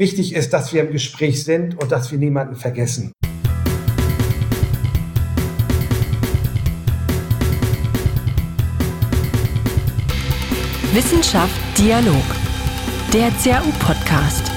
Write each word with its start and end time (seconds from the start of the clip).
Wichtig 0.00 0.34
ist, 0.34 0.54
dass 0.54 0.72
wir 0.72 0.80
im 0.80 0.92
Gespräch 0.92 1.44
sind 1.44 1.78
und 1.78 1.92
dass 1.92 2.10
wir 2.10 2.18
niemanden 2.18 2.56
vergessen. 2.56 3.12
Wissenschaft 10.94 11.54
Dialog. 11.76 12.14
Der 13.12 13.30
CAU-Podcast. 13.44 14.50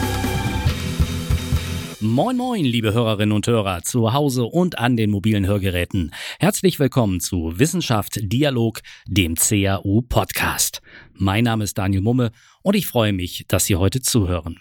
Moin 2.00 2.38
moin, 2.38 2.64
liebe 2.64 2.94
Hörerinnen 2.94 3.34
und 3.34 3.48
Hörer, 3.48 3.82
zu 3.82 4.14
Hause 4.14 4.44
und 4.44 4.78
an 4.78 4.96
den 4.96 5.10
mobilen 5.10 5.46
Hörgeräten. 5.46 6.12
Herzlich 6.40 6.80
willkommen 6.80 7.20
zu 7.20 7.60
Wissenschaft 7.60 8.20
Dialog, 8.22 8.82
dem 9.08 9.36
CAU-Podcast. 9.36 10.82
Mein 11.14 11.44
Name 11.44 11.64
ist 11.64 11.78
Daniel 11.78 12.02
Mumme 12.02 12.32
und 12.64 12.76
ich 12.76 12.88
freue 12.88 13.14
mich, 13.14 13.46
dass 13.48 13.66
Sie 13.66 13.76
heute 13.76 14.02
zuhören. 14.02 14.60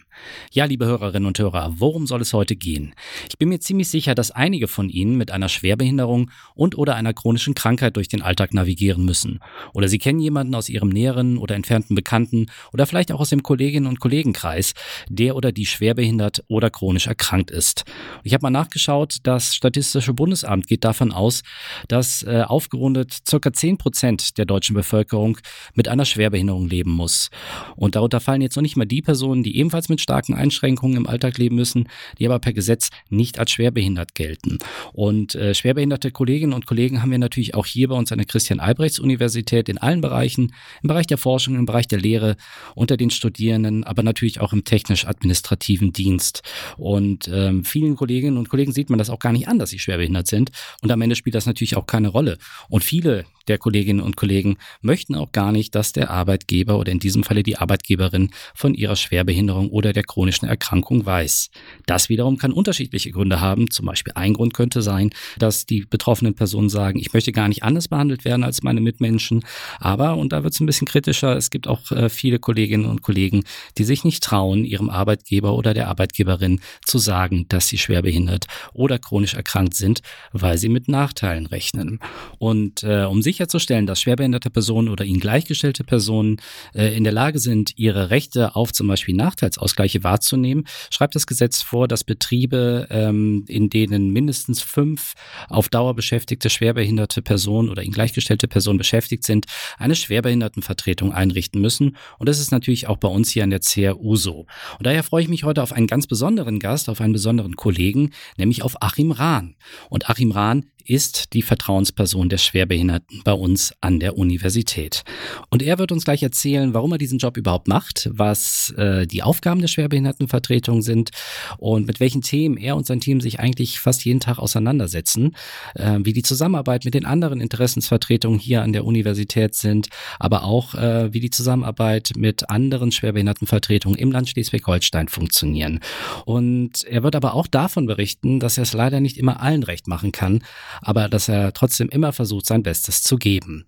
Ja, 0.53 0.67
liebe 0.67 0.87
Hörerinnen 0.87 1.27
und 1.27 1.39
Hörer, 1.39 1.75
worum 1.79 2.07
soll 2.07 2.21
es 2.21 2.33
heute 2.33 2.57
gehen? 2.57 2.95
Ich 3.29 3.39
bin 3.39 3.49
mir 3.49 3.61
ziemlich 3.61 3.89
sicher, 3.89 4.15
dass 4.15 4.31
einige 4.31 4.69
von 4.69 4.89
Ihnen 4.89 5.17
mit 5.17 5.31
einer 5.31 5.49
Schwerbehinderung 5.49 6.31
und 6.55 6.77
oder 6.77 6.97
einer 6.97 7.15
chronischen 7.15 7.55
Krankheit 7.55 7.97
durch 7.97 8.09
den 8.09 8.23
Alltag 8.23 8.53
navigieren 8.55 9.05
müssen. 9.05 9.41
Oder 9.73 9.89
Sie 9.89 9.99
kennen 9.99 10.21
jemanden 10.21 10.55
aus 10.55 10.69
Ihrem 10.69 10.91
näheren 10.91 11.39
oder 11.39 11.55
entfernten 11.55 11.95
Bekannten 11.95 12.47
oder 12.73 12.87
vielleicht 12.87 13.13
auch 13.13 13.21
aus 13.21 13.31
dem 13.31 13.43
Kolleginnen- 13.43 13.87
und 13.87 14.01
Kollegenkreis, 14.01 14.75
der 15.09 15.37
oder 15.37 15.53
die 15.53 15.67
schwerbehindert 15.67 16.45
oder 16.49 16.71
chronisch 16.71 17.07
erkrankt 17.07 17.51
ist. 17.51 17.85
Ich 18.23 18.35
habe 18.35 18.43
mal 18.43 18.51
nachgeschaut, 18.51 19.19
das 19.23 19.55
Statistische 19.55 20.13
Bundesamt 20.13 20.67
geht 20.67 20.85
davon 20.85 21.13
aus, 21.13 21.43
dass 21.89 22.23
äh, 22.23 22.43
aufgerundet 22.47 23.17
circa 23.29 23.53
10 23.53 23.79
Prozent 23.79 24.39
der 24.39 24.45
deutschen 24.45 24.75
Bevölkerung 24.75 25.39
mit 25.75 25.89
einer 25.89 26.05
Schwerbehinderung 26.05 26.69
leben 26.69 26.91
muss. 26.91 27.31
Und 27.77 27.92
und 27.93 27.97
darunter 27.97 28.21
fallen 28.21 28.41
jetzt 28.41 28.57
noch 28.57 28.63
nicht 28.63 28.77
mal 28.77 28.87
die 28.87 29.03
Personen, 29.03 29.43
die 29.43 29.59
ebenfalls 29.59 29.91
mit 29.91 30.01
starken 30.01 30.33
Einschränkungen 30.33 30.97
im 30.97 31.07
Alltag 31.07 31.37
leben 31.37 31.57
müssen, 31.57 31.91
die 32.19 32.25
aber 32.25 32.39
per 32.39 32.55
Gesetz 32.55 32.89
nicht 33.11 33.39
als 33.39 33.51
schwerbehindert 33.51 34.15
gelten. 34.15 34.57
Und 34.95 35.35
äh, 35.35 35.55
schwerbehinderte 35.55 36.11
Kolleginnen 36.11 36.55
und 36.55 36.65
Kollegen 36.65 37.03
haben 37.03 37.11
wir 37.11 37.19
natürlich 37.19 37.55
auch 37.55 37.67
hier 37.67 37.89
bei 37.89 37.95
uns 37.95 38.11
an 38.11 38.17
der 38.17 38.27
Christian-Albrechts-Universität 38.27 39.69
in 39.69 39.77
allen 39.77 40.01
Bereichen, 40.01 40.55
im 40.83 40.89
Bereich 40.89 41.07
der 41.07 41.19
Forschung, 41.19 41.55
im 41.57 41.67
Bereich 41.67 41.87
der 41.87 42.01
Lehre, 42.01 42.37
unter 42.75 42.97
den 42.97 43.11
Studierenden, 43.11 43.85
aber 43.85 44.03
natürlich 44.03 44.41
auch 44.41 44.55
im 44.55 44.65
technisch-administrativen 44.65 45.93
Dienst. 45.93 46.41
Und 46.79 47.29
ähm, 47.31 47.63
vielen 47.63 47.97
Kolleginnen 47.97 48.39
und 48.39 48.49
Kollegen 48.49 48.73
sieht 48.73 48.89
man 48.89 48.99
das 48.99 49.11
auch 49.11 49.19
gar 49.19 49.33
nicht 49.33 49.49
an, 49.49 49.59
dass 49.59 49.69
sie 49.69 49.79
schwerbehindert 49.79 50.29
sind. 50.29 50.51
Und 50.81 50.91
am 50.91 51.03
Ende 51.03 51.15
spielt 51.15 51.35
das 51.35 51.45
natürlich 51.45 51.77
auch 51.77 51.87
keine 51.87 52.09
Rolle. 52.09 52.39
Und 52.71 52.85
viele 52.85 53.27
der 53.49 53.59
Kolleginnen 53.59 54.01
und 54.01 54.17
Kollegen 54.17 54.57
möchten 54.81 55.15
auch 55.15 55.33
gar 55.33 55.53
nicht, 55.53 55.75
dass 55.75 55.93
der 55.93 56.11
Arbeitgeber 56.11 56.79
oder 56.79 56.93
in 56.93 56.99
diesem 56.99 57.25
Falle 57.25 57.43
die 57.43 57.57
Arbeitgeberin 57.57 58.31
von 58.55 58.75
ihrer 58.75 58.97
Schwerbehinderung 58.97 59.71
oder 59.71 59.93
der 59.93 60.05
chronischen 60.05 60.49
Erkrankung 60.49 61.05
weiß. 61.05 61.51
Das 61.87 62.09
wiederum 62.09 62.39
kann 62.39 62.53
unterschiedliche 62.53 63.11
Gründe 63.11 63.41
haben. 63.41 63.71
Zum 63.71 63.87
Beispiel 63.87 64.13
ein 64.15 64.35
Grund 64.35 64.55
könnte 64.55 64.83
sein, 64.83 65.11
dass 65.39 65.67
die 65.67 65.85
betroffenen 65.89 66.35
Personen 66.35 66.69
sagen, 66.69 66.99
ich 66.99 67.13
möchte 67.13 67.33
gar 67.33 67.49
nicht 67.49 67.63
anders 67.63 67.89
behandelt 67.89 68.25
werden 68.25 68.45
als 68.45 68.63
meine 68.63 68.81
Mitmenschen. 68.81 69.45
Aber, 69.79 70.17
und 70.17 70.33
da 70.33 70.45
wird 70.45 70.55
es 70.55 70.61
ein 70.61 70.67
bisschen 70.67 70.87
kritischer, 70.87 71.37
es 71.37 71.51
gibt 71.51 71.69
auch 71.69 71.91
äh, 71.91 72.09
viele 72.09 72.39
Kolleginnen 72.39 72.87
und 72.87 73.03
Kollegen, 73.03 73.45
die 73.79 73.85
sich 73.85 74.05
nicht 74.05 74.23
trauen, 74.23 74.65
ihrem 74.65 74.91
Arbeitgeber 74.91 75.55
oder 75.55 75.75
der 75.75 75.89
Arbeitgeberin 75.89 76.61
zu 76.85 76.99
sagen, 76.99 77.47
dass 77.49 77.69
sie 77.69 77.79
schwerbehindert 77.79 78.47
oder 78.73 78.99
chronisch 78.99 79.35
erkrankt 79.35 79.75
sind, 79.75 80.03
weil 80.33 80.59
sie 80.59 80.69
mit 80.69 80.89
Nachteilen 80.89 81.47
rechnen. 81.47 82.01
Und 82.39 82.83
äh, 82.83 83.05
um 83.05 83.23
sich 83.23 83.32
sicherzustellen, 83.33 83.87
dass 83.87 84.01
schwerbehinderte 84.01 84.51
Personen 84.51 84.89
oder 84.89 85.05
ihnen 85.05 85.21
gleichgestellte 85.21 85.85
Personen 85.85 86.37
äh, 86.75 86.95
in 86.95 87.05
der 87.05 87.13
Lage 87.13 87.39
sind, 87.39 87.73
ihre 87.77 88.11
Rechte 88.11 88.55
auf 88.55 88.73
zum 88.73 88.89
Beispiel 88.89 89.15
Nachteilsausgleiche 89.15 90.05
wahrzunehmen, 90.05 90.65
schreibt 90.91 91.15
das 91.15 91.27
Gesetz 91.27 91.63
vor, 91.63 91.89
dass 91.89 92.05
Betriebe, 92.05 92.87
ähm, 92.91 93.45
in 93.49 93.71
denen 93.71 94.11
mindestens 94.11 94.61
fünf 94.61 95.15
auf 95.49 95.71
Dauer 95.71 95.95
beschäftigte 95.95 96.51
schwerbehinderte 96.51 97.23
Personen 97.23 97.71
oder 97.71 97.83
ihnen 97.83 97.95
gleichgestellte 97.95 98.49
Personen 98.49 98.79
beschäftigt 98.79 99.25
sind, 99.25 99.47
eine 99.79 99.95
Schwerbehindertenvertretung 99.95 101.13
einrichten 101.13 101.61
müssen. 101.61 101.97
Und 102.19 102.29
das 102.29 102.39
ist 102.39 102.53
natürlich 102.53 102.87
auch 102.87 102.99
bei 102.99 103.09
uns 103.09 103.31
hier 103.31 103.45
an 103.45 103.51
der 103.51 103.61
CRU 103.61 104.17
so. 104.17 104.47
Und 104.79 104.87
daher 104.87 105.03
freue 105.03 105.23
ich 105.23 105.29
mich 105.29 105.45
heute 105.45 105.63
auf 105.63 105.73
einen 105.73 105.87
ganz 105.87 106.07
besonderen 106.07 106.59
Gast, 106.59 106.91
auf 106.91 107.01
einen 107.01 107.15
besonderen 107.15 107.57
Kollegen, 107.57 108.11
nämlich 108.37 108.63
auf 108.63 108.83
Achim 108.83 109.11
Rahn. 109.11 109.57
Und 109.89 110.11
Achim 110.11 110.33
Rahn 110.33 110.67
ist 110.87 111.33
die 111.33 111.43
Vertrauensperson 111.43 112.29
der 112.29 112.39
Schwerbehinderten 112.39 113.23
bei 113.25 113.33
uns 113.33 113.75
an 113.81 114.01
der 114.01 114.17
Universität. 114.17 115.03
Und 115.51 115.63
er 115.63 115.79
wird 115.79 115.93
uns 115.93 116.05
gleich 116.05 116.23
erzählen, 116.23 116.75
warum 116.75 116.93
er 116.93 116.99
diesen 116.99 117.19
Job 117.19 117.37
überhaupt 117.37 117.69
macht, 117.69 118.09
was 118.13 118.73
äh, 118.77 119.07
die 119.07 119.23
Aufgaben 119.23 119.61
der 119.61 119.69
Schwerbehindertenvertretung 119.69 120.83
sind 120.83 121.11
und 121.59 121.87
mit 121.87 122.01
welchen 122.01 122.23
Themen 122.23 122.57
er 122.57 122.77
und 122.77 122.87
sein 122.87 123.01
Team 123.01 123.21
sich 123.21 123.41
eigentlich 123.41 123.81
fast 123.81 124.05
jeden 124.05 124.21
Tag 124.21 124.39
auseinandersetzen, 124.39 125.37
äh, 125.75 125.99
wie 126.03 126.13
die 126.13 126.23
Zusammenarbeit 126.23 126.85
mit 126.85 126.95
den 126.95 127.05
anderen 127.05 127.41
Interessensvertretungen 127.41 128.39
hier 128.39 128.63
an 128.63 128.73
der 128.73 128.85
Universität 128.85 129.55
sind, 129.55 129.89
aber 130.19 130.45
auch 130.45 130.75
äh, 130.75 131.13
wie 131.13 131.21
die 131.21 131.31
Zusammenarbeit 131.31 132.13
mit 132.17 132.51
anderen 132.51 132.93
Schwerbehindertenvertretungen 132.93 133.99
im 133.99 134.13
Land 134.13 134.29
Schleswig-Holstein 134.29 135.09
funktionieren. 135.09 135.81
Und 136.25 136.85
er 136.85 137.03
wird 137.03 137.17
aber 137.17 137.35
auch 137.35 137.47
davon 137.47 137.87
berichten, 137.87 138.41
dass 138.41 138.59
er 138.59 138.63
es 138.63 138.73
leider 138.73 139.01
nicht 139.01 139.19
immer 139.19 139.41
allen 139.41 139.63
recht 139.63 139.87
machen 139.89 140.13
kann, 140.13 140.43
aber 140.81 141.09
dass 141.09 141.29
er 141.29 141.53
trotzdem 141.53 141.89
immer 141.89 142.13
versucht, 142.13 142.47
sein 142.47 142.63
Bestes 142.63 143.03
zu 143.03 143.17
geben. 143.17 143.65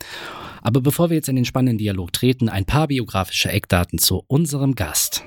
Aber 0.62 0.80
bevor 0.80 1.10
wir 1.10 1.16
jetzt 1.16 1.28
in 1.28 1.36
den 1.36 1.44
spannenden 1.44 1.78
Dialog 1.78 2.12
treten, 2.12 2.48
ein 2.48 2.64
paar 2.64 2.88
biografische 2.88 3.50
Eckdaten 3.50 3.98
zu 3.98 4.24
unserem 4.26 4.74
Gast. 4.74 5.24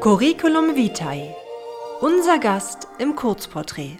Curriculum 0.00 0.76
Vitae. 0.76 1.34
Unser 2.00 2.38
Gast 2.38 2.88
im 2.98 3.16
Kurzporträt. 3.16 3.96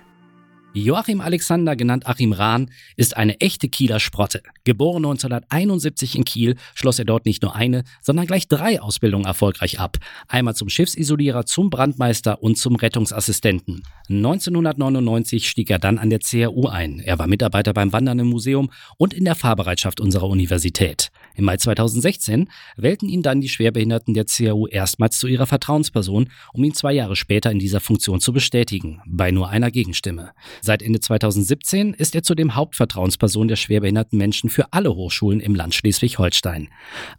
Joachim 0.77 1.21
Alexander, 1.21 1.77
genannt 1.77 2.09
Achim 2.09 2.33
Rahn, 2.33 2.69
ist 2.97 3.17
eine 3.17 3.41
echte 3.41 3.69
Kieler 3.69 4.01
Sprotte. 4.01 4.43
Geboren 4.65 5.05
1971 5.05 6.17
in 6.17 6.25
Kiel, 6.25 6.57
schloss 6.75 6.99
er 6.99 7.05
dort 7.05 7.27
nicht 7.27 7.45
nur 7.45 7.55
eine, 7.55 7.85
sondern 8.03 8.27
gleich 8.27 8.49
drei 8.49 8.81
Ausbildungen 8.81 9.25
erfolgreich 9.25 9.79
ab. 9.79 9.99
Einmal 10.27 10.57
zum 10.57 10.69
Schiffsisolierer, 10.69 11.47
zum 11.47 11.71
Brandmeister 11.71 12.43
und 12.43 12.59
zum 12.59 12.75
Rettungsassistenten. 12.75 13.85
1999 14.09 15.49
stieg 15.49 15.71
er 15.71 15.79
dann 15.79 15.99
an 15.99 16.11
der 16.11 16.19
CRU 16.19 16.67
ein. 16.67 16.99
Er 16.99 17.21
war 17.21 17.29
Mitarbeiter 17.29 17.73
beim 17.73 17.93
Wandernden 17.93 18.27
Museum 18.27 18.73
und 18.99 19.15
in 19.15 19.25
der 19.25 19.37
Fahrbereitschaft 19.37 20.01
unserer 20.01 20.27
Universität. 20.27 21.13
Im 21.35 21.45
Mai 21.45 21.57
2016 21.57 22.49
wählten 22.77 23.09
ihn 23.09 23.23
dann 23.23 23.41
die 23.41 23.49
Schwerbehinderten 23.49 24.15
der 24.15 24.25
CRU 24.25 24.67
erstmals 24.67 25.19
zu 25.19 25.27
ihrer 25.27 25.47
Vertrauensperson, 25.47 26.31
um 26.53 26.65
ihn 26.65 26.75
zwei 26.75 26.93
Jahre 26.93 27.17
später 27.17 27.51
in 27.51 27.59
dieser 27.59 27.81
Funktion 27.81 28.21
zu 28.21 28.33
bestätigen, 28.33 29.01
bei 29.07 29.31
nur 29.31 29.49
einer 29.49 29.71
Gegenstimme. 29.71 30.31
Seit 30.61 30.83
Ende 30.83 31.01
2017 31.01 31.95
ist 31.95 32.15
er 32.15 32.23
zudem 32.23 32.55
Hauptvertrauensperson 32.55 33.49
der 33.49 33.57
schwerbehinderten 33.57 34.17
Menschen 34.17 34.49
für 34.49 34.73
alle 34.73 34.95
Hochschulen 34.95 35.41
im 35.41 35.55
Land 35.55 35.75
Schleswig-Holstein. 35.75 36.69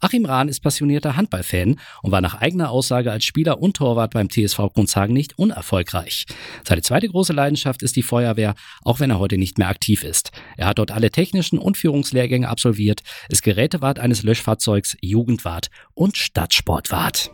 Achim 0.00 0.24
Rahn 0.24 0.48
ist 0.48 0.60
passionierter 0.60 1.16
Handballfan 1.16 1.78
und 2.02 2.12
war 2.12 2.20
nach 2.20 2.40
eigener 2.40 2.70
Aussage 2.70 3.12
als 3.12 3.24
Spieler 3.24 3.60
und 3.60 3.76
Torwart 3.76 4.14
beim 4.14 4.30
TSV 4.30 4.72
Grundshagen 4.72 5.14
nicht 5.14 5.38
unerfolgreich. 5.38 6.26
Seine 6.64 6.82
zweite 6.82 7.08
große 7.08 7.32
Leidenschaft 7.32 7.82
ist 7.82 7.96
die 7.96 8.02
Feuerwehr, 8.02 8.54
auch 8.82 9.00
wenn 9.00 9.10
er 9.10 9.18
heute 9.18 9.36
nicht 9.36 9.58
mehr 9.58 9.68
aktiv 9.68 10.04
ist. 10.04 10.30
Er 10.56 10.68
hat 10.68 10.78
dort 10.78 10.90
alle 10.90 11.10
technischen 11.10 11.58
und 11.58 11.76
Führungslehrgänge 11.76 12.48
absolviert, 12.48 13.02
ist 13.28 13.42
Gerätewart 13.42 13.98
eines 14.06 14.22
Löschfahrzeugs, 14.22 14.96
Jugendwart 15.00 15.66
und 15.94 16.16
Stadtsportwart. 16.16 17.32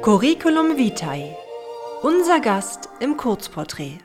Curriculum 0.00 0.78
Vitae. 0.78 1.36
Unser 2.02 2.40
Gast 2.40 2.88
im 3.00 3.18
Kurzporträt. 3.18 3.98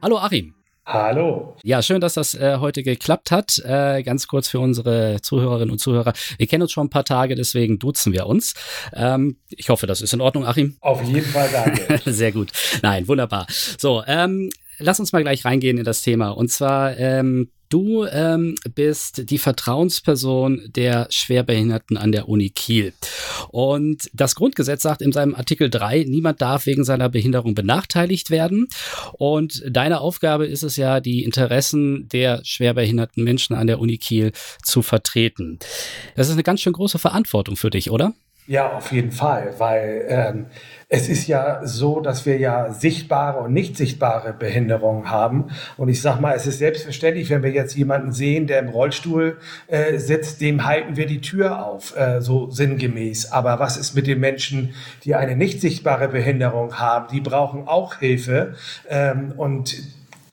Hallo 0.00 0.16
Achim. 0.16 0.54
Hallo. 0.86 1.54
Ja, 1.62 1.82
schön, 1.82 2.00
dass 2.00 2.14
das 2.14 2.34
äh, 2.34 2.56
heute 2.60 2.82
geklappt 2.82 3.30
hat. 3.30 3.58
Äh, 3.58 4.02
ganz 4.04 4.26
kurz 4.26 4.48
für 4.48 4.58
unsere 4.58 5.18
Zuhörerinnen 5.20 5.70
und 5.70 5.80
Zuhörer. 5.80 6.14
Wir 6.38 6.46
kennen 6.46 6.62
uns 6.62 6.72
schon 6.72 6.86
ein 6.86 6.90
paar 6.90 7.04
Tage, 7.04 7.34
deswegen 7.34 7.78
duzen 7.78 8.14
wir 8.14 8.24
uns. 8.24 8.54
Ähm, 8.94 9.36
ich 9.50 9.68
hoffe, 9.68 9.86
das 9.86 10.00
ist 10.00 10.14
in 10.14 10.22
Ordnung, 10.22 10.46
Achim. 10.46 10.78
Auf 10.80 11.02
jeden 11.02 11.26
Fall, 11.26 11.50
danke. 11.52 12.00
Sehr 12.10 12.32
gut. 12.32 12.52
Nein, 12.80 13.06
wunderbar. 13.06 13.46
So, 13.76 14.02
ähm, 14.06 14.48
lass 14.78 14.98
uns 14.98 15.12
mal 15.12 15.22
gleich 15.22 15.44
reingehen 15.44 15.76
in 15.76 15.84
das 15.84 16.00
Thema. 16.00 16.30
Und 16.30 16.50
zwar, 16.50 16.96
ähm, 16.96 17.50
du 17.74 18.04
ähm, 18.04 18.54
bist 18.76 19.28
die 19.30 19.38
Vertrauensperson 19.38 20.62
der 20.68 21.08
Schwerbehinderten 21.10 21.96
an 21.96 22.12
der 22.12 22.28
Uni 22.28 22.50
Kiel. 22.50 22.92
Und 23.48 24.08
das 24.12 24.36
Grundgesetz 24.36 24.82
sagt 24.82 25.02
in 25.02 25.10
seinem 25.10 25.34
Artikel 25.34 25.70
3, 25.70 26.04
niemand 26.06 26.40
darf 26.40 26.66
wegen 26.66 26.84
seiner 26.84 27.08
Behinderung 27.08 27.56
benachteiligt 27.56 28.30
werden. 28.30 28.68
Und 29.14 29.64
deine 29.68 30.00
Aufgabe 30.00 30.46
ist 30.46 30.62
es 30.62 30.76
ja, 30.76 31.00
die 31.00 31.24
Interessen 31.24 32.08
der 32.10 32.44
schwerbehinderten 32.44 33.24
Menschen 33.24 33.56
an 33.56 33.66
der 33.66 33.80
Uni 33.80 33.98
Kiel 33.98 34.30
zu 34.62 34.82
vertreten. 34.82 35.58
Das 36.14 36.28
ist 36.28 36.34
eine 36.34 36.44
ganz 36.44 36.60
schön 36.60 36.74
große 36.74 37.00
Verantwortung 37.00 37.56
für 37.56 37.70
dich, 37.70 37.90
oder? 37.90 38.14
Ja, 38.46 38.72
auf 38.76 38.92
jeden 38.92 39.10
Fall, 39.10 39.54
weil 39.56 40.04
ähm, 40.06 40.46
es 40.90 41.08
ist 41.08 41.26
ja 41.28 41.66
so, 41.66 42.00
dass 42.00 42.26
wir 42.26 42.36
ja 42.36 42.74
sichtbare 42.74 43.38
und 43.38 43.54
nicht 43.54 43.74
sichtbare 43.74 44.34
Behinderungen 44.34 45.10
haben. 45.10 45.46
Und 45.78 45.88
ich 45.88 46.02
sage 46.02 46.20
mal, 46.20 46.34
es 46.36 46.46
ist 46.46 46.58
selbstverständlich, 46.58 47.30
wenn 47.30 47.42
wir 47.42 47.52
jetzt 47.52 47.74
jemanden 47.74 48.12
sehen, 48.12 48.46
der 48.46 48.58
im 48.58 48.68
Rollstuhl 48.68 49.38
äh, 49.66 49.96
sitzt, 49.96 50.42
dem 50.42 50.66
halten 50.66 50.96
wir 50.96 51.06
die 51.06 51.22
Tür 51.22 51.64
auf, 51.64 51.96
äh, 51.96 52.20
so 52.20 52.50
sinngemäß. 52.50 53.32
Aber 53.32 53.60
was 53.60 53.78
ist 53.78 53.94
mit 53.94 54.06
den 54.06 54.20
Menschen, 54.20 54.74
die 55.04 55.14
eine 55.14 55.36
nicht 55.36 55.62
sichtbare 55.62 56.08
Behinderung 56.08 56.78
haben? 56.78 57.06
Die 57.10 57.22
brauchen 57.22 57.66
auch 57.66 57.94
Hilfe. 57.94 58.56
Ähm, 58.90 59.32
und 59.38 59.74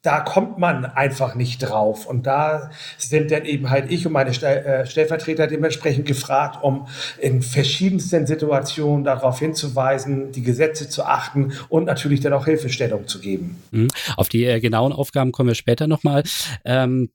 da 0.01 0.19
kommt 0.19 0.57
man 0.57 0.85
einfach 0.85 1.35
nicht 1.35 1.59
drauf. 1.59 2.05
Und 2.07 2.25
da 2.25 2.71
sind 2.97 3.31
dann 3.31 3.45
eben 3.45 3.69
halt 3.69 3.91
ich 3.91 4.05
und 4.05 4.13
meine 4.13 4.31
äh, 4.31 4.85
Stellvertreter 4.85 5.47
dementsprechend 5.47 6.05
gefragt, 6.05 6.63
um 6.63 6.87
in 7.19 7.41
verschiedensten 7.41 8.25
Situationen 8.25 9.03
darauf 9.03 9.39
hinzuweisen, 9.39 10.31
die 10.31 10.41
Gesetze 10.41 10.89
zu 10.89 11.03
achten 11.03 11.53
und 11.69 11.85
natürlich 11.85 12.19
dann 12.19 12.33
auch 12.33 12.45
Hilfestellung 12.45 13.07
zu 13.07 13.19
geben. 13.19 13.61
Mhm. 13.71 13.89
Auf 14.17 14.29
die 14.29 14.45
äh, 14.45 14.59
genauen 14.59 14.91
Aufgaben 14.91 15.31
kommen 15.31 15.49
wir 15.49 15.55
später 15.55 15.87
nochmal. 15.87 16.23
Ähm 16.65 17.09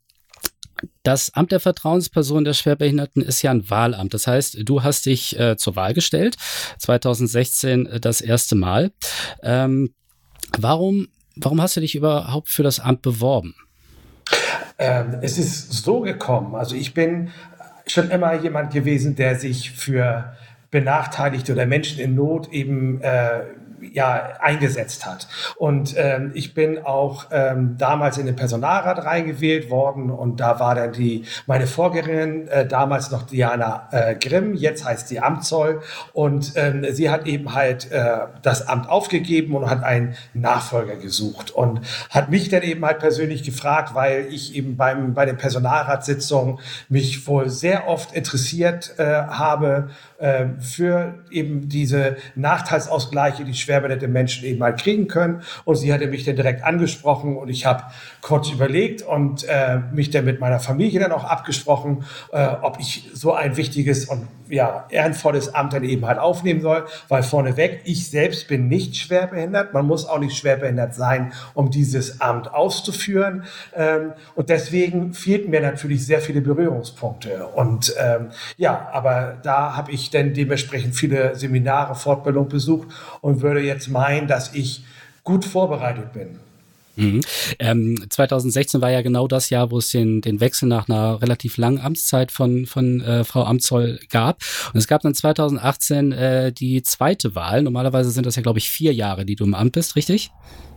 das 1.03 1.33
Amt 1.33 1.53
der 1.53 1.61
Vertrauensperson 1.61 2.45
der 2.45 2.53
Schwerbehinderten 2.53 3.23
ist 3.23 3.41
ja 3.41 3.51
ein 3.51 3.71
Wahlamt. 3.71 4.13
Das 4.13 4.27
heißt, 4.27 4.59
du 4.63 4.83
hast 4.83 5.07
dich 5.07 5.39
äh, 5.39 5.57
zur 5.57 5.75
Wahl 5.75 5.95
gestellt, 5.95 6.37
2016 6.79 7.87
äh, 7.87 8.01
das 8.01 8.21
erste 8.21 8.57
Mal. 8.57 8.93
Ähm, 9.43 9.95
warum 10.59 11.09
Warum 11.37 11.61
hast 11.61 11.77
du 11.77 11.81
dich 11.81 11.95
überhaupt 11.95 12.49
für 12.49 12.63
das 12.63 12.81
Amt 12.81 13.03
beworben? 13.03 13.55
Ähm, 14.79 15.19
es 15.23 15.39
ist 15.39 15.73
so 15.73 16.01
gekommen. 16.01 16.55
Also 16.55 16.75
ich 16.75 16.95
bin 16.95 17.31
schon 17.87 18.11
immer 18.11 18.35
jemand 18.35 18.73
gewesen, 18.73 19.15
der 19.17 19.37
sich 19.37 19.71
für 19.71 20.37
Benachteiligte 20.71 21.53
oder 21.53 21.67
Menschen 21.67 22.01
in 22.01 22.15
Not 22.15 22.49
eben 22.53 23.01
äh, 23.01 23.43
ja, 23.93 24.35
eingesetzt 24.41 25.07
hat. 25.07 25.29
Und 25.57 25.95
ähm, 25.97 26.33
ich 26.35 26.55
bin 26.55 26.85
auch 26.85 27.27
ähm, 27.31 27.77
damals 27.79 28.19
in 28.19 28.27
den 28.27 28.37
Personalrat 28.37 29.05
reingewählt 29.05 29.71
worden 29.71 30.11
und 30.11 30.41
da 30.41 30.61
war 30.61 30.75
dann 30.75 30.93
die 30.93 31.25
meine 31.47 31.67
Vorgängerin, 31.67 32.49
äh, 32.49 32.67
damals 32.67 33.11
noch 33.11 33.23
Diana 33.23 33.89
äh, 33.91 34.15
Grimm, 34.15 34.55
jetzt 34.55 34.85
heißt 34.85 35.09
sie 35.09 35.21
Amtszoll 35.21 35.83
und 36.13 36.53
ähm, 36.57 36.85
sie 36.91 37.11
hat 37.11 37.27
eben 37.27 37.55
halt 37.55 37.91
äh, 37.91 38.19
das 38.43 38.69
Amt 38.69 38.89
aufgegeben 38.89 39.55
und 39.55 39.69
hat 39.69 39.83
einen 39.83 40.17
Nachfolger 40.35 40.97
gesucht 40.97 41.51
und 41.51 41.81
hat 42.11 42.31
mich 42.31 42.49
dann 42.49 42.63
eben 42.63 42.85
halt 42.85 42.99
persönlich 42.99 43.43
gefragt, 43.43 43.95
weil 43.95 44.27
ich 44.31 44.55
eben 44.55 44.77
beim, 44.77 45.15
bei 45.15 45.27
den 45.27 45.37
Personalratssitzungen 45.37 46.59
mich 46.89 47.27
wohl 47.27 47.49
sehr 47.49 47.89
oft 47.89 48.15
interessiert 48.15 48.95
äh, 48.99 49.05
habe 49.05 49.91
äh, 50.19 50.47
für 50.61 51.15
eben 51.31 51.69
diese 51.69 52.17
Nachteilsausgleiche, 52.35 53.45
die 53.45 53.55
schwerbehinderte 53.77 54.09
Menschen 54.09 54.45
eben 54.45 54.59
mal 54.59 54.75
kriegen 54.75 55.09
können. 55.09 55.43
Und 55.65 55.77
sie 55.77 55.93
hatte 55.93 56.07
mich 56.07 56.25
dann 56.25 56.37
direkt 56.37 56.65
angesprochen 56.65 57.37
und 57.37 57.49
ich 57.49 57.67
habe 57.67 57.85
kurz 58.23 58.51
überlegt 58.51 59.03
und 59.03 59.45
äh, 59.45 59.79
mich 59.93 60.11
dann 60.11 60.25
mit 60.25 60.41
meiner 60.41 60.61
Familie 60.61 61.01
dann 61.01 61.13
auch 61.13 61.25
abgesprochen, 61.25 62.05
äh, 62.33 62.47
ob 62.63 62.79
ich 62.81 63.11
so 63.13 63.33
ein 63.35 63.57
wichtiges 63.57 64.07
und 64.07 64.27
ja, 64.49 64.87
ehrenvolles 64.91 65.55
Amt 65.55 65.73
dann 65.73 65.85
eben 65.85 66.07
halt 66.07 66.19
aufnehmen 66.19 66.61
soll, 66.61 66.85
weil 67.09 67.23
vorneweg, 67.23 67.81
ich 67.85 68.09
selbst 68.11 68.49
bin 68.49 68.69
nicht 68.69 68.97
schwerbehindert. 68.97 69.75
Man 69.75 69.87
muss 69.87 70.09
auch 70.09 70.19
nicht 70.19 70.37
schwerbehindert 70.37 70.95
sein, 70.95 71.33
um 71.55 71.71
dieses 71.71 72.21
Amt 72.21 72.53
auszuführen. 72.55 73.45
Ähm, 73.75 74.13
und 74.35 74.49
deswegen 74.49 75.15
fehlten 75.15 75.51
mir 75.51 75.61
natürlich 75.61 76.07
sehr 76.07 76.21
viele 76.21 76.41
Berührungspunkte. 76.41 77.47
Und 77.47 77.95
ähm, 78.01 78.29
ja, 78.57 78.89
aber 78.93 79.39
da 79.43 79.77
habe 79.77 79.91
ich 79.93 80.11
dann 80.11 80.33
dementsprechend 80.33 80.95
viele 80.95 81.35
Seminare, 81.35 81.95
Fortbildung 81.95 82.49
besucht 82.49 82.89
und 83.21 83.43
würde 83.43 83.56
jetzt 83.63 83.89
meinen, 83.89 84.27
dass 84.27 84.55
ich 84.55 84.85
gut 85.25 85.45
vorbereitet 85.45 86.13
bin. 86.13 86.39
Mhm. 86.97 87.21
Ähm, 87.59 88.07
2016 88.09 88.81
war 88.81 88.91
ja 88.91 89.03
genau 89.03 89.29
das 89.29 89.51
Jahr, 89.51 89.71
wo 89.71 89.79
es 89.79 89.91
den, 89.91 90.23
den 90.23 90.41
Wechsel 90.41 90.67
nach 90.67 90.89
einer 90.89 91.21
relativ 91.21 91.59
langen 91.59 91.79
Amtszeit 91.79 92.33
von, 92.33 92.67
von 92.67 93.03
äh, 93.03 93.23
Frau 93.25 93.45
Amtszoll 93.45 94.01
gab. 94.11 94.41
Und 94.73 94.79
es 94.79 94.89
gab 94.89 95.03
dann 95.03 95.15
2018 95.15 96.13
äh, 96.13 96.53
die 96.53 96.83
zweite 96.83 97.35
Wahl. 97.35 97.63
Normalerweise 97.63 98.11
sind 98.11 98.25
das 98.25 98.37
ja, 98.37 98.43
glaube 98.43 98.59
ich, 98.59 98.71
vier 98.71 98.95
Jahre, 98.95 99.27
die 99.27 99.37
du 99.37 99.45
im 99.45 99.55
Amt 99.55 99.73
bist, 99.73 99.95
richtig? 99.97 100.31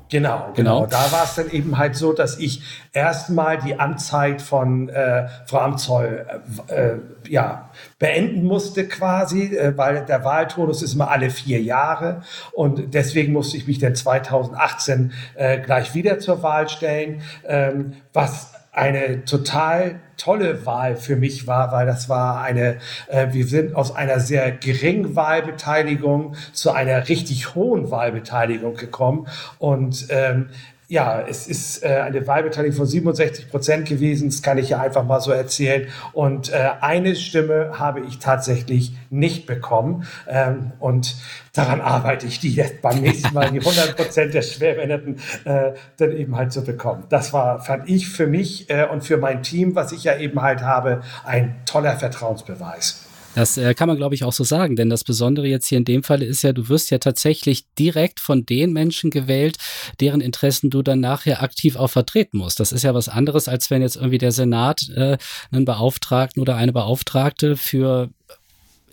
Genau, 0.10 0.52
genau, 0.56 0.82
genau. 0.82 0.86
Da 0.88 1.12
war 1.12 1.24
es 1.24 1.36
dann 1.36 1.52
eben 1.52 1.78
halt 1.78 1.96
so, 1.96 2.14
dass 2.14 2.40
ich 2.40 2.64
erstmal 2.94 3.60
die 3.60 3.80
Amtszeit 3.80 4.42
von 4.42 4.90
äh, 4.90 5.28
Frau 5.46 5.60
Amtszoll 5.60 6.26
äh, 6.68 6.74
äh, 6.74 7.00
ja, 7.28 7.70
beenden 8.00 8.44
musste 8.44 8.88
quasi, 8.88 9.56
äh, 9.56 9.78
weil 9.78 10.06
der 10.06 10.24
Wahlturnus 10.24 10.82
ist 10.82 10.96
immer 10.96 11.12
alle 11.12 11.30
vier 11.30 11.62
Jahre. 11.62 12.22
Und 12.54 12.96
deswegen 12.96 13.34
musste 13.34 13.58
ich 13.58 13.68
mich 13.68 13.78
dann 13.78 13.94
2018 13.94 15.14
äh, 15.36 15.60
gleich 15.60 15.94
wieder 15.94 16.18
zur 16.18 16.42
Wahl 16.42 16.70
stellen, 16.70 17.22
ähm, 17.48 17.94
was 18.12 18.59
eine 18.80 19.26
total 19.26 20.00
tolle 20.16 20.66
Wahl 20.66 20.96
für 20.96 21.16
mich 21.16 21.48
war, 21.48 21.72
weil 21.72 21.86
das 21.86 22.10
war 22.10 22.42
eine, 22.42 22.78
äh, 23.08 23.28
wir 23.32 23.46
sind 23.46 23.76
aus 23.76 23.96
einer 23.96 24.20
sehr 24.20 24.52
geringen 24.52 25.16
Wahlbeteiligung 25.16 26.36
zu 26.54 26.72
einer 26.72 27.10
richtig 27.10 27.56
hohen 27.56 27.92
Wahlbeteiligung 27.92 28.76
gekommen. 28.76 29.28
Und 29.58 30.08
ähm, 30.10 30.50
ja, 30.90 31.22
es 31.22 31.46
ist 31.46 31.84
äh, 31.84 31.88
eine 31.88 32.26
Wahlbeteiligung 32.26 32.76
von 32.76 32.86
67 32.88 33.52
Prozent 33.52 33.88
gewesen, 33.88 34.30
das 34.30 34.42
kann 34.42 34.58
ich 34.58 34.70
ja 34.70 34.82
einfach 34.82 35.06
mal 35.06 35.22
so 35.22 35.32
erzählen. 35.32 35.88
Und 36.14 36.52
äh, 36.52 36.68
eine 36.82 37.16
Stimme 37.16 37.74
habe 37.78 38.00
ich 38.02 38.18
tatsächlich 38.18 38.94
nicht 39.12 39.46
bekommen. 39.46 40.08
Ähm, 40.28 40.72
und 40.80 41.16
daran 41.54 41.80
arbeite 41.80 42.26
ich, 42.26 42.40
die 42.40 42.56
jetzt 42.56 42.82
beim 42.82 43.02
nächsten 43.02 43.36
Mal 43.36 43.52
die 43.52 43.60
100 43.60 43.96
Prozent 43.96 44.34
der 44.34 44.42
Schwerbehinderten 44.42 45.20
äh, 45.46 45.74
dann 45.98 46.12
eben 46.12 46.36
halt 46.36 46.52
zu 46.52 46.64
bekommen. 46.64 47.04
Das 47.10 47.34
war, 47.34 47.60
fand 47.60 47.88
ich 47.88 48.10
für 48.10 48.26
mich 48.26 48.68
äh, 48.72 48.86
und 48.86 49.04
für 49.04 49.18
mein 49.18 49.44
Team, 49.44 49.76
was 49.76 49.92
ich 49.92 50.06
ja 50.06 50.18
eben 50.18 50.42
halt 50.42 50.64
habe, 50.64 51.02
ein 51.24 51.56
toller 51.68 51.98
Vertrauensbeweis. 51.98 53.09
Das 53.40 53.58
äh, 53.58 53.74
kann 53.74 53.88
man, 53.88 53.96
glaube 53.96 54.16
ich, 54.16 54.26
auch 54.26 54.34
so 54.34 54.44
sagen, 54.44 54.76
denn 54.76 54.90
das 54.90 55.06
Besondere 55.06 55.48
jetzt 55.48 55.68
hier 55.68 55.78
in 55.78 55.86
dem 55.86 56.04
Fall 56.04 56.22
ist 56.22 56.42
ja, 56.42 56.52
du 56.52 56.68
wirst 56.68 56.92
ja 56.92 56.98
tatsächlich 56.98 57.74
direkt 57.76 58.20
von 58.20 58.46
den 58.46 58.74
Menschen 58.74 59.12
gewählt, 59.12 59.56
deren 60.02 60.20
Interessen 60.20 60.70
du 60.70 60.82
dann 60.82 61.00
nachher 61.00 61.42
aktiv 61.42 61.78
auch 61.78 61.88
vertreten 61.88 62.38
musst. 62.38 62.60
Das 62.60 62.74
ist 62.74 62.84
ja 62.84 62.94
was 62.94 63.08
anderes, 63.08 63.48
als 63.48 63.72
wenn 63.72 63.82
jetzt 63.82 63.96
irgendwie 63.96 64.18
der 64.18 64.34
Senat 64.34 64.90
äh, 64.90 65.18
einen 65.54 65.64
Beauftragten 65.64 66.42
oder 66.42 66.58
eine 66.58 66.74
Beauftragte 66.74 67.56
für 67.56 68.10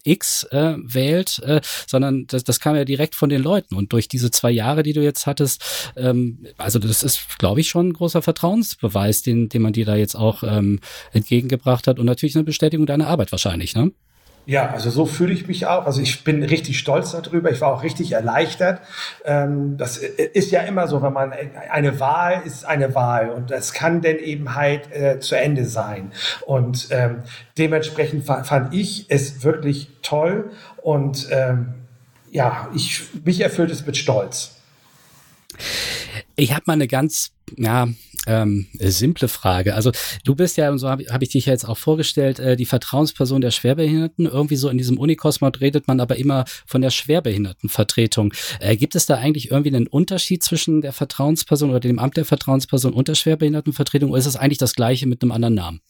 X 0.05 0.45
äh, 0.53 0.75
wählt, 0.79 1.41
äh, 1.41 1.61
sondern 1.89 2.29
das, 2.29 2.45
das 2.45 2.61
kam 2.61 2.77
ja 2.77 2.85
direkt 2.85 3.17
von 3.17 3.29
den 3.29 3.43
Leuten. 3.43 3.75
Und 3.75 3.93
durch 3.93 4.07
diese 4.07 4.31
zwei 4.31 4.53
Jahre, 4.53 4.85
die 4.85 4.93
du 4.93 5.03
jetzt 5.03 5.27
hattest, 5.27 5.93
ähm, 5.97 6.47
also 6.57 6.79
das 6.79 7.03
ist, 7.03 7.37
glaube 7.41 7.59
ich, 7.63 7.69
schon 7.69 7.89
ein 7.89 7.95
großer 7.95 8.23
Vertrauensbeweis, 8.23 9.23
den, 9.23 9.49
den 9.49 9.63
man 9.63 9.73
dir 9.73 9.87
da 9.87 9.97
jetzt 9.97 10.15
auch 10.15 10.45
ähm, 10.45 10.79
entgegengebracht 11.13 11.89
hat 11.89 11.99
und 11.99 12.07
natürlich 12.07 12.37
eine 12.37 12.45
Bestätigung 12.45 12.87
deiner 12.87 13.09
Arbeit 13.09 13.33
wahrscheinlich, 13.33 13.75
ne? 13.75 13.91
Ja, 14.47 14.71
also 14.71 14.91
so 14.91 15.07
fühle 15.07 15.35
ich 15.35 15.49
mich 15.49 15.67
auch. 15.67 15.87
Also 15.87 16.01
ich 16.01 16.23
bin 16.23 16.45
richtig 16.45 16.79
stolz 16.79 17.11
darüber. 17.11 17.51
Ich 17.51 17.61
war 17.61 17.75
auch 17.75 17.83
richtig 17.83 18.13
erleichtert. 18.13 18.81
Ähm, 19.25 19.77
das 19.77 19.99
ist 19.99 20.53
ja 20.53 20.61
immer 20.61 20.87
so, 20.87 21.03
wenn 21.03 21.13
man 21.13 21.33
eine 21.33 21.99
Wahl 21.99 22.43
ist 22.45 22.65
eine 22.65 22.95
Wahl 22.95 23.31
und 23.31 23.51
das 23.51 23.73
kann 23.73 24.03
denn 24.03 24.19
eben 24.19 24.55
halt 24.55 24.93
äh, 24.93 25.19
zu 25.19 25.37
Ende 25.37 25.67
sein. 25.67 26.13
Und 26.47 26.89
ähm, 26.91 27.25
dementsprechend 27.59 28.25
fand 28.25 28.73
ich 28.73 29.07
es 29.09 29.43
wirklich 29.43 29.89
toll 30.03 30.53
und 30.77 31.27
ähm, 31.33 31.75
ja, 32.31 32.69
ich 32.73 33.03
mich 33.25 33.41
erfüllt 33.41 33.73
es 33.73 33.85
mit 33.85 33.97
Stolz. 33.97 34.61
Ich 36.37 36.53
habe 36.53 36.63
mal 36.67 36.75
eine 36.75 36.87
ganz 36.87 37.33
ja, 37.57 37.89
ähm, 38.27 38.67
simple 38.79 39.29
Frage. 39.29 39.75
Also 39.75 39.93
du 40.25 40.35
bist 40.35 40.57
ja, 40.57 40.71
und 40.71 40.79
so 40.79 40.89
habe 40.89 41.05
hab 41.05 41.23
ich 41.23 41.31
dich 41.31 41.47
ja 41.47 41.53
jetzt 41.53 41.69
auch 41.69 41.79
vorgestellt, 41.79 42.39
äh, 42.41 42.57
die 42.57 42.67
Vertrauensperson 42.67 43.41
der 43.41 43.53
Schwerbehinderten. 43.53 44.27
Irgendwie 44.27 44.57
so 44.57 44.69
in 44.69 44.79
diesem 44.79 44.99
Unikosmos 44.99 45.53
redet 45.61 45.87
man 45.87 46.01
aber 46.01 46.17
immer 46.17 46.45
von 46.67 46.83
der 46.83 46.91
Schwerbehindertenvertretung. 46.91 48.35
Äh, 48.61 48.77
gibt 48.77 48.97
es 48.97 49.07
da 49.07 49.15
eigentlich 49.17 49.51
irgendwie 49.51 49.75
einen 49.75 49.87
Unterschied 49.87 50.43
zwischen 50.43 50.81
der 50.81 50.93
Vertrauensperson 50.93 51.71
oder 51.71 51.81
dem 51.81 51.99
Amt 51.99 52.17
der 52.17 52.25
Vertrauensperson 52.25 52.93
und 52.93 53.09
der 53.09 53.15
Schwerbehindertenvertretung 53.15 54.11
oder 54.11 54.19
ist 54.19 54.27
es 54.27 54.37
eigentlich 54.37 54.59
das 54.59 54.75
gleiche 54.75 55.07
mit 55.07 55.23
einem 55.23 55.33
anderen 55.33 55.55
Namen? 55.55 55.81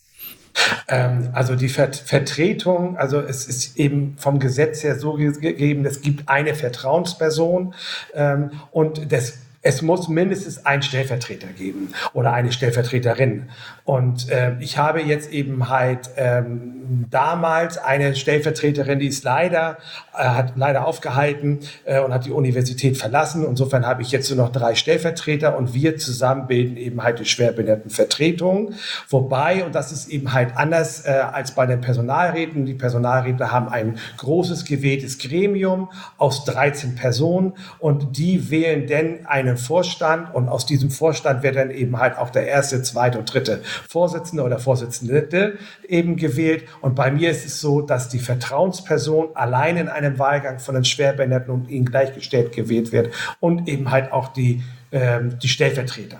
Ähm, 0.89 1.31
also 1.33 1.55
die 1.55 1.69
Vertretung, 1.69 2.97
also 2.97 3.21
es 3.21 3.47
ist 3.47 3.79
eben 3.79 4.15
vom 4.19 4.39
Gesetz 4.39 4.83
her 4.83 4.99
so 4.99 5.15
gegeben, 5.15 5.85
es 5.85 6.01
gibt 6.01 6.29
eine 6.29 6.55
Vertrauensperson 6.55 7.75
ähm, 8.15 8.51
und 8.71 9.13
das 9.13 9.39
es 9.67 9.83
muss 9.83 10.07
mindestens 10.07 10.65
einen 10.65 10.83
Stellvertreter 10.83 11.49
geben 11.49 11.93
oder 12.13 12.33
eine 12.33 12.53
Stellvertreterin. 12.53 13.49
Und 13.85 14.31
äh, 14.31 14.53
ich 14.61 14.79
habe 14.79 15.03
jetzt 15.03 15.33
eben 15.33 15.69
halt 15.69 16.09
ähm, 16.17 17.07
damals 17.11 17.77
eine 17.77 18.15
Stellvertreterin, 18.15 19.01
die 19.01 19.09
ist 19.09 19.25
leider, 19.25 19.79
äh, 20.15 20.23
hat 20.23 20.53
leider 20.55 20.87
aufgehalten 20.87 21.59
äh, 21.85 22.01
und 22.01 22.15
hat 22.15 22.27
die 22.27 22.31
Universität 22.31 22.97
verlassen. 22.97 23.45
Insofern 23.45 23.85
habe 23.87 24.03
ich 24.03 24.13
jetzt 24.13 24.31
nur 24.31 24.37
noch 24.45 24.53
drei 24.53 24.77
Stellvertreter 24.77 25.57
und 25.57 25.75
wir 25.75 25.97
zusammen 25.97 26.47
bilden 26.47 26.77
eben 26.77 27.03
halt 27.03 27.19
die 27.19 27.25
Schwerbehindertenvertretung. 27.25 28.75
Wobei, 29.09 29.65
und 29.65 29.75
das 29.75 29.91
ist 29.91 30.09
eben 30.09 30.33
halt 30.33 30.57
anders 30.57 31.05
äh, 31.05 31.11
als 31.11 31.57
bei 31.57 31.67
den 31.67 31.81
Personalräten, 31.81 32.67
die 32.67 32.75
Personalräte 32.75 33.51
haben 33.51 33.69
ein 33.69 33.99
großes 34.19 34.65
gewähltes 34.65 35.19
Gremium 35.19 35.91
aus 36.19 36.45
13 36.45 36.95
Personen 36.95 37.55
und 37.81 38.17
die 38.17 38.49
wählen 38.51 38.87
denn 38.87 39.27
eine 39.27 39.56
Vorstand 39.59 40.35
und 40.35 40.49
aus 40.49 40.67
diesem 40.67 40.91
Vorstand 40.91 41.43
wird 41.43 41.57
dann 41.57 41.71
eben 41.71 41.99
halt 41.99 42.19
auch 42.19 42.31
der 42.31 42.47
erste, 42.47 42.83
zweite 42.83 43.19
und 43.19 43.33
dritte 43.33 43.63
Vorsitzende 43.89 44.43
oder 44.43 44.59
Vorsitzende 44.59 45.59
eben 45.89 46.17
gewählt. 46.17 46.65
Und 46.81 46.95
bei 46.95 47.11
mir 47.11 47.31
ist 47.31 47.47
es 47.47 47.61
so, 47.61 47.81
dass 47.81 48.09
die 48.09 48.19
Vertrauensperson 48.19 49.29
allein 49.35 49.77
in 49.77 49.89
einem 49.89 50.19
Wahlgang 50.19 50.59
von 50.59 50.75
den 50.75 50.85
Schwerbehinderten 50.85 51.53
und 51.53 51.69
ihnen 51.69 51.87
gleichgestellt 51.87 52.53
gewählt 52.53 52.93
wird 52.93 53.13
und 53.41 53.69
eben 53.69 53.91
halt 53.91 54.13
auch 54.13 54.29
die, 54.29 54.63
ähm, 54.93 55.39
die 55.39 55.49
Stellvertreter. 55.49 56.19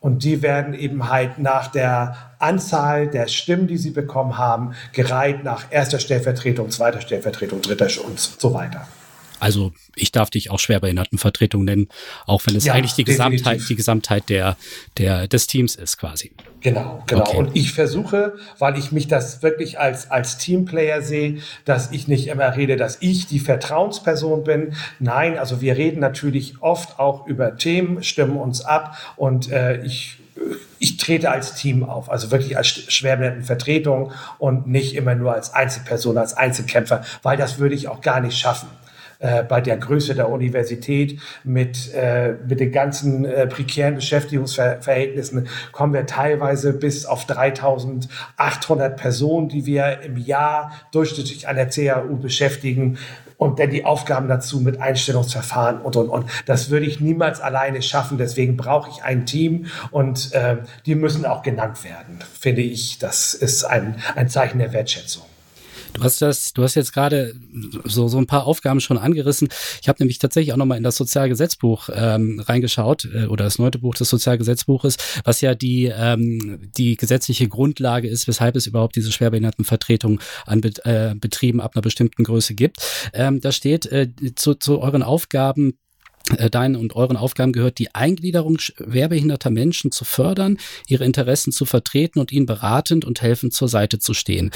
Und 0.00 0.24
die 0.24 0.42
werden 0.42 0.74
eben 0.74 1.08
halt 1.08 1.38
nach 1.38 1.68
der 1.68 2.16
Anzahl 2.40 3.06
der 3.06 3.28
Stimmen, 3.28 3.68
die 3.68 3.76
sie 3.78 3.92
bekommen 3.92 4.36
haben, 4.36 4.72
gereiht 4.92 5.44
nach 5.44 5.66
erster 5.70 6.00
Stellvertretung, 6.00 6.70
zweiter 6.70 7.00
Stellvertretung, 7.00 7.62
dritter 7.62 7.88
und 8.04 8.18
so 8.18 8.52
weiter. 8.52 8.86
Also 9.42 9.72
ich 9.96 10.12
darf 10.12 10.30
dich 10.30 10.50
auch 10.50 10.60
Schwerbehindertenvertretung 10.60 11.64
nennen, 11.64 11.88
auch 12.26 12.42
wenn 12.46 12.54
es 12.54 12.64
ja, 12.64 12.74
eigentlich 12.74 12.92
die 12.92 13.02
definitiv. 13.02 13.42
Gesamtheit, 13.42 13.68
die 13.68 13.74
Gesamtheit 13.74 14.28
der, 14.28 14.56
der, 14.98 15.26
des 15.26 15.48
Teams 15.48 15.74
ist 15.74 15.98
quasi. 15.98 16.30
Genau, 16.60 17.02
genau. 17.08 17.22
Okay. 17.22 17.36
Und 17.38 17.56
ich 17.56 17.72
versuche, 17.72 18.34
weil 18.60 18.78
ich 18.78 18.92
mich 18.92 19.08
das 19.08 19.42
wirklich 19.42 19.80
als, 19.80 20.12
als 20.12 20.38
Teamplayer 20.38 21.02
sehe, 21.02 21.38
dass 21.64 21.90
ich 21.90 22.06
nicht 22.06 22.28
immer 22.28 22.56
rede, 22.56 22.76
dass 22.76 22.98
ich 23.00 23.26
die 23.26 23.40
Vertrauensperson 23.40 24.44
bin. 24.44 24.74
Nein, 25.00 25.36
also 25.36 25.60
wir 25.60 25.76
reden 25.76 25.98
natürlich 25.98 26.54
oft 26.60 27.00
auch 27.00 27.26
über 27.26 27.56
Themen, 27.56 28.04
stimmen 28.04 28.36
uns 28.36 28.64
ab 28.64 28.96
und 29.16 29.50
äh, 29.50 29.82
ich 29.82 30.18
ich 30.78 30.96
trete 30.96 31.30
als 31.30 31.54
Team 31.54 31.84
auf, 31.84 32.10
also 32.10 32.30
wirklich 32.30 32.56
als 32.56 32.66
Schwerbehindertenvertretung 32.66 34.12
und 34.38 34.66
nicht 34.66 34.94
immer 34.94 35.14
nur 35.14 35.34
als 35.34 35.52
Einzelperson, 35.52 36.16
als 36.16 36.34
Einzelkämpfer, 36.34 37.02
weil 37.22 37.36
das 37.36 37.58
würde 37.58 37.74
ich 37.74 37.88
auch 37.88 38.00
gar 38.00 38.20
nicht 38.20 38.36
schaffen. 38.38 38.68
Äh, 39.22 39.44
bei 39.44 39.60
der 39.60 39.76
Größe 39.76 40.16
der 40.16 40.28
Universität 40.28 41.20
mit, 41.44 41.94
äh, 41.94 42.34
mit 42.48 42.58
den 42.58 42.72
ganzen 42.72 43.24
äh, 43.24 43.46
prekären 43.46 43.94
Beschäftigungsverhältnissen 43.94 45.46
kommen 45.70 45.92
wir 45.92 46.06
teilweise 46.06 46.72
bis 46.72 47.06
auf 47.06 47.24
3800 47.26 48.96
Personen, 48.96 49.48
die 49.48 49.64
wir 49.64 50.00
im 50.02 50.16
Jahr 50.16 50.72
durchschnittlich 50.90 51.46
an 51.46 51.54
der 51.54 51.68
CAU 51.68 52.16
beschäftigen 52.16 52.98
und 53.36 53.60
dann 53.60 53.70
die 53.70 53.84
Aufgaben 53.84 54.26
dazu 54.26 54.58
mit 54.58 54.80
Einstellungsverfahren 54.80 55.80
und 55.82 55.94
und 55.94 56.08
und. 56.08 56.28
Das 56.46 56.70
würde 56.70 56.86
ich 56.86 56.98
niemals 56.98 57.40
alleine 57.40 57.80
schaffen. 57.80 58.18
Deswegen 58.18 58.56
brauche 58.56 58.90
ich 58.90 59.04
ein 59.04 59.24
Team 59.24 59.66
und 59.92 60.32
äh, 60.32 60.56
die 60.84 60.96
müssen 60.96 61.26
auch 61.26 61.44
genannt 61.44 61.84
werden, 61.84 62.18
finde 62.36 62.62
ich. 62.62 62.98
Das 62.98 63.34
ist 63.34 63.62
ein, 63.62 63.94
ein 64.16 64.28
Zeichen 64.28 64.58
der 64.58 64.72
Wertschätzung. 64.72 65.31
Du 65.92 66.02
hast 66.02 66.22
das, 66.22 66.52
du 66.52 66.62
hast 66.62 66.74
jetzt 66.74 66.92
gerade 66.92 67.34
so, 67.84 68.08
so 68.08 68.18
ein 68.18 68.26
paar 68.26 68.46
Aufgaben 68.46 68.80
schon 68.80 68.98
angerissen. 68.98 69.48
Ich 69.80 69.88
habe 69.88 69.98
nämlich 70.00 70.18
tatsächlich 70.18 70.52
auch 70.52 70.56
nochmal 70.56 70.78
in 70.78 70.84
das 70.84 70.96
Sozialgesetzbuch 70.96 71.90
ähm, 71.94 72.40
reingeschaut 72.40 73.08
äh, 73.12 73.26
oder 73.26 73.44
das 73.44 73.58
neunte 73.58 73.78
Buch 73.78 73.94
des 73.94 74.08
Sozialgesetzbuches, 74.08 74.96
was 75.24 75.40
ja 75.40 75.54
die, 75.54 75.92
ähm, 75.94 76.70
die 76.76 76.96
gesetzliche 76.96 77.48
Grundlage 77.48 78.08
ist, 78.08 78.26
weshalb 78.26 78.56
es 78.56 78.66
überhaupt 78.66 78.96
diese 78.96 79.12
Schwerbehindertenvertretung 79.12 80.20
an 80.46 80.60
Be 80.60 80.72
äh, 80.84 81.14
Betrieben 81.14 81.60
ab 81.60 81.72
einer 81.74 81.82
bestimmten 81.82 82.24
Größe 82.24 82.54
gibt. 82.54 82.78
Ähm, 83.12 83.40
da 83.40 83.52
steht 83.52 83.86
äh, 83.86 84.08
zu, 84.34 84.54
zu 84.54 84.80
euren 84.80 85.02
Aufgaben 85.02 85.74
deinen 86.50 86.76
und 86.76 86.94
euren 86.96 87.16
Aufgaben 87.16 87.52
gehört, 87.52 87.78
die 87.78 87.94
Eingliederung 87.94 88.58
schwerbehinderter 88.58 89.50
Menschen 89.50 89.92
zu 89.92 90.04
fördern, 90.04 90.58
ihre 90.86 91.04
Interessen 91.04 91.52
zu 91.52 91.64
vertreten 91.64 92.18
und 92.18 92.32
ihnen 92.32 92.46
beratend 92.46 93.04
und 93.04 93.22
helfend 93.22 93.52
zur 93.52 93.68
Seite 93.68 93.98
zu 93.98 94.14
stehen. 94.14 94.50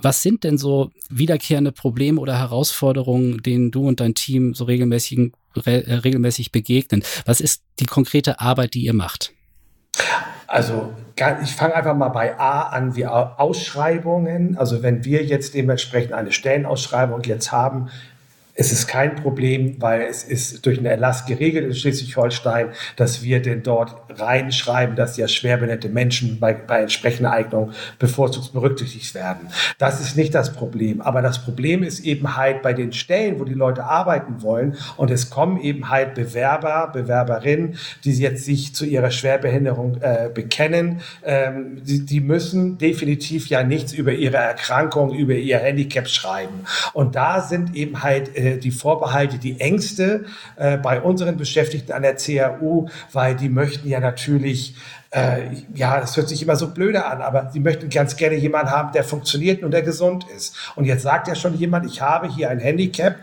Was 0.00 0.22
sind 0.22 0.44
denn 0.44 0.58
so 0.58 0.90
wiederkehrende 1.08 1.72
Probleme 1.72 2.20
oder 2.20 2.38
Herausforderungen, 2.38 3.42
denen 3.42 3.70
du 3.70 3.86
und 3.86 4.00
dein 4.00 4.14
Team 4.14 4.54
so 4.54 4.64
regelmäßig, 4.64 5.32
re 5.56 5.86
äh, 5.86 5.94
regelmäßig 5.94 6.52
begegnen? 6.52 7.02
Was 7.26 7.40
ist 7.40 7.62
die 7.80 7.86
konkrete 7.86 8.40
Arbeit, 8.40 8.74
die 8.74 8.84
ihr 8.84 8.94
macht? 8.94 9.32
Also 10.46 10.92
ich 11.42 11.52
fange 11.52 11.74
einfach 11.74 11.96
mal 11.96 12.10
bei 12.10 12.38
A 12.38 12.68
an, 12.68 12.96
wie 12.96 13.06
Ausschreibungen. 13.06 14.56
Also 14.56 14.82
wenn 14.82 15.04
wir 15.04 15.24
jetzt 15.24 15.54
dementsprechend 15.54 16.12
eine 16.12 16.32
Stellenausschreibung 16.32 17.22
jetzt 17.22 17.50
haben, 17.50 17.88
es 18.54 18.72
ist 18.72 18.86
kein 18.86 19.16
Problem, 19.16 19.76
weil 19.80 20.02
es 20.02 20.22
ist 20.22 20.64
durch 20.64 20.78
einen 20.78 20.86
Erlass 20.86 21.26
geregelt 21.26 21.64
in 21.64 21.74
Schleswig-Holstein, 21.74 22.68
dass 22.96 23.22
wir 23.22 23.42
denn 23.42 23.62
dort 23.62 23.96
reinschreiben, 24.10 24.94
dass 24.94 25.16
ja 25.16 25.26
schwerbehinderten 25.26 25.92
Menschen 25.92 26.38
bei, 26.38 26.54
bei 26.54 26.82
entsprechender 26.82 27.32
Eignung 27.32 27.72
bevorzugt 27.98 28.52
berücksichtigt 28.52 29.14
werden. 29.14 29.48
Das 29.78 30.00
ist 30.00 30.16
nicht 30.16 30.34
das 30.34 30.52
Problem. 30.52 31.00
Aber 31.00 31.20
das 31.20 31.44
Problem 31.44 31.82
ist 31.82 32.00
eben 32.00 32.36
halt 32.36 32.62
bei 32.62 32.72
den 32.72 32.92
Stellen, 32.92 33.40
wo 33.40 33.44
die 33.44 33.54
Leute 33.54 33.84
arbeiten 33.84 34.42
wollen 34.42 34.76
und 34.96 35.10
es 35.10 35.30
kommen 35.30 35.60
eben 35.60 35.90
halt 35.90 36.14
Bewerber, 36.14 36.90
Bewerberinnen, 36.92 37.76
die 38.04 38.12
jetzt 38.12 38.44
sich 38.44 38.74
zu 38.74 38.84
ihrer 38.84 39.10
Schwerbehinderung 39.10 40.00
äh, 40.00 40.30
bekennen. 40.32 41.00
Ähm, 41.24 41.82
die, 41.82 42.06
die 42.06 42.20
müssen 42.20 42.78
definitiv 42.78 43.48
ja 43.48 43.64
nichts 43.64 43.92
über 43.92 44.12
ihre 44.12 44.36
Erkrankung, 44.36 45.12
über 45.12 45.34
ihr 45.34 45.58
Handicap 45.58 46.06
schreiben. 46.08 46.64
Und 46.92 47.16
da 47.16 47.40
sind 47.40 47.74
eben 47.74 48.02
halt 48.02 48.36
äh, 48.44 48.58
die 48.58 48.70
Vorbehalte, 48.70 49.38
die 49.38 49.60
Ängste 49.60 50.24
äh, 50.56 50.76
bei 50.76 51.00
unseren 51.00 51.36
Beschäftigten 51.36 51.92
an 51.92 52.02
der 52.02 52.16
CAU, 52.16 52.88
weil 53.12 53.34
die 53.34 53.48
möchten 53.48 53.88
ja 53.88 54.00
natürlich 54.00 54.74
äh, 55.10 55.48
ja, 55.74 56.00
das 56.00 56.16
hört 56.16 56.28
sich 56.28 56.42
immer 56.42 56.56
so 56.56 56.74
blöde 56.74 57.06
an, 57.06 57.22
aber 57.22 57.50
sie 57.52 57.60
möchten 57.60 57.88
ganz 57.88 58.16
gerne 58.16 58.34
jemanden 58.34 58.72
haben, 58.72 58.92
der 58.92 59.04
funktioniert 59.04 59.62
und 59.62 59.70
der 59.70 59.82
gesund 59.82 60.26
ist. 60.36 60.56
Und 60.74 60.86
jetzt 60.86 61.02
sagt 61.02 61.28
ja 61.28 61.36
schon 61.36 61.54
jemand, 61.54 61.86
ich 61.86 62.00
habe 62.00 62.28
hier 62.28 62.50
ein 62.50 62.58
Handicap 62.58 63.16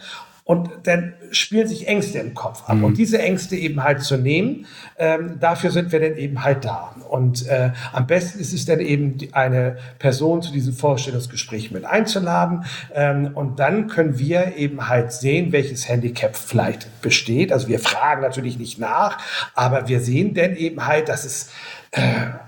und 0.52 0.70
dann 0.84 1.14
spielen 1.32 1.66
sich 1.66 1.88
Ängste 1.88 2.20
im 2.20 2.34
Kopf 2.34 2.64
ab. 2.68 2.76
Mhm. 2.76 2.84
Und 2.84 2.98
diese 2.98 3.22
Ängste 3.22 3.56
eben 3.56 3.86
halt 3.86 4.04
zu 4.04 4.18
nehmen, 4.18 4.66
ähm, 4.98 5.38
dafür 5.40 5.72
sind 5.72 5.94
wir 5.94 6.02
dann 6.02 6.18
eben 6.18 6.44
halt 6.44 6.66
da. 6.66 6.94
Und 7.08 7.48
äh, 7.48 7.72
am 7.94 8.06
besten 8.06 8.38
ist 8.38 8.52
es 8.52 8.66
dann 8.66 8.82
eben, 8.82 9.18
eine 9.32 9.78
Person 9.98 10.42
zu 10.42 10.52
diesem 10.52 10.74
Vorstellungsgespräch 10.74 11.72
mit 11.72 11.86
einzuladen. 11.86 12.66
Ähm, 12.94 13.32
und 13.34 13.60
dann 13.60 13.88
können 13.88 14.20
wir 14.20 14.58
eben 14.58 14.90
halt 14.90 15.14
sehen, 15.14 15.54
welches 15.54 15.88
Handicap 15.88 16.36
vielleicht 16.36 17.02
besteht. 17.02 17.54
Also 17.54 17.70
wir 17.70 17.80
fragen 17.80 18.22
natürlich 18.22 18.60
nicht 18.60 18.78
nach, 18.78 19.20
aber 19.56 19.88
wir 19.88 20.02
sehen 20.02 20.34
dann 20.34 20.58
eben 20.58 20.86
halt, 20.86 21.08
dass 21.08 21.24
es 21.24 21.50
äh, 21.92 22.02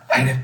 eine 0.10 0.40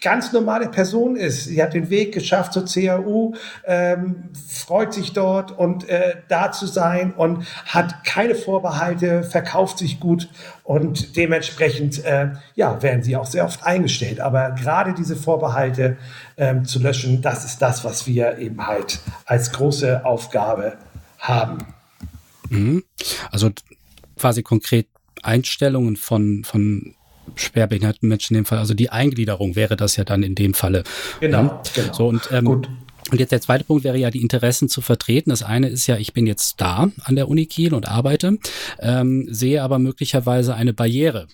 ganz 0.00 0.32
normale 0.32 0.68
Person 0.68 1.16
ist. 1.16 1.44
Sie 1.44 1.62
hat 1.62 1.74
den 1.74 1.90
Weg 1.90 2.12
geschafft 2.12 2.52
zur 2.52 2.64
CAU, 2.64 3.34
ähm, 3.66 4.30
freut 4.48 4.92
sich 4.94 5.12
dort 5.12 5.56
und 5.56 5.88
äh, 5.88 6.16
da 6.28 6.52
zu 6.52 6.66
sein 6.66 7.12
und 7.12 7.44
hat 7.66 8.04
keine 8.04 8.34
Vorbehalte, 8.34 9.22
verkauft 9.22 9.78
sich 9.78 10.00
gut 10.00 10.28
und 10.64 11.16
dementsprechend 11.16 12.04
äh, 12.04 12.32
ja, 12.54 12.82
werden 12.82 13.02
sie 13.02 13.16
auch 13.16 13.26
sehr 13.26 13.44
oft 13.44 13.64
eingestellt. 13.64 14.20
Aber 14.20 14.50
gerade 14.52 14.94
diese 14.94 15.16
Vorbehalte 15.16 15.96
ähm, 16.36 16.64
zu 16.64 16.78
löschen, 16.78 17.22
das 17.22 17.44
ist 17.44 17.62
das, 17.62 17.84
was 17.84 18.06
wir 18.06 18.38
eben 18.38 18.66
halt 18.66 19.00
als 19.24 19.52
große 19.52 20.04
Aufgabe 20.04 20.76
haben. 21.18 21.58
Mhm. 22.50 22.84
Also 23.30 23.50
quasi 24.18 24.42
konkret 24.42 24.86
Einstellungen 25.22 25.96
von, 25.96 26.44
von 26.44 26.94
schwerbehinderten 27.38 28.08
Menschen 28.08 28.34
in 28.34 28.42
dem 28.42 28.46
Fall. 28.46 28.58
Also 28.58 28.74
die 28.74 28.90
Eingliederung 28.90 29.56
wäre 29.56 29.76
das 29.76 29.96
ja 29.96 30.04
dann 30.04 30.22
in 30.22 30.34
dem 30.34 30.54
Falle. 30.54 30.84
Genau. 31.20 31.42
Ja? 31.42 31.62
genau. 31.74 31.92
So 31.94 32.08
und 32.08 32.28
ähm, 32.32 32.44
Gut. 32.44 32.68
Und 33.10 33.20
jetzt 33.20 33.32
der 33.32 33.40
zweite 33.40 33.64
Punkt 33.64 33.84
wäre 33.84 33.96
ja, 33.96 34.10
die 34.10 34.20
Interessen 34.20 34.68
zu 34.68 34.82
vertreten. 34.82 35.30
Das 35.30 35.42
eine 35.42 35.68
ist 35.68 35.86
ja, 35.86 35.96
ich 35.96 36.12
bin 36.12 36.26
jetzt 36.26 36.60
da 36.60 36.90
an 37.04 37.16
der 37.16 37.28
Uni 37.28 37.46
Kiel 37.46 37.72
und 37.72 37.88
arbeite, 37.88 38.38
ähm, 38.80 39.26
sehe 39.30 39.62
aber 39.62 39.78
möglicherweise 39.78 40.54
eine 40.54 40.74
Barriere 40.74 41.26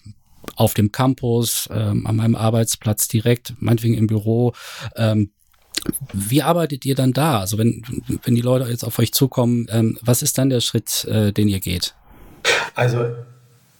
auf 0.56 0.74
dem 0.74 0.92
Campus, 0.92 1.68
ähm, 1.72 2.06
an 2.06 2.16
meinem 2.16 2.36
Arbeitsplatz 2.36 3.08
direkt, 3.08 3.54
meinetwegen 3.58 3.94
im 3.94 4.06
Büro. 4.06 4.52
Ähm, 4.94 5.30
wie 6.12 6.42
arbeitet 6.42 6.84
ihr 6.84 6.94
dann 6.94 7.12
da? 7.12 7.40
Also 7.40 7.58
wenn, 7.58 7.82
wenn 8.22 8.34
die 8.34 8.40
Leute 8.40 8.70
jetzt 8.70 8.84
auf 8.84 8.98
euch 8.98 9.12
zukommen, 9.12 9.66
ähm, 9.70 9.98
was 10.00 10.22
ist 10.22 10.38
dann 10.38 10.50
der 10.50 10.60
Schritt, 10.60 11.04
äh, 11.06 11.32
den 11.32 11.48
ihr 11.48 11.60
geht? 11.60 11.94
Also 12.74 13.06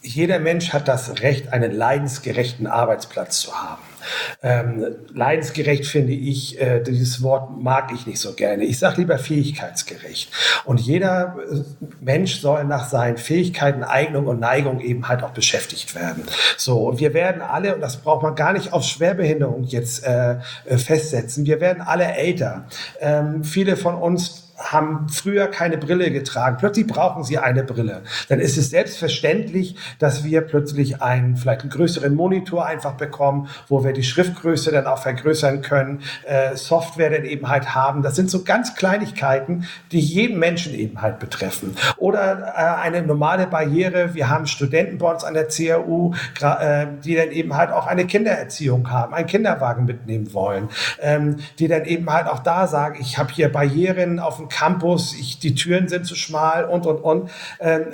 jeder 0.05 0.39
Mensch 0.39 0.73
hat 0.75 0.87
das 0.87 1.23
Recht, 1.23 1.53
einen 1.53 1.73
leidensgerechten 1.73 2.67
Arbeitsplatz 2.67 3.41
zu 3.41 3.55
haben. 3.55 3.83
Ähm, 4.43 4.85
leidensgerecht 5.15 5.87
finde 5.87 6.13
ich, 6.13 6.61
äh, 6.61 6.83
dieses 6.83 7.23
Wort 7.23 7.57
mag 7.59 7.91
ich 7.91 8.07
nicht 8.07 8.21
so 8.21 8.35
gerne. 8.35 8.65
Ich 8.65 8.79
sage 8.79 9.01
lieber 9.01 9.19
fähigkeitsgerecht. 9.19 10.31
Und 10.67 10.79
jeder 10.79 11.37
äh, 11.51 11.61
Mensch 12.03 12.41
soll 12.41 12.65
nach 12.65 12.87
seinen 12.87 13.17
Fähigkeiten, 13.17 13.83
Eignung 13.83 14.27
und 14.27 14.41
Neigung 14.41 14.81
eben 14.81 15.09
halt 15.09 15.23
auch 15.23 15.31
beschäftigt 15.31 15.95
werden. 15.95 16.25
So, 16.59 16.87
und 16.87 17.01
wir 17.01 17.15
werden 17.15 17.41
alle, 17.41 17.75
und 17.75 17.81
das 17.81 17.97
braucht 17.97 18.23
man 18.23 18.35
gar 18.35 18.53
nicht 18.53 18.75
auf 18.75 18.85
Schwerbehinderung 18.85 19.65
jetzt 19.65 20.05
äh, 20.07 20.37
äh 20.67 20.77
festsetzen, 20.77 21.47
wir 21.47 21.61
werden 21.61 21.83
alle 21.83 22.05
älter. 22.05 22.67
Ähm, 23.01 23.43
viele 23.43 23.79
von 23.79 23.95
uns 23.95 24.44
haben 24.57 25.09
früher 25.09 25.47
keine 25.49 25.79
Brille 25.79 26.11
getragen. 26.11 26.57
Plötzlich 26.59 26.87
brauchen 26.87 27.25
sie 27.25 27.39
eine 27.39 27.65
Brille. 27.65 28.03
Dann 28.29 28.41
ist 28.41 28.57
es 28.57 28.71
selbstverständlich, 28.71 29.77
dass 29.99 30.25
wir 30.25 30.43
plötzlich 30.43 31.03
einen, 31.03 31.37
vielleicht 31.37 31.63
einen 31.63 31.71
größeren 31.71 32.15
Monitor 32.15 32.67
einfach 32.67 32.93
bekommen, 32.93 33.49
wo 33.69 33.85
wir 33.85 33.93
die 33.93 34.03
Schriftgröße 34.03 34.71
dann 34.71 34.87
auch 34.87 34.99
vergrößern 34.99 35.63
können, 35.63 36.03
äh, 36.27 36.57
Software 36.57 37.11
dann 37.11 37.25
eben 37.25 37.49
halt 37.49 37.75
haben. 37.75 38.03
Das 38.03 38.17
sind 38.17 38.31
so 38.31 38.45
ganz 38.45 38.75
Kleinigkeiten, 38.75 39.67
die 39.93 40.01
jeden 40.01 40.39
Menschen 40.39 40.75
eben 40.75 41.03
halt 41.03 41.19
betreffen. 41.19 41.77
Oder 41.97 42.55
äh, 42.57 42.83
eine 42.83 43.03
normale 43.03 43.47
Barriere. 43.47 44.15
Wir 44.15 44.29
haben 44.29 44.47
Studenten 44.47 44.99
an 45.05 45.35
der 45.35 45.49
CAU, 45.49 46.15
äh, 46.41 46.87
die 47.05 47.15
dann 47.15 47.31
eben 47.31 47.55
halt 47.55 47.71
auch 47.71 47.87
eine 47.87 48.07
Kindererziehung 48.07 48.91
haben, 48.91 49.15
einen 49.15 49.27
Kinderwagen 49.27 49.85
mitnehmen 49.85 50.33
wollen, 50.33 50.69
ähm, 51.01 51.37
die 51.59 51.69
dann 51.69 51.85
eben 51.85 52.11
halt 52.11 52.27
auch 52.27 52.39
da 52.39 52.67
sagen, 52.67 52.99
ich 53.01 53.19
habe 53.19 53.33
hier 53.33 53.51
Barrieren 53.53 54.19
auf 54.19 54.37
dem 54.37 54.44
dem 54.45 54.49
Campus, 54.49 55.15
ich, 55.15 55.39
die 55.39 55.55
Türen 55.55 55.89
sind 55.89 56.07
zu 56.07 56.15
schmal 56.15 56.65
und, 56.65 56.87
und, 56.87 56.99
und. 56.99 57.31
Ähm, 57.61 57.85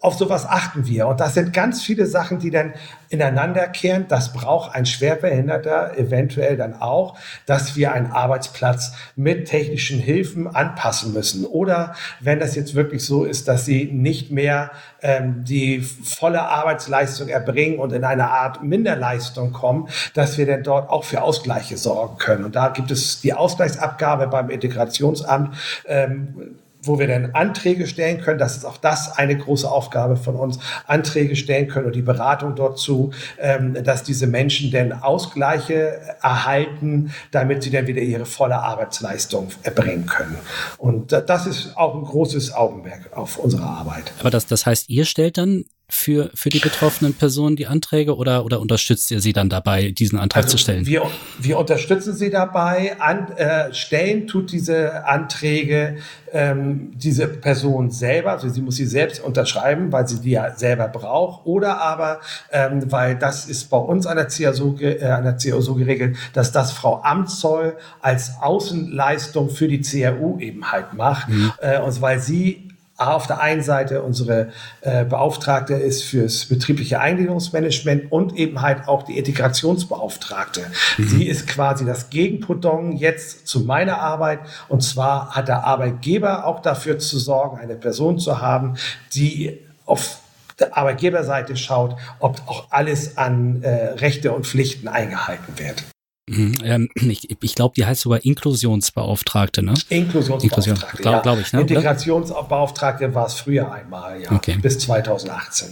auf 0.00 0.14
sowas 0.14 0.46
achten 0.46 0.86
wir. 0.86 1.06
Und 1.06 1.20
das 1.20 1.34
sind 1.34 1.52
ganz 1.52 1.82
viele 1.82 2.06
Sachen, 2.06 2.38
die 2.38 2.50
dann 2.50 2.74
ineinander 3.08 3.68
kehren. 3.68 4.06
Das 4.08 4.32
braucht 4.32 4.74
ein 4.74 4.86
Schwerbehinderter 4.86 5.98
eventuell 5.98 6.56
dann 6.56 6.80
auch, 6.80 7.18
dass 7.46 7.76
wir 7.76 7.92
einen 7.92 8.10
Arbeitsplatz 8.10 8.94
mit 9.16 9.48
technischen 9.48 9.98
Hilfen 9.98 10.46
anpassen 10.46 11.12
müssen. 11.12 11.44
Oder 11.44 11.94
wenn 12.20 12.40
das 12.40 12.54
jetzt 12.54 12.74
wirklich 12.74 13.04
so 13.04 13.24
ist, 13.24 13.48
dass 13.48 13.64
sie 13.64 13.84
nicht 13.86 14.30
mehr 14.30 14.70
ähm, 15.02 15.44
die 15.44 15.80
volle 15.80 16.42
Arbeitsleistung 16.42 17.28
erbringen 17.28 17.78
und 17.78 17.92
in 17.92 18.04
eine 18.04 18.30
Art 18.30 18.62
Minderleistung 18.62 19.52
kommen, 19.52 19.88
dass 20.14 20.38
wir 20.38 20.46
dann 20.46 20.62
dort 20.62 20.88
auch 20.90 21.04
für 21.04 21.22
Ausgleiche 21.22 21.76
sorgen 21.76 22.18
können. 22.18 22.44
Und 22.44 22.56
da 22.56 22.68
gibt 22.68 22.90
es 22.90 23.20
die 23.20 23.34
Ausgleichsabgabe 23.34 24.28
beim 24.28 24.50
Integrationsamt. 24.50 25.56
Ähm, 25.86 26.56
wo 26.82 26.98
wir 26.98 27.06
dann 27.06 27.30
Anträge 27.32 27.86
stellen 27.86 28.20
können. 28.20 28.38
Das 28.38 28.56
ist 28.56 28.64
auch 28.64 28.76
das 28.76 29.16
eine 29.16 29.36
große 29.36 29.70
Aufgabe 29.70 30.16
von 30.16 30.36
uns, 30.36 30.58
Anträge 30.86 31.36
stellen 31.36 31.68
können 31.68 31.86
und 31.86 31.94
die 31.94 32.02
Beratung 32.02 32.54
dort 32.54 32.78
zu, 32.78 33.12
ähm, 33.38 33.74
dass 33.84 34.02
diese 34.02 34.26
Menschen 34.26 34.70
dann 34.70 34.92
Ausgleiche 34.92 36.00
erhalten, 36.22 37.12
damit 37.30 37.62
sie 37.62 37.70
dann 37.70 37.86
wieder 37.86 38.02
ihre 38.02 38.26
volle 38.26 38.58
Arbeitsleistung 38.58 39.48
erbringen 39.62 40.06
können. 40.06 40.36
Und 40.78 41.12
das 41.12 41.46
ist 41.46 41.76
auch 41.76 41.94
ein 41.94 42.02
großes 42.02 42.54
Augenmerk 42.54 43.16
auf 43.16 43.38
unsere 43.38 43.64
Arbeit. 43.64 44.12
Aber 44.20 44.30
das, 44.30 44.46
das 44.46 44.66
heißt, 44.66 44.88
ihr 44.88 45.04
stellt 45.04 45.38
dann 45.38 45.64
für, 45.92 46.30
für 46.34 46.48
die 46.48 46.58
betroffenen 46.58 47.12
Personen 47.12 47.54
die 47.54 47.66
Anträge 47.66 48.16
oder, 48.16 48.46
oder 48.46 48.60
unterstützt 48.60 49.10
ihr 49.10 49.20
sie 49.20 49.34
dann 49.34 49.50
dabei, 49.50 49.90
diesen 49.90 50.18
Antrag 50.18 50.44
also 50.44 50.56
zu 50.56 50.58
stellen? 50.58 50.86
Wir, 50.86 51.02
wir 51.38 51.58
unterstützen 51.58 52.14
sie 52.14 52.30
dabei. 52.30 52.96
An, 52.98 53.30
äh, 53.36 53.72
stellen 53.74 54.26
tut 54.26 54.52
diese 54.52 55.04
Anträge 55.04 55.98
ähm, 56.32 56.92
diese 56.94 57.28
Person 57.28 57.90
selber, 57.90 58.32
also 58.32 58.48
sie 58.48 58.62
muss 58.62 58.76
sie 58.76 58.86
selbst 58.86 59.22
unterschreiben, 59.22 59.92
weil 59.92 60.08
sie 60.08 60.20
die 60.20 60.30
ja 60.30 60.54
selber 60.56 60.88
braucht, 60.88 61.46
oder 61.46 61.80
aber, 61.80 62.20
ähm, 62.50 62.90
weil 62.90 63.16
das 63.16 63.46
ist 63.46 63.68
bei 63.68 63.76
uns 63.76 64.06
an 64.06 64.16
der 64.16 64.28
CAO, 64.28 64.74
äh, 64.80 65.04
an 65.04 65.24
der 65.24 65.36
CAO 65.36 65.60
so 65.60 65.74
geregelt, 65.74 66.16
dass 66.32 66.52
das 66.52 66.72
Frau 66.72 67.02
Amtszoll 67.02 67.76
als 68.00 68.32
Außenleistung 68.40 69.50
für 69.50 69.68
die 69.68 69.82
CAU 69.82 70.38
eben 70.40 70.72
halt 70.72 70.94
macht, 70.94 71.28
mhm. 71.28 71.52
äh, 71.60 71.78
und 71.80 72.00
weil 72.00 72.18
sie 72.18 72.71
auf 73.08 73.26
der 73.26 73.40
einen 73.40 73.62
Seite 73.62 74.02
unsere 74.02 74.50
äh, 74.80 75.04
Beauftragte 75.04 75.74
ist 75.74 76.02
fürs 76.04 76.46
betriebliche 76.46 77.00
Eingliederungsmanagement 77.00 78.10
und 78.10 78.36
eben 78.36 78.62
halt 78.62 78.88
auch 78.88 79.02
die 79.02 79.18
Integrationsbeauftragte. 79.18 80.62
Mhm. 80.98 81.08
Sie 81.08 81.26
ist 81.26 81.46
quasi 81.46 81.84
das 81.84 82.10
Gegenprodon 82.10 82.92
jetzt 82.92 83.46
zu 83.46 83.60
meiner 83.60 83.98
Arbeit. 84.00 84.40
Und 84.68 84.82
zwar 84.82 85.34
hat 85.34 85.48
der 85.48 85.64
Arbeitgeber 85.64 86.46
auch 86.46 86.60
dafür 86.60 86.98
zu 86.98 87.18
sorgen, 87.18 87.58
eine 87.58 87.74
Person 87.74 88.18
zu 88.18 88.40
haben, 88.40 88.76
die 89.14 89.58
auf 89.86 90.18
der 90.58 90.76
Arbeitgeberseite 90.76 91.56
schaut, 91.56 91.96
ob 92.20 92.40
auch 92.46 92.66
alles 92.70 93.16
an 93.16 93.62
äh, 93.62 93.68
Rechte 93.94 94.32
und 94.32 94.46
Pflichten 94.46 94.88
eingehalten 94.88 95.58
wird. 95.58 95.84
Ähm, 96.28 96.88
ich, 96.94 97.30
ich 97.42 97.54
glaube, 97.54 97.74
die 97.76 97.84
heißt 97.84 98.02
sogar 98.02 98.24
Inklusionsbeauftragte, 98.24 99.62
ne? 99.62 99.74
Inklusionsbeauftragte, 99.88 100.70
Inklusion, 100.70 101.12
ja. 101.12 101.20
Glaube 101.20 101.40
ich, 101.40 101.52
ne? 101.52 101.62
Integrationsbeauftragte 101.62 103.14
war 103.14 103.26
es 103.26 103.34
früher 103.34 103.72
einmal, 103.72 104.22
ja, 104.22 104.30
okay. 104.30 104.56
bis 104.60 104.78
2018. 104.78 105.68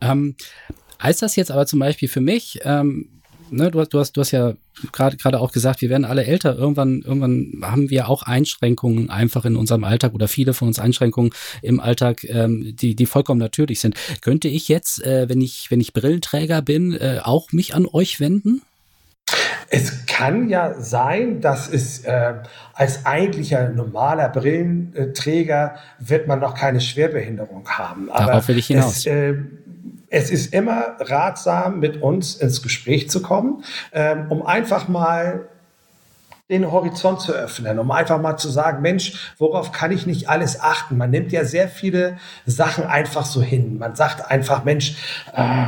Ähm, 0.00 0.36
heißt 1.02 1.22
das 1.22 1.36
jetzt 1.36 1.50
aber 1.50 1.66
zum 1.66 1.78
Beispiel 1.78 2.08
für 2.08 2.20
mich, 2.20 2.60
ähm, 2.64 3.08
ne, 3.50 3.70
du, 3.70 3.80
hast, 3.80 3.88
du, 3.90 4.00
hast, 4.00 4.12
du 4.12 4.20
hast 4.20 4.32
ja 4.32 4.54
gerade 4.92 5.16
gerade 5.16 5.40
auch 5.40 5.52
gesagt, 5.52 5.80
wir 5.80 5.88
werden 5.88 6.04
alle 6.04 6.24
älter. 6.24 6.56
Irgendwann, 6.56 7.00
irgendwann 7.02 7.60
haben 7.62 7.90
wir 7.90 8.08
auch 8.08 8.22
Einschränkungen 8.22 9.08
einfach 9.08 9.44
in 9.44 9.56
unserem 9.56 9.84
Alltag 9.84 10.14
oder 10.14 10.28
viele 10.28 10.52
von 10.52 10.68
uns 10.68 10.78
Einschränkungen 10.78 11.32
im 11.62 11.80
Alltag, 11.80 12.24
ähm, 12.24 12.76
die, 12.76 12.94
die 12.94 13.06
vollkommen 13.06 13.40
natürlich 13.40 13.80
sind. 13.80 13.96
Könnte 14.20 14.48
ich 14.48 14.68
jetzt, 14.68 15.02
äh, 15.02 15.28
wenn 15.28 15.40
ich, 15.40 15.70
wenn 15.70 15.80
ich 15.80 15.92
Brillenträger 15.92 16.60
bin, 16.60 16.92
äh, 16.92 17.20
auch 17.22 17.52
mich 17.52 17.74
an 17.74 17.86
euch 17.86 18.20
wenden? 18.20 18.62
Es 19.70 20.06
kann 20.06 20.48
ja 20.48 20.74
sein, 20.80 21.40
dass 21.40 21.68
es 21.68 22.04
äh, 22.04 22.34
als 22.74 23.06
eigentlicher 23.06 23.70
normaler 23.70 24.28
Brillenträger 24.28 25.76
wird 25.98 26.28
man 26.28 26.40
noch 26.40 26.54
keine 26.54 26.80
Schwerbehinderung 26.80 27.68
haben. 27.68 28.10
Aber 28.10 28.26
Darauf 28.26 28.48
will 28.48 28.58
ich 28.58 28.68
hinaus. 28.68 28.98
Es, 28.98 29.06
äh, 29.06 29.34
es 30.10 30.30
ist 30.30 30.54
immer 30.54 30.96
ratsam, 31.00 31.80
mit 31.80 32.00
uns 32.00 32.36
ins 32.36 32.62
Gespräch 32.62 33.10
zu 33.10 33.20
kommen, 33.20 33.64
ähm, 33.92 34.26
um 34.28 34.46
einfach 34.46 34.86
mal 34.86 35.48
den 36.50 36.70
Horizont 36.70 37.22
zu 37.22 37.32
öffnen, 37.32 37.78
um 37.78 37.90
einfach 37.90 38.20
mal 38.20 38.36
zu 38.36 38.50
sagen, 38.50 38.82
Mensch, 38.82 39.32
worauf 39.38 39.72
kann 39.72 39.90
ich 39.92 40.06
nicht 40.06 40.28
alles 40.28 40.60
achten? 40.60 40.98
Man 40.98 41.10
nimmt 41.10 41.32
ja 41.32 41.44
sehr 41.44 41.68
viele 41.68 42.18
Sachen 42.44 42.84
einfach 42.84 43.24
so 43.24 43.42
hin. 43.42 43.78
Man 43.78 43.96
sagt 43.96 44.30
einfach, 44.30 44.62
Mensch, 44.62 44.94
äh, 45.34 45.66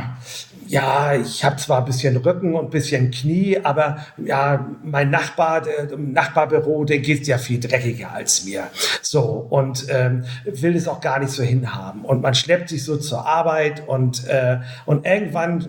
ja, 0.67 1.13
ich 1.15 1.43
habe 1.43 1.55
zwar 1.57 1.79
ein 1.79 1.85
bisschen 1.85 2.17
Rücken 2.17 2.55
und 2.55 2.65
ein 2.65 2.69
bisschen 2.69 3.11
Knie, 3.11 3.59
aber 3.63 4.05
ja, 4.17 4.67
mein 4.83 5.09
Nachbar, 5.09 5.61
der, 5.61 5.91
im 5.91 6.13
Nachbarbüro, 6.13 6.85
der 6.85 6.99
geht 6.99 7.27
ja 7.27 7.37
viel 7.37 7.59
dreckiger 7.59 8.11
als 8.11 8.45
mir. 8.45 8.67
So, 9.01 9.47
und 9.49 9.87
ähm, 9.89 10.25
will 10.45 10.75
es 10.75 10.87
auch 10.87 11.01
gar 11.01 11.19
nicht 11.19 11.31
so 11.31 11.43
hinhaben. 11.43 12.03
Und 12.03 12.21
man 12.21 12.35
schleppt 12.35 12.69
sich 12.69 12.83
so 12.83 12.97
zur 12.97 13.25
Arbeit 13.25 13.87
und, 13.87 14.27
äh, 14.27 14.59
und 14.85 15.05
irgendwann 15.05 15.67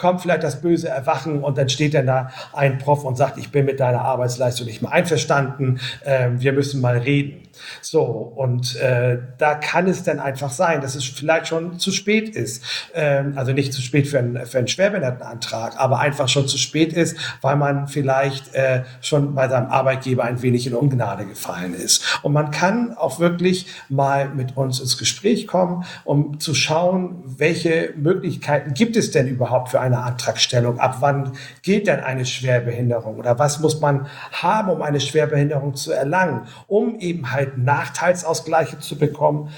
kommt 0.00 0.22
vielleicht 0.22 0.42
das 0.42 0.62
böse 0.62 0.88
Erwachen 0.88 1.44
und 1.44 1.58
dann 1.58 1.68
steht 1.68 1.92
dann 1.92 2.06
da 2.06 2.30
ein 2.54 2.78
Prof 2.78 3.04
und 3.04 3.16
sagt, 3.16 3.36
ich 3.36 3.52
bin 3.52 3.66
mit 3.66 3.80
deiner 3.80 4.00
Arbeitsleistung 4.00 4.66
nicht 4.66 4.80
mehr 4.80 4.92
einverstanden, 4.92 5.78
äh, 6.04 6.30
wir 6.32 6.54
müssen 6.54 6.80
mal 6.80 6.96
reden. 6.96 7.42
So, 7.80 8.02
und 8.02 8.76
äh, 8.76 9.18
da 9.38 9.54
kann 9.54 9.86
es 9.86 10.02
dann 10.02 10.20
einfach 10.20 10.50
sein, 10.50 10.80
dass 10.80 10.94
es 10.94 11.04
vielleicht 11.04 11.48
schon 11.48 11.78
zu 11.78 11.92
spät 11.92 12.30
ist. 12.30 12.62
Ähm, 12.94 13.34
also 13.36 13.52
nicht 13.52 13.72
zu 13.72 13.82
spät 13.82 14.08
für 14.08 14.18
einen, 14.18 14.46
für 14.46 14.58
einen 14.58 14.68
Schwerbehindertenantrag, 14.68 15.74
aber 15.78 16.00
einfach 16.00 16.28
schon 16.28 16.48
zu 16.48 16.58
spät 16.58 16.92
ist, 16.92 17.16
weil 17.40 17.56
man 17.56 17.88
vielleicht 17.88 18.54
äh, 18.54 18.84
schon 19.00 19.34
bei 19.34 19.48
seinem 19.48 19.70
Arbeitgeber 19.70 20.24
ein 20.24 20.42
wenig 20.42 20.66
in 20.66 20.74
Ungnade 20.74 21.26
gefallen 21.26 21.74
ist. 21.74 22.20
Und 22.22 22.32
man 22.32 22.50
kann 22.50 22.96
auch 22.96 23.20
wirklich 23.20 23.66
mal 23.88 24.28
mit 24.28 24.56
uns 24.56 24.80
ins 24.80 24.98
Gespräch 24.98 25.46
kommen, 25.46 25.84
um 26.04 26.40
zu 26.40 26.54
schauen, 26.54 27.22
welche 27.24 27.92
Möglichkeiten 27.96 28.74
gibt 28.74 28.96
es 28.96 29.10
denn 29.10 29.28
überhaupt 29.28 29.70
für 29.70 29.80
eine 29.80 29.98
Antragstellung? 29.98 30.78
Ab 30.78 30.96
wann 31.00 31.32
gilt 31.62 31.86
denn 31.86 32.00
eine 32.00 32.24
Schwerbehinderung? 32.24 33.18
Oder 33.18 33.38
was 33.38 33.60
muss 33.60 33.80
man 33.80 34.06
haben, 34.32 34.70
um 34.70 34.82
eine 34.82 35.00
Schwerbehinderung 35.00 35.74
zu 35.74 35.92
erlangen, 35.92 36.46
um 36.66 36.98
eben 36.98 37.32
halt 37.32 37.49
Nachteilsausgleiche 37.56 38.78
zu 38.78 38.96
bekommen, 38.96 39.50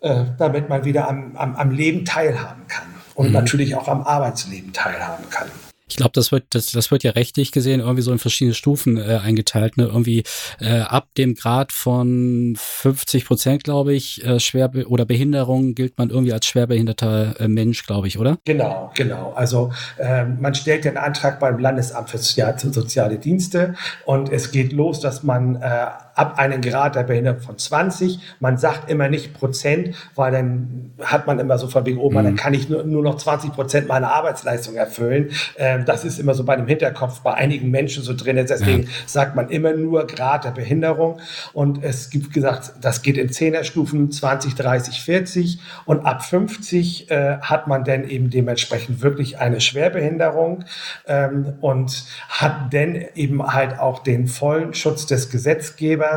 äh, 0.00 0.24
damit 0.38 0.68
man 0.68 0.84
wieder 0.84 1.08
am, 1.08 1.36
am, 1.36 1.56
am 1.56 1.70
Leben 1.70 2.04
teilhaben 2.04 2.66
kann 2.68 2.86
und 3.14 3.28
mhm. 3.28 3.32
natürlich 3.32 3.74
auch 3.74 3.88
am 3.88 4.02
Arbeitsleben 4.02 4.72
teilhaben 4.72 5.28
kann. 5.30 5.48
Ich 5.88 5.96
glaube, 5.96 6.12
das 6.14 6.30
wird, 6.32 6.44
das, 6.50 6.70
das 6.70 6.90
wird 6.90 7.02
ja 7.02 7.12
rechtlich 7.12 7.50
gesehen 7.50 7.80
irgendwie 7.80 8.02
so 8.02 8.12
in 8.12 8.18
verschiedene 8.18 8.54
Stufen 8.54 8.98
äh, 8.98 9.20
eingeteilt. 9.24 9.76
Ne? 9.76 9.84
Irgendwie 9.84 10.22
äh, 10.60 10.80
ab 10.80 11.08
dem 11.16 11.34
Grad 11.34 11.72
von 11.72 12.54
50 12.56 13.24
Prozent, 13.24 13.64
glaube 13.64 13.94
ich, 13.94 14.24
äh, 14.24 14.38
schwer 14.38 14.70
oder 14.88 15.06
Behinderung 15.06 15.74
gilt 15.74 15.96
man 15.96 16.10
irgendwie 16.10 16.32
als 16.32 16.46
schwerbehinderter 16.46 17.40
äh, 17.40 17.48
Mensch, 17.48 17.86
glaube 17.86 18.06
ich, 18.06 18.18
oder? 18.18 18.36
Genau, 18.44 18.92
genau. 18.94 19.32
Also 19.34 19.72
äh, 19.96 20.24
man 20.24 20.54
stellt 20.54 20.84
den 20.84 20.98
Antrag 20.98 21.40
beim 21.40 21.58
Landesamt 21.58 22.10
für 22.10 22.18
Soziale 22.18 23.18
Dienste 23.18 23.74
und 24.04 24.30
es 24.30 24.50
geht 24.50 24.72
los, 24.72 25.00
dass 25.00 25.22
man 25.22 25.56
äh, 25.56 25.86
ab 26.18 26.36
einem 26.36 26.60
Grad 26.60 26.96
der 26.96 27.04
Behinderung 27.04 27.40
von 27.40 27.56
20. 27.56 28.18
Man 28.40 28.58
sagt 28.58 28.90
immer 28.90 29.08
nicht 29.08 29.34
Prozent, 29.34 29.94
weil 30.16 30.32
dann 30.32 30.90
hat 31.00 31.28
man 31.28 31.38
immer 31.38 31.58
so 31.58 31.68
von 31.68 31.86
wegen, 31.86 31.98
oh 31.98 32.10
man, 32.10 32.24
mhm. 32.24 32.28
dann 32.30 32.36
kann 32.36 32.54
ich 32.54 32.68
nur, 32.68 32.82
nur 32.82 33.04
noch 33.04 33.18
20 33.18 33.52
Prozent 33.52 33.86
meiner 33.86 34.12
Arbeitsleistung 34.12 34.74
erfüllen. 34.74 35.30
Ähm, 35.56 35.84
das 35.84 36.04
ist 36.04 36.18
immer 36.18 36.34
so 36.34 36.42
bei 36.42 36.56
dem 36.56 36.66
Hinterkopf 36.66 37.20
bei 37.20 37.34
einigen 37.34 37.70
Menschen 37.70 38.02
so 38.02 38.14
drin. 38.14 38.34
Deswegen 38.34 38.82
ja. 38.82 38.88
sagt 39.06 39.36
man 39.36 39.48
immer 39.48 39.74
nur 39.74 40.08
Grad 40.08 40.44
der 40.44 40.50
Behinderung. 40.50 41.20
Und 41.52 41.84
es 41.84 42.10
gibt 42.10 42.34
gesagt, 42.34 42.72
das 42.80 43.02
geht 43.02 43.16
in 43.16 43.30
Zehnerstufen 43.30 44.10
20, 44.10 44.56
30, 44.56 45.00
40 45.00 45.60
und 45.84 46.04
ab 46.04 46.24
50 46.24 47.12
äh, 47.12 47.38
hat 47.42 47.68
man 47.68 47.84
dann 47.84 48.08
eben 48.08 48.28
dementsprechend 48.28 49.02
wirklich 49.02 49.38
eine 49.38 49.60
Schwerbehinderung 49.60 50.64
ähm, 51.06 51.54
und 51.60 52.06
hat 52.28 52.74
dann 52.74 53.04
eben 53.14 53.46
halt 53.46 53.78
auch 53.78 54.00
den 54.00 54.26
vollen 54.26 54.74
Schutz 54.74 55.06
des 55.06 55.30
Gesetzgebers 55.30 56.07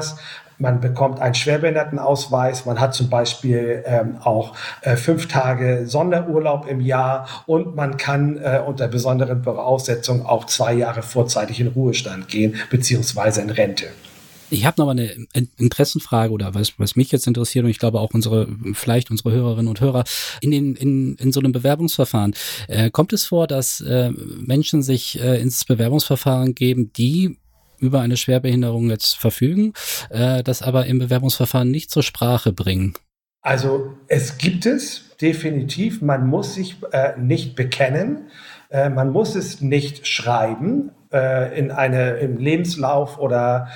man 0.62 0.80
bekommt 0.80 1.20
einen 1.20 1.34
Schwerbehindertenausweis, 1.34 2.66
man 2.66 2.80
hat 2.80 2.94
zum 2.94 3.10
Beispiel 3.10 3.84
ähm, 3.86 4.18
auch 4.24 4.56
äh, 4.82 4.96
fünf 4.96 5.28
Tage 5.28 5.88
Sonderurlaub 5.88 6.68
im 6.68 6.80
Jahr. 6.82 7.28
Und 7.48 7.76
man 7.76 7.98
kann 7.98 8.38
äh, 8.38 8.62
unter 8.66 8.88
besonderen 8.88 9.44
Voraussetzungen 9.44 10.26
auch 10.26 10.46
zwei 10.46 10.74
Jahre 10.74 11.02
vorzeitig 11.02 11.60
in 11.60 11.68
Ruhestand 11.68 12.28
gehen, 12.28 12.56
beziehungsweise 12.70 13.42
in 13.42 13.50
Rente. 13.50 13.88
Ich 14.52 14.66
habe 14.66 14.76
noch 14.80 14.86
mal 14.86 14.92
eine 14.92 15.16
Interessenfrage 15.58 16.34
oder 16.34 16.54
was, 16.54 16.78
was 16.78 16.98
mich 16.98 17.10
jetzt 17.12 17.26
interessiert 17.26 17.64
und 17.64 17.72
ich 17.72 17.80
glaube 17.80 18.02
auch 18.02 18.14
unsere, 18.14 18.50
vielleicht 18.74 19.10
unsere 19.10 19.32
Hörerinnen 19.32 19.70
und 19.70 19.80
Hörer, 19.80 20.04
in, 20.42 20.52
den, 20.52 20.76
in, 20.76 21.16
in 21.16 21.32
so 21.32 21.40
einem 21.40 21.54
Bewerbungsverfahren, 21.54 22.36
äh, 22.68 22.92
kommt 22.92 23.14
es 23.14 23.26
vor, 23.26 23.48
dass 23.48 23.80
äh, 23.80 24.12
Menschen 24.12 24.84
sich 24.84 25.20
äh, 25.22 25.40
ins 25.40 25.64
Bewerbungsverfahren 25.64 26.54
geben, 26.54 26.92
die 26.92 27.38
über 27.82 28.00
eine 28.00 28.18
Schwerbehinderung 28.18 28.90
jetzt 28.90 29.18
verfügen, 29.18 29.74
äh, 30.10 30.44
das 30.44 30.62
aber 30.62 30.86
im 30.86 31.00
Bewerbungsverfahren 31.00 31.70
nicht 31.70 31.92
zur 31.92 32.04
Sprache 32.04 32.54
bringen? 32.54 32.94
Also 33.42 33.94
es 34.08 34.38
gibt 34.38 34.66
es 34.66 35.16
definitiv. 35.20 36.02
Man 36.02 36.28
muss 36.28 36.56
sich 36.56 36.78
äh, 36.92 37.14
nicht 37.18 37.56
bekennen. 37.56 38.30
Äh, 38.70 38.90
man 38.90 39.12
muss 39.12 39.36
es 39.36 39.62
nicht 39.62 40.08
schreiben 40.08 40.92
äh, 41.12 41.58
in 41.58 41.72
eine, 41.72 42.12
im 42.18 42.38
Lebenslauf 42.38 43.18
oder 43.20 43.68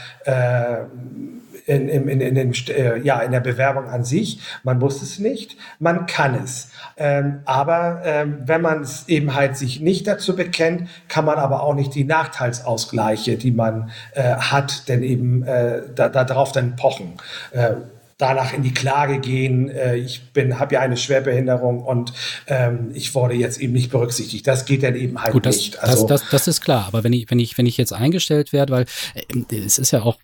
in, 1.66 1.90
in, 1.90 2.08
in, 2.08 2.36
in, 2.36 2.54
äh, 2.70 3.00
ja, 3.00 3.20
in 3.22 3.32
der 3.32 3.40
Bewerbung 3.40 3.88
an 3.88 4.04
sich. 4.04 4.40
Man 4.64 4.80
muss 4.80 5.02
es 5.02 5.20
nicht, 5.20 5.58
man 5.80 6.06
kann 6.06 6.36
es. 6.36 6.70
Ähm, 6.98 7.42
aber 7.46 8.02
ähm, 8.06 8.40
wenn 8.46 8.62
man 8.62 8.82
es 8.82 9.08
eben 9.08 9.34
halt 9.34 9.58
sich 9.58 9.82
nicht 9.82 10.08
dazu 10.08 10.36
bekennt, 10.36 10.88
kann 11.08 11.26
man 11.26 11.38
aber 11.38 11.64
auch 11.64 11.74
nicht 11.74 11.96
die 11.96 12.04
Nachteilsausgleiche, 12.04 13.38
die 13.38 13.52
man 13.52 13.90
äh, 14.14 14.36
hat, 14.36 14.88
denn 14.88 15.04
eben 15.04 15.44
äh, 15.44 15.82
da, 15.94 16.10
darauf 16.10 16.52
dann 16.52 16.76
pochen. 16.76 17.14
Äh, 17.52 17.76
danach 18.18 18.54
in 18.54 18.64
die 18.64 18.74
Klage 18.74 19.20
gehen, 19.20 19.70
äh, 19.70 19.96
ich 19.96 20.32
bin, 20.32 20.60
habe 20.60 20.76
ja 20.76 20.82
eine 20.82 20.96
Schwerbehinderung 20.96 21.82
und 21.82 22.14
ähm, 22.48 22.92
ich 22.94 23.14
wurde 23.14 23.36
jetzt 23.36 23.60
eben 23.60 23.74
nicht 23.74 23.92
berücksichtigt. 23.92 24.48
Das 24.48 24.66
geht 24.66 24.84
dann 24.84 24.96
eben 24.96 25.22
halt 25.22 25.34
Gut, 25.34 25.46
das, 25.46 25.58
nicht. 25.58 25.80
Also, 25.80 26.08
das, 26.08 26.22
das, 26.22 26.30
das 26.32 26.48
ist 26.48 26.62
klar, 26.62 26.86
aber 26.88 27.04
wenn 27.04 27.12
ich, 27.12 27.30
wenn 27.30 27.40
ich, 27.40 27.58
wenn 27.58 27.66
ich 27.66 27.78
jetzt 27.78 27.92
eingestellt 27.92 28.54
werde, 28.54 28.72
weil 28.72 28.86
äh, 29.16 29.58
es 29.58 29.80
ist 29.80 29.92
ja 29.92 30.04
auch 30.04 30.18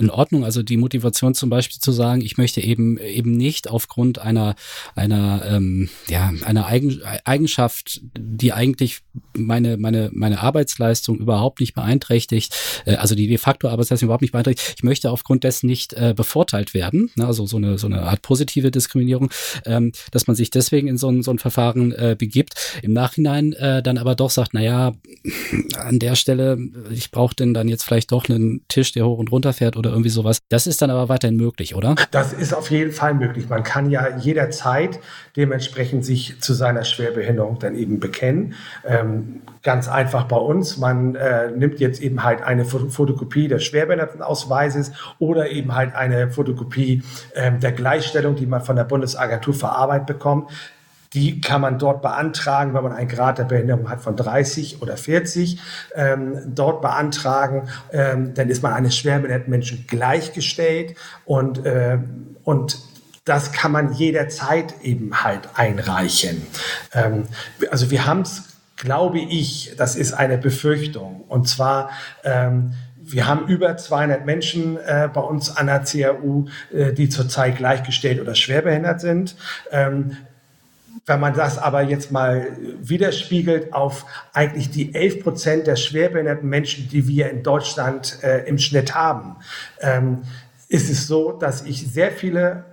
in 0.00 0.10
Ordnung. 0.10 0.44
Also 0.44 0.62
die 0.62 0.76
Motivation 0.76 1.34
zum 1.34 1.50
Beispiel 1.50 1.80
zu 1.80 1.92
sagen, 1.92 2.20
ich 2.20 2.38
möchte 2.38 2.60
eben 2.60 2.98
eben 2.98 3.32
nicht 3.32 3.68
aufgrund 3.68 4.18
einer 4.18 4.54
einer 4.94 5.42
ähm, 5.46 5.88
ja 6.08 6.32
einer 6.44 6.66
Eigen, 6.66 7.00
Eigenschaft, 7.24 8.00
die 8.16 8.52
eigentlich 8.52 9.00
meine 9.36 9.76
meine 9.76 10.10
meine 10.12 10.40
Arbeitsleistung 10.40 11.18
überhaupt 11.18 11.60
nicht 11.60 11.74
beeinträchtigt, 11.74 12.56
äh, 12.86 12.94
also 12.96 13.14
die 13.14 13.26
de 13.26 13.38
facto 13.38 13.68
Arbeitsleistung 13.68 14.06
überhaupt 14.06 14.22
nicht 14.22 14.32
beeinträchtigt. 14.32 14.74
Ich 14.78 14.82
möchte 14.82 15.10
aufgrund 15.10 15.44
dessen 15.44 15.66
nicht 15.66 15.92
äh, 15.92 16.14
bevorteilt 16.16 16.74
werden. 16.74 17.10
Ne? 17.16 17.26
Also 17.26 17.46
so 17.46 17.56
eine 17.56 17.78
so 17.78 17.86
eine 17.86 18.02
Art 18.02 18.22
positive 18.22 18.70
Diskriminierung, 18.70 19.30
ähm, 19.66 19.92
dass 20.10 20.26
man 20.26 20.36
sich 20.36 20.50
deswegen 20.50 20.88
in 20.88 20.96
so 20.96 21.08
ein 21.10 21.22
so 21.22 21.30
ein 21.30 21.38
Verfahren 21.38 21.92
äh, 21.92 22.16
begibt. 22.18 22.54
Im 22.82 22.92
Nachhinein 22.92 23.52
äh, 23.52 23.82
dann 23.82 23.98
aber 23.98 24.14
doch 24.14 24.30
sagt, 24.30 24.54
na 24.54 24.62
ja, 24.62 24.92
an 25.76 25.98
der 25.98 26.16
Stelle, 26.16 26.58
ich 26.90 27.10
brauche 27.10 27.34
denn 27.34 27.54
dann 27.54 27.68
jetzt 27.68 27.84
vielleicht 27.84 28.12
doch 28.12 28.28
einen 28.28 28.62
Tisch, 28.68 28.92
der 28.92 29.06
hoch 29.06 29.18
und 29.18 29.30
runter 29.30 29.52
fährt 29.52 29.76
oder 29.76 29.89
oder 29.90 29.96
irgendwie 29.96 30.10
sowas. 30.10 30.38
Das 30.48 30.66
ist 30.66 30.80
dann 30.80 30.90
aber 30.90 31.08
weiterhin 31.08 31.36
möglich, 31.36 31.74
oder? 31.74 31.94
Das 32.10 32.32
ist 32.32 32.54
auf 32.54 32.70
jeden 32.70 32.92
Fall 32.92 33.14
möglich. 33.14 33.48
Man 33.48 33.62
kann 33.62 33.90
ja 33.90 34.16
jederzeit 34.16 35.00
dementsprechend 35.36 36.04
sich 36.04 36.40
zu 36.40 36.54
seiner 36.54 36.84
Schwerbehinderung 36.84 37.58
dann 37.58 37.74
eben 37.74 38.00
bekennen. 38.00 38.54
Ähm, 38.86 39.42
ganz 39.62 39.88
einfach 39.88 40.24
bei 40.24 40.36
uns. 40.36 40.78
Man 40.78 41.14
äh, 41.14 41.50
nimmt 41.50 41.80
jetzt 41.80 42.00
eben 42.00 42.22
halt 42.22 42.42
eine 42.42 42.64
Fotokopie 42.64 43.48
des 43.48 43.64
Schwerbehindertenausweises 43.64 44.92
oder 45.18 45.50
eben 45.50 45.74
halt 45.74 45.94
eine 45.94 46.30
Fotokopie 46.30 47.02
äh, 47.34 47.52
der 47.52 47.72
Gleichstellung, 47.72 48.36
die 48.36 48.46
man 48.46 48.62
von 48.62 48.76
der 48.76 48.84
Bundesagentur 48.84 49.54
für 49.54 49.70
Arbeit 49.70 50.06
bekommt. 50.06 50.50
Die 51.12 51.40
kann 51.40 51.60
man 51.60 51.78
dort 51.78 52.02
beantragen, 52.02 52.72
wenn 52.74 52.84
man 52.84 52.92
einen 52.92 53.08
Grad 53.08 53.38
der 53.38 53.44
Behinderung 53.44 53.90
hat 53.90 54.00
von 54.00 54.16
30 54.16 54.80
oder 54.80 54.96
40. 54.96 55.58
Ähm, 55.94 56.38
dort 56.46 56.80
beantragen, 56.82 57.68
ähm, 57.92 58.32
dann 58.34 58.48
ist 58.48 58.62
man 58.62 58.72
eines 58.72 58.96
schwerbehinderten 58.96 59.50
Menschen 59.50 59.86
gleichgestellt 59.88 60.94
und, 61.24 61.66
äh, 61.66 61.98
und 62.44 62.78
das 63.24 63.52
kann 63.52 63.72
man 63.72 63.92
jederzeit 63.92 64.74
eben 64.82 65.22
halt 65.22 65.48
einreichen. 65.54 66.46
Ähm, 66.92 67.28
also 67.70 67.90
wir 67.90 68.06
haben 68.06 68.22
es, 68.22 68.44
glaube 68.76 69.18
ich, 69.18 69.74
das 69.76 69.94
ist 69.94 70.12
eine 70.12 70.38
Befürchtung. 70.38 71.24
Und 71.28 71.48
zwar, 71.48 71.90
ähm, 72.24 72.72
wir 72.96 73.26
haben 73.26 73.46
über 73.46 73.76
200 73.76 74.24
Menschen 74.24 74.78
äh, 74.78 75.08
bei 75.12 75.20
uns 75.20 75.56
an 75.56 75.66
der 75.66 75.80
CAU, 75.84 76.46
äh, 76.72 76.92
die 76.92 77.08
zurzeit 77.08 77.56
gleichgestellt 77.56 78.20
oder 78.20 78.34
schwerbehindert 78.34 79.00
sind. 79.00 79.36
Ähm, 79.70 80.16
wenn 81.10 81.20
man 81.20 81.34
das 81.34 81.58
aber 81.58 81.82
jetzt 81.82 82.12
mal 82.12 82.56
widerspiegelt 82.80 83.72
auf 83.72 84.06
eigentlich 84.32 84.70
die 84.70 84.94
11 84.94 85.24
Prozent 85.24 85.66
der 85.66 85.74
schwerbehinderten 85.74 86.48
Menschen, 86.48 86.88
die 86.88 87.08
wir 87.08 87.30
in 87.30 87.42
Deutschland 87.42 88.18
äh, 88.22 88.46
im 88.48 88.58
Schnitt 88.58 88.94
haben, 88.94 89.36
ähm, 89.80 90.22
ist 90.68 90.88
es 90.88 91.08
so, 91.08 91.32
dass 91.32 91.62
ich 91.62 91.92
sehr 91.92 92.12
viele 92.12 92.64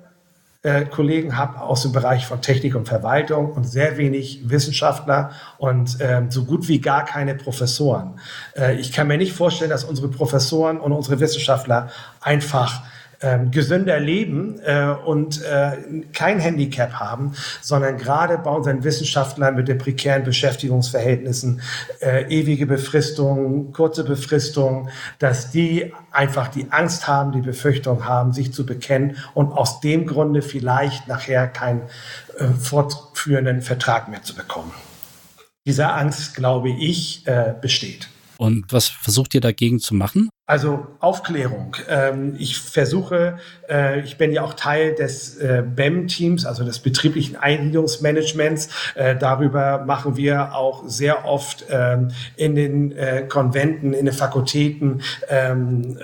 äh, 0.61 0.85
Kollegen 0.85 1.35
habe 1.35 1.61
aus 1.61 1.81
dem 1.81 1.93
Bereich 1.93 2.27
von 2.27 2.43
Technik 2.43 2.75
und 2.75 2.87
Verwaltung 2.87 3.53
und 3.53 3.63
sehr 3.63 3.97
wenig 3.97 4.47
Wissenschaftler 4.47 5.31
und 5.57 5.99
äh, 5.99 6.21
so 6.29 6.45
gut 6.45 6.67
wie 6.67 6.79
gar 6.79 7.05
keine 7.05 7.33
Professoren. 7.33 8.19
Äh, 8.55 8.75
ich 8.75 8.91
kann 8.91 9.07
mir 9.07 9.17
nicht 9.17 9.33
vorstellen, 9.33 9.71
dass 9.71 9.83
unsere 9.83 10.09
Professoren 10.09 10.79
und 10.79 10.91
unsere 10.91 11.19
Wissenschaftler 11.19 11.89
einfach 12.21 12.83
ähm, 13.21 13.51
gesünder 13.51 13.99
leben 13.99 14.59
äh, 14.63 14.93
und 15.05 15.41
äh, 15.43 16.03
kein 16.13 16.39
Handicap 16.39 16.93
haben, 16.93 17.33
sondern 17.61 17.97
gerade 17.97 18.37
bei 18.37 18.51
unseren 18.51 18.83
Wissenschaftlern 18.83 19.55
mit 19.55 19.67
den 19.67 19.77
prekären 19.77 20.23
Beschäftigungsverhältnissen, 20.23 21.61
äh, 21.99 22.25
ewige 22.29 22.67
Befristungen, 22.67 23.73
kurze 23.73 24.03
Befristungen, 24.03 24.89
dass 25.19 25.51
die 25.51 25.93
einfach 26.11 26.47
die 26.47 26.71
Angst 26.71 27.07
haben, 27.07 27.31
die 27.31 27.41
Befürchtung 27.41 28.05
haben, 28.05 28.33
sich 28.33 28.53
zu 28.53 28.65
bekennen 28.65 29.17
und 29.33 29.51
aus 29.51 29.79
dem 29.79 30.05
Grunde 30.05 30.41
vielleicht 30.41 31.07
nachher 31.07 31.47
keinen 31.47 31.81
äh, 32.37 32.47
fortführenden 32.59 33.61
Vertrag 33.61 34.09
mehr 34.09 34.21
zu 34.23 34.35
bekommen. 34.35 34.71
Diese 35.65 35.89
Angst, 35.89 36.35
glaube 36.35 36.69
ich, 36.69 37.25
äh, 37.27 37.53
besteht. 37.59 38.09
Und 38.37 38.71
was 38.71 38.87
versucht 38.87 39.33
ihr 39.33 39.41
dagegen 39.41 39.79
zu 39.79 39.95
machen? 39.95 40.29
Also 40.49 40.87
Aufklärung. 41.01 41.75
Ähm, 41.89 42.37
ich 42.39 42.57
versuche, 42.57 43.37
äh, 43.69 43.99
ich 43.99 44.17
bin 44.17 44.31
ja 44.31 44.43
auch 44.43 44.53
Teil 44.53 44.95
des 44.95 45.35
äh, 45.35 45.61
BEM-Teams, 45.61 46.45
also 46.45 46.63
des 46.63 46.79
betrieblichen 46.79 47.35
Eingliederungsmanagements. 47.35 48.69
Äh, 48.95 49.17
darüber 49.17 49.83
machen 49.85 50.15
wir 50.15 50.55
auch 50.55 50.87
sehr 50.87 51.25
oft 51.25 51.65
ähm, 51.69 52.11
in 52.37 52.55
den 52.55 52.95
Konventen, 53.27 53.91
in 53.91 54.05
den 54.05 54.13
Fakultäten, 54.13 55.01
ähm, 55.27 55.97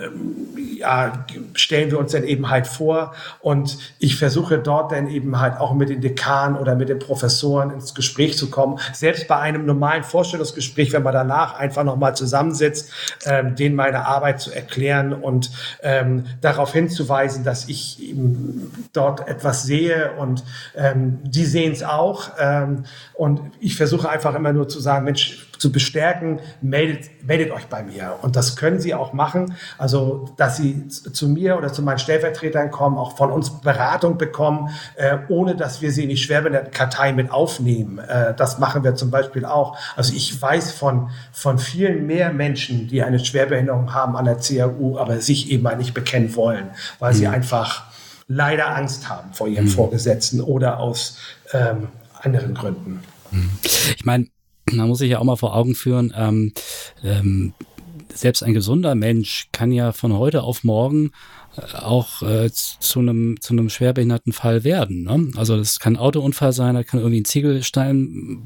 ja, 0.78 1.26
stellen 1.54 1.90
wir 1.92 2.00
uns 2.00 2.12
dann 2.12 2.26
eben 2.26 2.50
halt 2.50 2.68
vor. 2.68 3.14
Und 3.40 3.78
ich 4.00 4.18
versuche 4.18 4.60
dort 4.60 4.92
dann 4.92 5.08
eben 5.08 5.40
halt 5.40 5.58
auch 5.58 5.74
mit 5.74 5.88
den 5.88 6.02
Dekanen 6.02 6.58
oder 6.58 6.76
mit 6.76 6.90
den 6.90 7.00
Professoren 7.00 7.72
ins 7.72 7.96
Gespräch 7.96 8.38
zu 8.38 8.50
kommen. 8.50 8.78
Selbst 8.92 9.30
bei 9.30 9.38
einem 9.38 9.66
normalen 9.66 10.04
Vorstellungsgespräch, 10.04 10.92
wenn 10.92 11.04
man 11.04 11.14
danach 11.14 11.58
einfach 11.58 11.86
nochmal 11.86 12.16
zusammensitzt, 12.16 12.92
denen 13.26 13.76
meine 13.76 14.06
Arbeit 14.06 14.33
Arbeit 14.34 14.42
zu 14.42 14.52
erklären 14.52 15.14
und 15.14 15.52
ähm, 15.82 16.26
darauf 16.42 16.74
hinzuweisen, 16.74 17.44
dass 17.44 17.70
ich 17.70 18.14
dort 18.92 19.28
etwas 19.28 19.64
sehe 19.64 20.14
und 20.18 20.44
ähm, 20.76 21.20
die 21.24 21.46
sehen 21.46 21.72
es 21.72 21.84
auch. 21.84 22.32
Ähm, 22.40 22.86
und 23.14 23.42
ich 23.60 23.76
versuche 23.76 24.10
einfach 24.10 24.36
immer 24.36 24.54
nur 24.54 24.68
zu 24.68 24.80
sagen, 24.80 25.06
Mensch, 25.06 25.48
zu 25.64 25.72
bestärken, 25.72 26.42
meldet, 26.62 27.26
meldet 27.26 27.52
euch 27.52 27.68
bei 27.68 27.84
mir. 27.84 28.16
Und 28.22 28.36
das 28.36 28.58
können 28.58 28.82
Sie 28.82 28.94
auch 28.94 29.14
machen. 29.14 29.56
Also, 29.78 30.26
dass 30.36 30.58
Sie 30.58 30.90
zu 30.90 31.30
mir 31.30 31.58
oder 31.58 31.72
zu 31.72 31.82
meinen 31.82 32.00
Stellvertretern 32.00 32.70
kommen, 32.70 32.98
auch 32.98 33.16
von 33.16 33.32
uns 33.32 33.62
Beratung 33.62 34.18
bekommen, 34.18 34.72
äh, 34.96 35.20
ohne 35.30 35.56
dass 35.56 35.82
wir 35.82 35.94
sie 35.94 36.04
in 36.04 36.10
die 36.10 36.18
Schwerbehindertenkartei 36.18 37.14
mit 37.14 37.32
aufnehmen. 37.32 38.00
Äh, 38.00 38.34
das 38.36 38.60
machen 38.60 38.84
wir 38.84 38.96
zum 38.96 39.10
Beispiel 39.10 39.46
auch. 39.46 39.78
Also 39.96 40.14
ich 40.14 40.42
weiß 40.42 40.74
von, 40.74 41.12
von 41.32 41.58
vielen 41.60 42.08
mehr 42.08 42.34
Menschen, 42.34 42.90
die 42.90 43.02
eine 43.02 43.20
Schwerbehinderung 43.20 43.94
haben 43.94 44.18
an 44.18 44.26
der 44.26 44.36
CAU, 44.36 44.98
aber 44.98 45.22
sich 45.22 45.50
eben 45.50 45.66
nicht 45.78 45.94
bekennen 45.94 46.36
wollen, 46.36 46.72
weil 47.00 47.14
mhm. 47.14 47.18
sie 47.18 47.28
einfach 47.28 47.86
leider 48.28 48.76
Angst 48.76 49.08
haben 49.08 49.34
vor 49.34 49.48
ihrem 49.48 49.64
mhm. 49.64 49.70
Vorgesetzten 49.70 50.42
oder 50.42 50.80
aus 50.82 51.20
ähm, 51.54 51.88
anderen 52.22 52.54
Gründen. 52.54 53.02
Mhm. 53.32 53.50
Ich 53.64 54.04
meine, 54.04 54.28
man 54.72 54.88
muss 54.88 55.00
sich 55.00 55.12
ja 55.12 55.20
auch 55.20 55.24
mal 55.24 55.36
vor 55.36 55.56
Augen 55.56 55.76
führen, 55.76 56.14
ähm, 56.16 56.54
ähm, 57.04 57.54
selbst 58.14 58.44
ein 58.44 58.54
gesunder 58.54 58.96
Mensch 58.96 59.48
kann 59.52 59.72
ja 59.72 59.92
von 59.92 60.14
heute 60.14 60.44
auf 60.44 60.64
morgen 60.64 61.12
äh, 61.58 61.78
auch 61.78 62.22
äh, 62.22 62.50
zu 62.52 63.00
einem 63.00 63.40
zu 63.42 63.54
einem 63.54 63.70
schwerbehinderten 63.70 64.34
Fall 64.34 64.64
werden. 64.64 65.04
Ne? 65.04 65.32
Also 65.36 65.58
das 65.58 65.80
kann 65.80 65.96
ein 65.96 66.00
Autounfall 66.00 66.54
sein, 66.54 66.76
da 66.76 66.84
kann 66.84 67.00
irgendwie 67.00 67.22
ein 67.22 67.26
Ziegelstein 67.26 68.46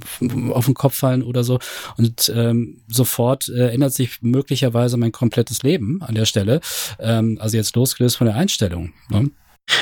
auf 0.52 0.66
den 0.66 0.74
Kopf 0.74 0.96
fallen 0.96 1.24
oder 1.24 1.44
so 1.44 1.60
und 1.98 2.32
ähm, 2.34 2.82
sofort 2.88 3.50
äh, 3.50 3.70
ändert 3.70 3.94
sich 3.94 4.22
möglicherweise 4.22 4.98
mein 4.98 5.12
komplettes 5.12 5.64
Leben 5.64 6.02
an 6.02 6.16
der 6.16 6.26
Stelle. 6.26 6.62
Ähm, 7.00 7.38
also 7.42 7.58
jetzt 7.58 7.76
losgelöst 7.76 8.18
von 8.18 8.28
der 8.28 8.36
Einstellung. 8.36 8.94
Ne? 9.10 9.32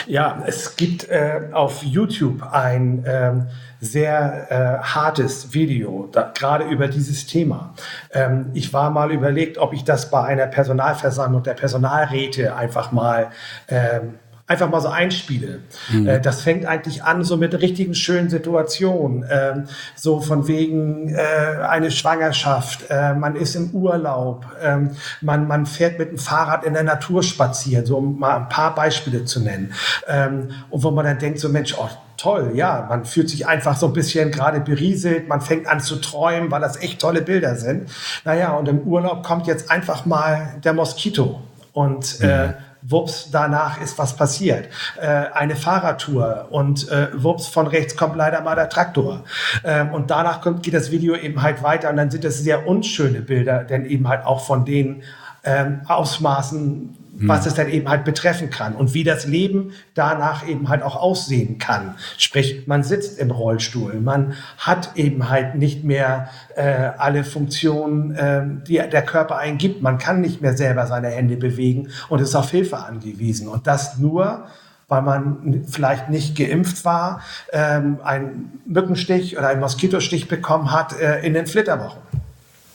Ja, 0.08 0.44
es 0.46 0.76
gibt 0.76 1.10
äh, 1.10 1.50
auf 1.52 1.84
YouTube 1.84 2.44
ein 2.52 3.04
ähm, 3.08 3.48
sehr 3.80 4.48
äh, 4.50 4.84
hartes 4.84 5.54
Video, 5.54 6.10
gerade 6.34 6.66
über 6.66 6.88
dieses 6.88 7.26
Thema. 7.26 7.74
Ähm, 8.12 8.52
ich 8.54 8.74
war 8.74 8.90
mal 8.90 9.12
überlegt, 9.12 9.58
ob 9.58 9.74
ich 9.74 9.84
das 9.84 10.10
bei 10.10 10.24
einer 10.24 10.48
Personalversammlung 10.48 11.44
der 11.44 11.54
Personalräte 11.54 12.56
einfach 12.56 12.92
mal 12.92 13.32
ähm, 13.68 14.16
einfach 14.48 14.70
mal 14.70 14.80
so 14.80 14.90
einspiele. 14.90 15.62
Mhm. 15.92 16.08
Äh, 16.08 16.22
das 16.22 16.42
fängt 16.42 16.66
eigentlich 16.66 17.04
an 17.04 17.24
so 17.24 17.38
mit 17.38 17.60
richtigen 17.60 17.96
schönen 17.96 18.30
Situationen, 18.30 19.26
ähm, 19.30 19.64
so 19.96 20.22
von 20.22 20.48
wegen 20.48 21.10
äh, 21.10 21.64
eine 21.68 21.90
Schwangerschaft, 21.90 22.86
äh, 22.90 23.14
man 23.14 23.36
ist 23.36 23.56
im 23.56 23.72
Urlaub, 23.72 24.46
ähm, 24.62 24.92
man, 25.22 25.48
man 25.48 25.66
fährt 25.66 25.98
mit 25.98 26.12
dem 26.12 26.18
Fahrrad 26.18 26.64
in 26.64 26.74
der 26.74 26.84
Natur 26.84 27.24
spazieren, 27.24 27.86
so 27.86 27.98
um 27.98 28.20
mal 28.20 28.38
ein 28.38 28.50
paar 28.50 28.76
Beispiele 28.76 29.26
zu 29.26 29.40
nennen. 29.40 29.74
Ähm, 30.08 30.50
und 30.70 30.84
wo 30.84 30.92
man 30.92 31.06
dann 31.06 31.18
denkt, 31.18 31.40
so 31.40 31.50
Mensch, 31.50 31.76
oh, 31.78 31.90
toll, 32.18 32.52
ja, 32.54 32.86
man 32.88 33.06
fühlt 33.06 33.30
sich 33.30 33.48
einfach 33.48 33.76
so 33.76 33.88
ein 33.88 33.94
bisschen 33.94 34.32
gerade 34.32 34.60
berieselt, 34.60 35.28
man 35.28 35.42
fängt 35.42 35.68
an 35.68 35.80
zu 35.80 35.98
träumen, 35.98 36.52
weil 36.52 36.62
das 36.62 36.78
echt 36.78 37.02
tolle 37.02 37.22
Bilder 37.22 37.56
sind. 37.56 37.90
Naja, 38.24 38.54
und 38.54 38.68
im 38.68 38.82
Urlaub 38.82 39.24
kommt 39.24 39.48
jetzt 39.48 39.72
einfach 39.72 40.06
mal 40.06 40.56
der 40.64 40.74
Moskito 40.74 41.42
und 41.74 42.20
mhm. 42.20 42.30
äh, 42.30 42.54
wups, 42.88 43.30
danach 43.32 43.82
ist 43.82 43.98
was 43.98 44.16
passiert. 44.16 44.70
Äh, 45.00 45.08
eine 45.08 45.56
Fahrradtour 45.56 46.48
und 46.52 46.90
äh, 46.90 47.08
wups, 47.14 47.48
von 47.48 47.68
rechts 47.68 47.96
kommt 47.96 48.16
leider 48.16 48.42
mal 48.42 48.56
der 48.56 48.70
Traktor. 48.70 49.24
Ähm, 49.64 49.94
und 49.94 50.12
danach 50.12 50.42
kommt, 50.42 50.64
geht 50.64 50.74
das 50.74 50.92
Video 50.92 51.16
eben 51.16 51.42
halt 51.42 51.64
weiter 51.64 51.90
und 51.90 51.98
dann 51.98 52.12
sind 52.12 52.24
das 52.24 52.40
sehr 52.40 52.68
unschöne 52.68 53.22
Bilder, 53.22 53.64
denn 53.64 53.86
eben 53.86 54.08
halt 54.08 54.26
auch 54.26 54.46
von 54.46 54.66
den 54.66 55.04
ähm, 55.44 55.82
Ausmaßen, 55.88 56.98
was 57.18 57.42
mhm. 57.42 57.48
es 57.48 57.54
dann 57.54 57.70
eben 57.70 57.90
halt 57.90 58.04
betreffen 58.04 58.50
kann 58.50 58.76
und 58.76 58.94
wie 58.94 59.04
das 59.04 59.26
Leben 59.26 59.72
danach 59.94 60.48
eben 60.48 60.70
halt 60.70 60.84
auch 60.84 60.96
aussehen 60.96 61.58
kann. 61.58 61.96
Sprich, 62.18 62.68
man 62.68 62.84
sitzt 62.84 63.20
im 63.20 63.32
Rollstuhl, 63.32 64.02
man 64.02 64.34
hat 64.58 64.92
eben 64.96 65.30
halt 65.30 65.56
nicht 65.56 65.84
mehr 65.84 66.30
äh, 66.56 66.92
alle 66.98 67.24
Funktionen, 67.24 68.16
äh, 68.16 68.44
die 68.68 68.76
der 68.76 69.04
Körper 69.04 69.38
eingibt. 69.38 69.82
Man 69.82 69.98
kann 69.98 70.22
nicht 70.22 70.42
mehr 70.42 70.56
selber 70.56 70.88
seine 70.88 71.08
Hände 71.08 71.38
bewegen 71.38 71.90
und 72.10 72.20
ist 72.20 72.36
auf 72.36 72.52
Hilfe 72.52 72.78
angewiesen. 72.78 73.48
Und 73.48 73.68
das 73.68 73.98
nur, 73.98 74.46
weil 74.88 75.02
man 75.02 75.64
vielleicht 75.68 76.10
nicht 76.10 76.38
geimpft 76.38 76.84
war, 76.86 77.22
ähm, 77.52 78.00
einen 78.04 78.62
Mückenstich 78.66 79.38
oder 79.38 79.48
einen 79.48 79.62
Moskitostich 79.62 80.28
bekommen 80.28 80.72
hat 80.72 81.00
äh, 81.00 81.22
in 81.22 81.34
den 81.34 81.48
Flitterwochen. 81.48 82.02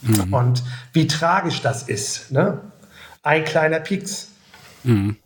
Mhm. 0.03 0.33
Und 0.33 0.63
wie 0.93 1.07
tragisch 1.07 1.61
das 1.63 1.83
ist. 1.83 2.33
Ne? 2.33 2.59
Ein 3.23 3.45
kleiner 3.45 3.81
Pieks. 3.81 4.30
Mhm. 4.85 5.17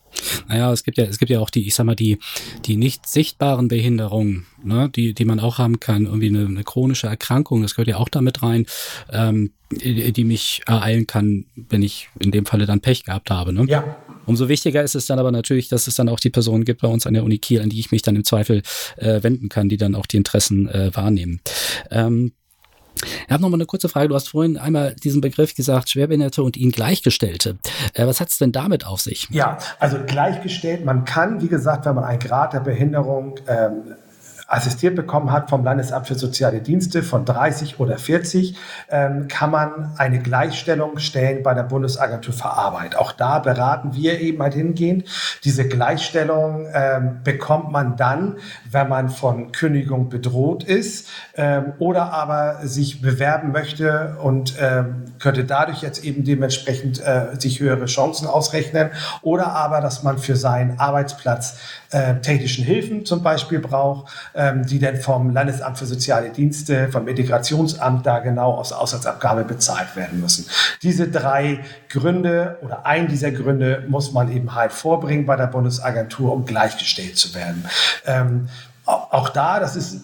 Naja, 0.48 0.72
es 0.72 0.84
gibt 0.84 0.98
ja, 0.98 1.04
es 1.04 1.18
gibt 1.18 1.30
ja 1.30 1.40
auch 1.40 1.50
die, 1.50 1.66
ich 1.66 1.74
sag 1.74 1.84
mal, 1.84 1.96
die, 1.96 2.18
die 2.64 2.76
nicht 2.76 3.08
sichtbaren 3.08 3.68
Behinderungen, 3.68 4.46
ne, 4.62 4.88
die, 4.94 5.12
die 5.14 5.24
man 5.24 5.40
auch 5.40 5.58
haben 5.58 5.80
kann, 5.80 6.06
irgendwie 6.06 6.28
eine, 6.28 6.46
eine 6.46 6.64
chronische 6.64 7.06
Erkrankung, 7.06 7.62
das 7.62 7.74
gehört 7.74 7.88
ja 7.88 7.96
auch 7.96 8.08
damit 8.08 8.42
rein, 8.42 8.66
ähm, 9.10 9.52
die, 9.72 10.24
mich 10.24 10.62
ereilen 10.66 11.06
kann, 11.06 11.46
wenn 11.56 11.82
ich 11.82 12.08
in 12.20 12.30
dem 12.30 12.46
Falle 12.46 12.66
dann 12.66 12.80
Pech 12.80 13.04
gehabt 13.04 13.30
habe. 13.30 13.52
Ne? 13.52 13.66
Ja. 13.68 13.96
Umso 14.24 14.48
wichtiger 14.48 14.84
ist 14.84 14.94
es 14.94 15.06
dann 15.06 15.18
aber 15.18 15.32
natürlich, 15.32 15.68
dass 15.68 15.88
es 15.88 15.96
dann 15.96 16.08
auch 16.08 16.20
die 16.20 16.30
Personen 16.30 16.64
gibt 16.64 16.82
bei 16.82 16.88
uns 16.88 17.06
an 17.06 17.14
der 17.14 17.24
Uni 17.24 17.38
Kiel, 17.38 17.60
an 17.60 17.70
die 17.70 17.80
ich 17.80 17.90
mich 17.90 18.02
dann 18.02 18.14
im 18.14 18.24
Zweifel 18.24 18.62
äh, 18.96 19.22
wenden 19.22 19.48
kann, 19.48 19.68
die 19.68 19.76
dann 19.76 19.96
auch 19.96 20.06
die 20.06 20.16
Interessen 20.16 20.68
äh, 20.68 20.94
wahrnehmen. 20.94 21.40
Ähm, 21.90 22.32
ich 23.02 23.30
habe 23.30 23.42
noch 23.42 23.48
mal 23.48 23.56
eine 23.56 23.66
kurze 23.66 23.88
Frage. 23.88 24.08
Du 24.08 24.14
hast 24.14 24.28
vorhin 24.28 24.56
einmal 24.56 24.94
diesen 24.94 25.20
Begriff 25.20 25.54
gesagt, 25.54 25.90
Schwerbehinderte 25.90 26.42
und 26.42 26.56
ihnen 26.56 26.72
Gleichgestellte. 26.72 27.58
Äh, 27.94 28.06
was 28.06 28.20
hat 28.20 28.28
es 28.28 28.38
denn 28.38 28.52
damit 28.52 28.86
auf 28.86 29.00
sich? 29.00 29.28
Ja, 29.30 29.58
also 29.78 29.98
gleichgestellt, 30.06 30.84
man 30.84 31.04
kann, 31.04 31.40
wie 31.42 31.48
gesagt, 31.48 31.86
wenn 31.86 31.94
man 31.94 32.04
einen 32.04 32.20
Grad 32.20 32.52
der 32.52 32.60
Behinderung 32.60 33.36
ähm, 33.48 33.94
assistiert 34.46 34.94
bekommen 34.94 35.32
hat 35.32 35.50
vom 35.50 35.64
Landesamt 35.64 36.06
für 36.06 36.14
Soziale 36.14 36.60
Dienste 36.60 37.02
von 37.02 37.24
30 37.24 37.80
oder 37.80 37.98
40, 37.98 38.56
ähm, 38.90 39.28
kann 39.28 39.50
man 39.50 39.94
eine 39.96 40.18
Gleichstellung 40.18 40.98
stellen 40.98 41.42
bei 41.42 41.54
der 41.54 41.62
Bundesagentur 41.62 42.34
für 42.34 42.50
Arbeit. 42.50 42.96
Auch 42.96 43.12
da 43.12 43.38
beraten 43.38 43.94
wir 43.94 44.20
eben 44.20 44.42
halt 44.42 44.54
hingehend. 44.54 45.04
Diese 45.44 45.66
Gleichstellung 45.66 46.66
ähm, 46.72 47.20
bekommt 47.24 47.72
man 47.72 47.96
dann, 47.96 48.36
wenn 48.70 48.88
man 48.88 49.08
von 49.08 49.52
Kündigung 49.52 50.08
bedroht 50.08 50.64
ist 50.64 51.08
ähm, 51.36 51.72
oder 51.78 52.12
aber 52.12 52.66
sich 52.66 53.00
bewerben 53.00 53.52
möchte 53.52 54.16
und 54.22 54.54
ähm, 54.60 55.04
könnte 55.18 55.44
dadurch 55.44 55.82
jetzt 55.82 56.04
eben 56.04 56.24
dementsprechend 56.24 57.00
äh, 57.00 57.28
sich 57.38 57.60
höhere 57.60 57.86
Chancen 57.86 58.26
ausrechnen 58.26 58.90
oder 59.22 59.52
aber, 59.52 59.80
dass 59.80 60.02
man 60.02 60.18
für 60.18 60.36
seinen 60.36 60.78
Arbeitsplatz 60.78 61.58
äh, 61.90 62.16
technischen 62.20 62.64
Hilfen 62.64 63.04
zum 63.04 63.22
Beispiel 63.22 63.60
braucht, 63.60 64.12
ähm, 64.34 64.66
die 64.66 64.78
dann 64.78 64.96
vom 64.96 65.30
Landesamt 65.30 65.78
für 65.78 65.86
Soziale 65.86 66.30
Dienste, 66.30 66.88
vom 66.88 67.06
Integrationsamt 67.06 68.04
da 68.04 68.18
genau 68.18 68.54
aus 68.54 68.72
Auslandsabgabe 68.72 69.44
bezahlt 69.44 69.96
werden 69.96 70.20
müssen. 70.20 70.46
Diese 70.82 71.08
drei 71.08 71.60
Gründe 71.88 72.58
oder 72.62 72.86
ein 72.86 73.08
dieser 73.08 73.30
Gründe 73.30 73.84
muss 73.88 74.12
man 74.12 74.30
eben 74.34 74.54
halt 74.54 74.72
vorbringen 74.72 75.26
bei 75.26 75.36
der 75.36 75.46
Bundesagentur, 75.46 76.32
um 76.32 76.44
gleichgestellt 76.44 77.16
zu 77.16 77.34
werden. 77.34 77.64
Ähm, 78.06 78.48
auch 78.86 79.30
da, 79.30 79.60
das 79.60 79.76
ist 79.76 80.02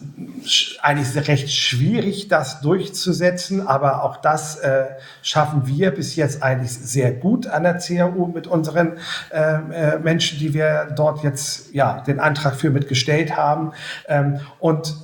eigentlich 0.81 1.29
recht 1.29 1.51
schwierig, 1.53 2.29
das 2.29 2.62
durchzusetzen, 2.62 3.66
aber 3.66 4.05
auch 4.05 4.16
das 4.16 4.57
äh, 4.57 4.87
schaffen 5.23 5.66
wir 5.66 5.90
bis 5.90 6.16
jetzt 6.16 6.43
eigentlich 6.43 6.73
sehr 6.73 7.12
gut 7.12 7.47
an 7.47 7.64
der 7.64 7.79
CAU 7.79 8.27
mit 8.27 8.47
unseren 8.47 8.99
äh, 9.31 9.38
äh, 9.38 9.99
Menschen, 9.99 10.38
die 10.38 10.55
wir 10.55 10.93
dort 10.97 11.23
jetzt 11.23 11.75
ja 11.75 12.01
den 12.01 12.21
Antrag 12.21 12.57
für 12.57 12.71
mitgestellt 12.71 13.37
haben. 13.37 13.73
Ähm, 14.09 14.40
und 14.59 14.95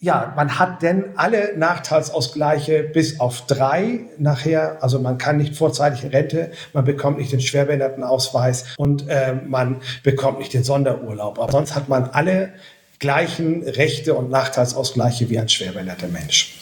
ja, 0.00 0.32
man 0.36 0.58
hat 0.58 0.82
denn 0.82 1.04
alle 1.16 1.58
Nachteilsausgleiche 1.58 2.84
bis 2.84 3.20
auf 3.20 3.46
drei 3.46 4.00
nachher. 4.16 4.78
Also 4.80 5.00
man 5.00 5.18
kann 5.18 5.36
nicht 5.36 5.56
vorzeitig 5.56 6.12
Rente, 6.12 6.52
man 6.72 6.84
bekommt 6.84 7.18
nicht 7.18 7.32
den 7.32 7.40
Schwerbehindertenausweis 7.40 8.64
und 8.76 9.08
äh, 9.08 9.34
man 9.34 9.80
bekommt 10.04 10.38
nicht 10.38 10.54
den 10.54 10.62
Sonderurlaub. 10.62 11.38
Aber 11.38 11.50
sonst 11.50 11.74
hat 11.74 11.88
man 11.88 12.10
alle 12.10 12.52
gleichen 12.98 13.62
Rechte 13.62 14.14
und 14.14 14.30
Nachteilsausgleiche 14.30 15.30
wie 15.30 15.38
ein 15.38 15.48
schwerbehinderter 15.48 16.08
Mensch. 16.08 16.54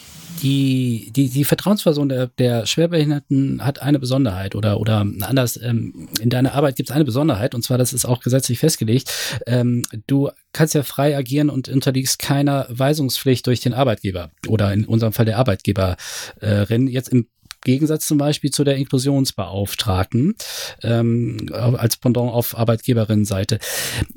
Die, 0.42 1.10
die, 1.14 1.30
die 1.30 1.44
Vertrauensperson 1.44 2.08
der, 2.08 2.26
der 2.26 2.66
Schwerbehinderten 2.66 3.64
hat 3.64 3.80
eine 3.80 3.98
Besonderheit 3.98 4.54
oder, 4.54 4.80
oder 4.80 5.06
anders, 5.22 5.58
ähm, 5.62 6.08
in 6.20 6.28
deiner 6.28 6.52
Arbeit 6.52 6.76
gibt 6.76 6.90
es 6.90 6.94
eine 6.94 7.04
Besonderheit 7.04 7.54
und 7.54 7.62
zwar, 7.62 7.78
das 7.78 7.92
ist 7.92 8.04
auch 8.04 8.20
gesetzlich 8.20 8.58
festgelegt. 8.58 9.10
Ähm, 9.46 9.82
du 10.06 10.30
kannst 10.52 10.74
ja 10.74 10.82
frei 10.82 11.16
agieren 11.16 11.48
und 11.48 11.68
unterliegst 11.68 12.18
keiner 12.18 12.66
Weisungspflicht 12.68 13.46
durch 13.46 13.60
den 13.60 13.72
Arbeitgeber 13.72 14.30
oder 14.46 14.72
in 14.72 14.84
unserem 14.84 15.14
Fall 15.14 15.24
der 15.24 15.38
Arbeitgeberin. 15.38 16.86
Jetzt 16.88 17.08
im 17.08 17.28
Gegensatz 17.66 18.06
zum 18.06 18.16
Beispiel 18.16 18.50
zu 18.50 18.62
der 18.62 18.76
Inklusionsbeauftragten 18.76 20.34
ähm, 20.82 21.48
als 21.52 21.96
Pendant 21.96 22.32
auf 22.32 22.56
Arbeitgeberinnenseite. 22.56 23.58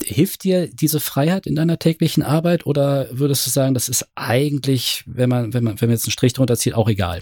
Hilft 0.03 0.43
dir 0.43 0.67
diese 0.67 0.99
Freiheit 0.99 1.47
in 1.47 1.55
deiner 1.55 1.79
täglichen 1.79 2.21
Arbeit 2.21 2.65
oder 2.67 3.07
würdest 3.11 3.45
du 3.47 3.49
sagen, 3.49 3.73
das 3.73 3.89
ist 3.89 4.07
eigentlich, 4.13 5.03
wenn 5.07 5.29
man, 5.29 5.53
wenn 5.53 5.63
man, 5.63 5.81
wenn 5.81 5.89
man 5.89 5.95
jetzt 5.95 6.05
einen 6.05 6.11
Strich 6.11 6.33
drunter 6.33 6.57
zieht, 6.57 6.75
auch 6.75 6.87
egal? 6.87 7.21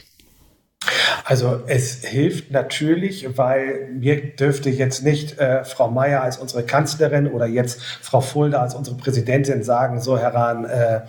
Also 1.30 1.60
es 1.68 2.06
hilft 2.06 2.52
natürlich, 2.52 3.38
weil 3.38 3.90
mir 3.92 4.16
dürfte 4.16 4.70
jetzt 4.70 5.04
nicht 5.04 5.38
äh, 5.38 5.66
Frau 5.66 5.92
Mayer 5.92 6.24
als 6.24 6.38
unsere 6.38 6.63
Kanzlerin 6.63 7.28
oder 7.28 7.48
jetzt 7.48 7.82
Frau 8.02 8.22
Fulda 8.22 8.62
als 8.62 8.76
unsere 8.76 8.96
Präsidentin 8.96 9.62
sagen, 9.62 10.00
so 10.00 10.18
Herr 10.18 10.34
Rahn, 10.34 10.63
äh, 10.63 11.02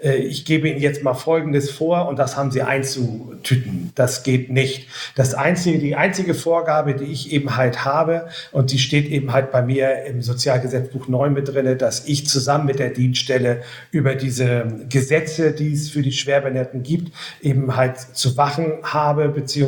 äh, 0.00 0.14
ich 0.14 0.44
gebe 0.44 0.68
Ihnen 0.68 0.78
jetzt 0.78 1.02
mal 1.02 1.14
Folgendes 1.14 1.72
vor 1.72 2.06
und 2.06 2.20
das 2.20 2.36
haben 2.36 2.52
Sie 2.52 2.62
einzutüten. 2.62 3.90
Das 3.96 4.22
geht 4.22 4.48
nicht. 4.48 4.86
Das 5.16 5.34
einzige, 5.34 5.80
die 5.80 5.96
einzige 5.96 6.34
Vorgabe, 6.34 6.94
die 6.94 7.06
ich 7.06 7.32
eben 7.32 7.56
halt 7.56 7.84
habe 7.84 8.28
und 8.52 8.70
die 8.70 8.78
steht 8.78 9.08
eben 9.08 9.32
halt 9.32 9.50
bei 9.50 9.62
mir 9.62 10.04
im 10.04 10.22
Sozialgesetzbuch 10.22 11.08
9 11.08 11.32
mit 11.32 11.48
drin, 11.48 11.76
dass 11.78 12.06
ich 12.06 12.28
zusammen 12.28 12.66
mit 12.66 12.78
der 12.78 12.90
Dienststelle 12.90 13.62
über 13.90 14.14
diese 14.14 14.66
Gesetze, 14.88 15.50
die 15.50 15.72
es 15.72 15.90
für 15.90 16.02
die 16.02 16.12
Schwerbehinderten 16.12 16.84
gibt, 16.84 17.12
eben 17.42 17.74
halt 17.74 17.98
zu 17.98 18.36
wachen 18.36 18.74
habe, 18.84 19.30
beziehungsweise 19.30 19.63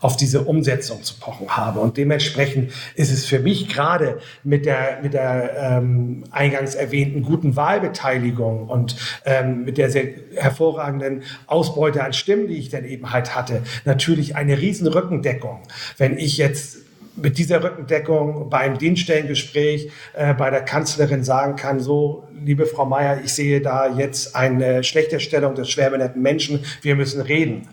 auf 0.00 0.16
diese 0.16 0.42
Umsetzung 0.42 1.02
zu 1.02 1.14
pochen 1.18 1.48
habe. 1.56 1.80
Und 1.80 1.96
dementsprechend 1.96 2.72
ist 2.94 3.12
es 3.12 3.24
für 3.24 3.38
mich 3.38 3.68
gerade 3.68 4.18
mit 4.44 4.66
der, 4.66 5.00
mit 5.02 5.14
der 5.14 5.56
ähm, 5.58 6.24
eingangs 6.30 6.74
erwähnten 6.74 7.22
guten 7.22 7.56
Wahlbeteiligung 7.56 8.68
und 8.68 8.96
ähm, 9.24 9.64
mit 9.64 9.78
der 9.78 9.90
sehr 9.90 10.04
hervorragenden 10.34 11.22
Ausbeute 11.46 12.04
an 12.04 12.12
Stimmen, 12.12 12.48
die 12.48 12.58
ich 12.58 12.68
dann 12.68 12.84
eben 12.84 13.12
halt 13.12 13.34
hatte, 13.34 13.62
natürlich 13.84 14.36
eine 14.36 14.58
riesen 14.58 14.86
Rückendeckung. 14.86 15.60
Wenn 15.96 16.18
ich 16.18 16.38
jetzt 16.38 16.78
mit 17.20 17.38
dieser 17.38 17.62
Rückendeckung 17.62 18.48
beim 18.48 18.78
Dienststellengespräch 18.78 19.90
äh, 20.14 20.34
bei 20.34 20.50
der 20.50 20.62
Kanzlerin 20.62 21.24
sagen 21.24 21.56
kann, 21.56 21.80
so, 21.80 22.24
liebe 22.44 22.66
Frau 22.66 22.86
Mayer, 22.86 23.20
ich 23.24 23.32
sehe 23.32 23.60
da 23.60 23.88
jetzt 23.96 24.36
eine 24.36 24.84
schlechte 24.84 25.20
Stellung 25.20 25.54
des 25.54 25.68
schwerbehinderten 25.70 26.22
Menschen, 26.22 26.64
wir 26.82 26.94
müssen 26.94 27.20
reden. 27.20 27.68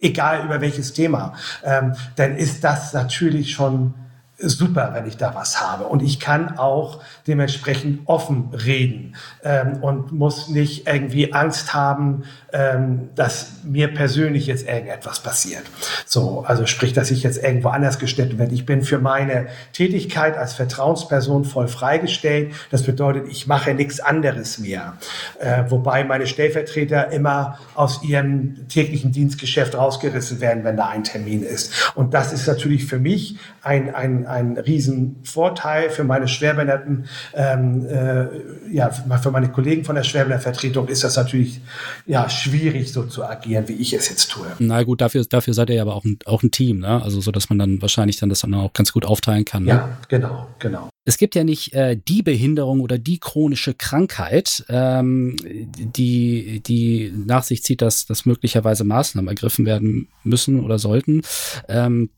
Egal 0.00 0.44
über 0.44 0.60
welches 0.60 0.92
Thema, 0.92 1.34
ähm, 1.64 1.94
dann 2.16 2.36
ist 2.36 2.62
das 2.62 2.92
natürlich 2.92 3.52
schon 3.52 3.94
super, 4.38 4.90
wenn 4.94 5.06
ich 5.06 5.16
da 5.16 5.34
was 5.34 5.60
habe. 5.60 5.84
Und 5.84 6.02
ich 6.02 6.20
kann 6.20 6.58
auch 6.58 7.02
dementsprechend 7.26 8.06
offen 8.06 8.50
reden 8.52 9.16
ähm, 9.42 9.82
und 9.82 10.12
muss 10.12 10.48
nicht 10.48 10.86
irgendwie 10.86 11.32
Angst 11.32 11.74
haben, 11.74 12.22
ähm, 12.52 13.10
dass 13.14 13.52
mir 13.62 13.92
persönlich 13.92 14.46
jetzt 14.46 14.66
irgendetwas 14.66 15.20
passiert. 15.20 15.62
So, 16.06 16.44
also 16.46 16.64
sprich, 16.64 16.94
dass 16.94 17.10
ich 17.10 17.22
jetzt 17.22 17.42
irgendwo 17.42 17.68
anders 17.68 17.98
gestellt 17.98 18.38
werde. 18.38 18.54
Ich 18.54 18.64
bin 18.64 18.82
für 18.82 18.98
meine 18.98 19.48
Tätigkeit 19.74 20.36
als 20.38 20.54
Vertrauensperson 20.54 21.44
voll 21.44 21.68
freigestellt. 21.68 22.52
Das 22.70 22.84
bedeutet, 22.84 23.28
ich 23.28 23.46
mache 23.46 23.74
nichts 23.74 24.00
anderes 24.00 24.58
mehr. 24.58 24.94
Äh, 25.38 25.64
wobei 25.68 26.04
meine 26.04 26.26
Stellvertreter 26.26 27.10
immer 27.10 27.58
aus 27.74 28.02
ihrem 28.02 28.66
täglichen 28.68 29.12
Dienstgeschäft 29.12 29.74
rausgerissen 29.74 30.40
werden, 30.40 30.64
wenn 30.64 30.76
da 30.76 30.88
ein 30.88 31.04
Termin 31.04 31.42
ist. 31.42 31.92
Und 31.94 32.14
das 32.14 32.32
ist 32.32 32.46
natürlich 32.46 32.86
für 32.86 32.98
mich 32.98 33.36
ein, 33.62 33.94
ein, 33.94 34.26
ein 34.26 34.56
Riesenvorteil 34.56 35.90
für 35.90 36.04
meine 36.04 36.28
Schwerbehinderten. 36.28 37.08
Ähm, 37.34 37.86
äh, 37.86 38.74
ja, 38.74 38.90
für 38.90 39.30
meine 39.30 39.48
Kollegen 39.48 39.84
von 39.84 39.96
der 39.96 40.02
Schwerbehindertenvertretung 40.02 40.88
ist 40.88 41.04
das 41.04 41.16
natürlich 41.16 41.60
ja, 42.06 42.28
schwierig, 42.38 42.92
so 42.92 43.04
zu 43.04 43.24
agieren, 43.24 43.68
wie 43.68 43.74
ich 43.74 43.92
es 43.92 44.08
jetzt 44.08 44.30
tue. 44.30 44.46
Na 44.58 44.82
gut, 44.82 45.00
dafür, 45.00 45.24
dafür 45.24 45.54
seid 45.54 45.70
ihr 45.70 45.76
ja 45.76 45.82
aber 45.82 45.94
auch 45.94 46.04
ein, 46.04 46.18
auch 46.24 46.42
ein 46.42 46.50
Team, 46.50 46.80
ne? 46.80 47.02
Also 47.02 47.20
so, 47.20 47.30
dass 47.30 47.48
man 47.48 47.58
dann 47.58 47.82
wahrscheinlich 47.82 48.16
dann 48.18 48.28
das 48.28 48.40
dann 48.40 48.54
auch 48.54 48.72
ganz 48.72 48.92
gut 48.92 49.04
aufteilen 49.04 49.44
kann. 49.44 49.64
Ne? 49.64 49.70
Ja, 49.70 49.98
genau, 50.08 50.48
genau. 50.58 50.88
Es 51.04 51.16
gibt 51.16 51.34
ja 51.34 51.44
nicht 51.44 51.72
äh, 51.74 51.96
die 51.96 52.22
Behinderung 52.22 52.80
oder 52.80 52.98
die 52.98 53.18
chronische 53.18 53.74
Krankheit, 53.74 54.64
ähm, 54.68 55.36
die, 55.40 56.60
die 56.60 57.12
nach 57.16 57.42
sich 57.42 57.62
zieht, 57.62 57.80
dass, 57.80 58.06
dass 58.06 58.26
möglicherweise 58.26 58.84
Maßnahmen 58.84 59.28
ergriffen 59.28 59.64
werden 59.64 60.08
müssen 60.22 60.62
oder 60.64 60.78
sollten. 60.78 61.22
Ähm, 61.68 62.10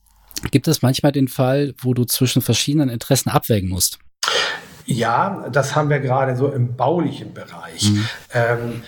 gibt 0.50 0.68
es 0.68 0.82
manchmal 0.82 1.12
den 1.12 1.28
Fall, 1.28 1.74
wo 1.78 1.94
du 1.94 2.04
zwischen 2.04 2.42
verschiedenen 2.42 2.88
Interessen 2.88 3.30
abwägen 3.30 3.68
musst? 3.68 3.98
Ja, 4.86 5.48
das 5.52 5.76
haben 5.76 5.88
wir 5.88 6.00
gerade 6.00 6.36
so 6.36 6.48
im 6.48 6.74
baulichen 6.74 7.32
Bereich. 7.32 7.90
Mhm. 7.90 8.08
Ähm, 8.34 8.82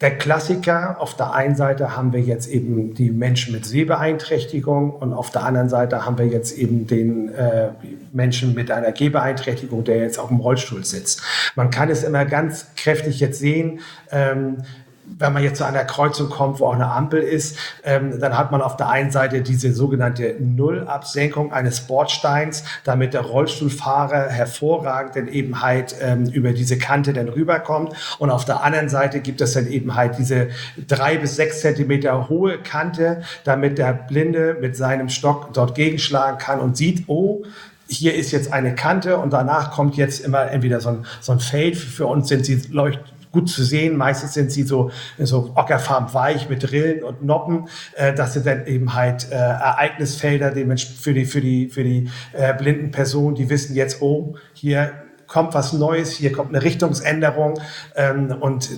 der 0.00 0.18
Klassiker, 0.18 1.00
auf 1.00 1.16
der 1.16 1.32
einen 1.32 1.56
Seite 1.56 1.96
haben 1.96 2.12
wir 2.12 2.20
jetzt 2.20 2.48
eben 2.48 2.94
die 2.94 3.10
Menschen 3.10 3.52
mit 3.52 3.64
Sehbeeinträchtigung 3.64 4.90
und 4.90 5.12
auf 5.12 5.30
der 5.30 5.44
anderen 5.44 5.68
Seite 5.68 6.04
haben 6.04 6.18
wir 6.18 6.26
jetzt 6.26 6.56
eben 6.56 6.86
den 6.86 7.32
äh, 7.34 7.70
Menschen 8.12 8.54
mit 8.54 8.70
einer 8.70 8.92
Gehbeeinträchtigung, 8.92 9.84
der 9.84 9.98
jetzt 9.98 10.18
auf 10.18 10.28
dem 10.28 10.40
Rollstuhl 10.40 10.84
sitzt. 10.84 11.22
Man 11.54 11.70
kann 11.70 11.90
es 11.90 12.04
immer 12.04 12.24
ganz 12.24 12.66
kräftig 12.76 13.20
jetzt 13.20 13.38
sehen. 13.38 13.80
Ähm, 14.10 14.58
wenn 15.06 15.32
man 15.32 15.42
jetzt 15.42 15.58
zu 15.58 15.64
einer 15.64 15.84
Kreuzung 15.84 16.30
kommt, 16.30 16.60
wo 16.60 16.66
auch 16.66 16.74
eine 16.74 16.90
Ampel 16.90 17.20
ist, 17.20 17.56
ähm, 17.84 18.18
dann 18.20 18.36
hat 18.36 18.50
man 18.50 18.62
auf 18.62 18.76
der 18.76 18.88
einen 18.88 19.10
Seite 19.10 19.42
diese 19.42 19.72
sogenannte 19.72 20.36
Nullabsenkung 20.38 21.52
eines 21.52 21.82
Bordsteins, 21.82 22.64
damit 22.84 23.14
der 23.14 23.22
Rollstuhlfahrer 23.22 24.28
hervorragend 24.28 25.16
dann 25.16 25.28
eben 25.28 25.60
halt 25.60 25.94
ähm, 26.00 26.26
über 26.26 26.52
diese 26.52 26.78
Kante 26.78 27.12
dann 27.12 27.28
rüberkommt. 27.28 27.92
Und 28.18 28.30
auf 28.30 28.44
der 28.44 28.62
anderen 28.62 28.88
Seite 28.88 29.20
gibt 29.20 29.40
es 29.40 29.52
dann 29.54 29.66
eben 29.66 29.94
halt 29.94 30.18
diese 30.18 30.48
drei 30.88 31.16
bis 31.18 31.36
sechs 31.36 31.60
Zentimeter 31.60 32.28
hohe 32.28 32.58
Kante, 32.58 33.22
damit 33.44 33.78
der 33.78 33.92
Blinde 33.92 34.56
mit 34.60 34.76
seinem 34.76 35.08
Stock 35.08 35.52
dort 35.52 35.74
gegenschlagen 35.74 36.38
kann 36.38 36.60
und 36.60 36.76
sieht, 36.76 37.04
oh, 37.08 37.42
hier 37.86 38.14
ist 38.14 38.32
jetzt 38.32 38.52
eine 38.52 38.74
Kante 38.74 39.18
und 39.18 39.32
danach 39.32 39.70
kommt 39.70 39.96
jetzt 39.96 40.24
immer 40.24 40.50
entweder 40.50 40.80
so 40.80 40.88
ein, 40.90 41.06
so 41.20 41.32
ein 41.32 41.40
Feld. 41.40 41.76
Für 41.76 42.06
uns 42.06 42.28
sind 42.28 42.46
sie 42.46 42.60
leucht, 42.70 43.00
gut 43.34 43.50
zu 43.50 43.64
sehen. 43.64 43.96
Meistens 43.96 44.32
sind 44.32 44.50
sie 44.50 44.62
so, 44.62 44.90
so 45.18 45.52
ockerfarben 45.54 46.14
weich 46.14 46.48
mit 46.48 46.72
Rillen 46.72 47.02
und 47.02 47.22
Noppen. 47.22 47.68
Äh, 47.96 48.14
das 48.14 48.32
sind 48.32 48.46
dann 48.46 48.66
eben 48.66 48.94
halt 48.94 49.30
äh, 49.30 49.34
Ereignisfelder 49.34 50.52
für 50.52 51.12
die, 51.12 51.26
für 51.26 51.40
die, 51.40 51.68
für 51.68 51.84
die 51.84 52.08
äh, 52.32 52.54
blinden 52.54 52.90
Personen, 52.90 53.34
die 53.34 53.50
wissen 53.50 53.74
jetzt, 53.74 54.00
oh, 54.00 54.36
hier 54.54 54.92
kommt 55.26 55.52
was 55.52 55.72
Neues, 55.72 56.12
hier 56.12 56.32
kommt 56.32 56.50
eine 56.50 56.62
Richtungsänderung 56.62 57.58
ähm, 57.96 58.34
und 58.40 58.70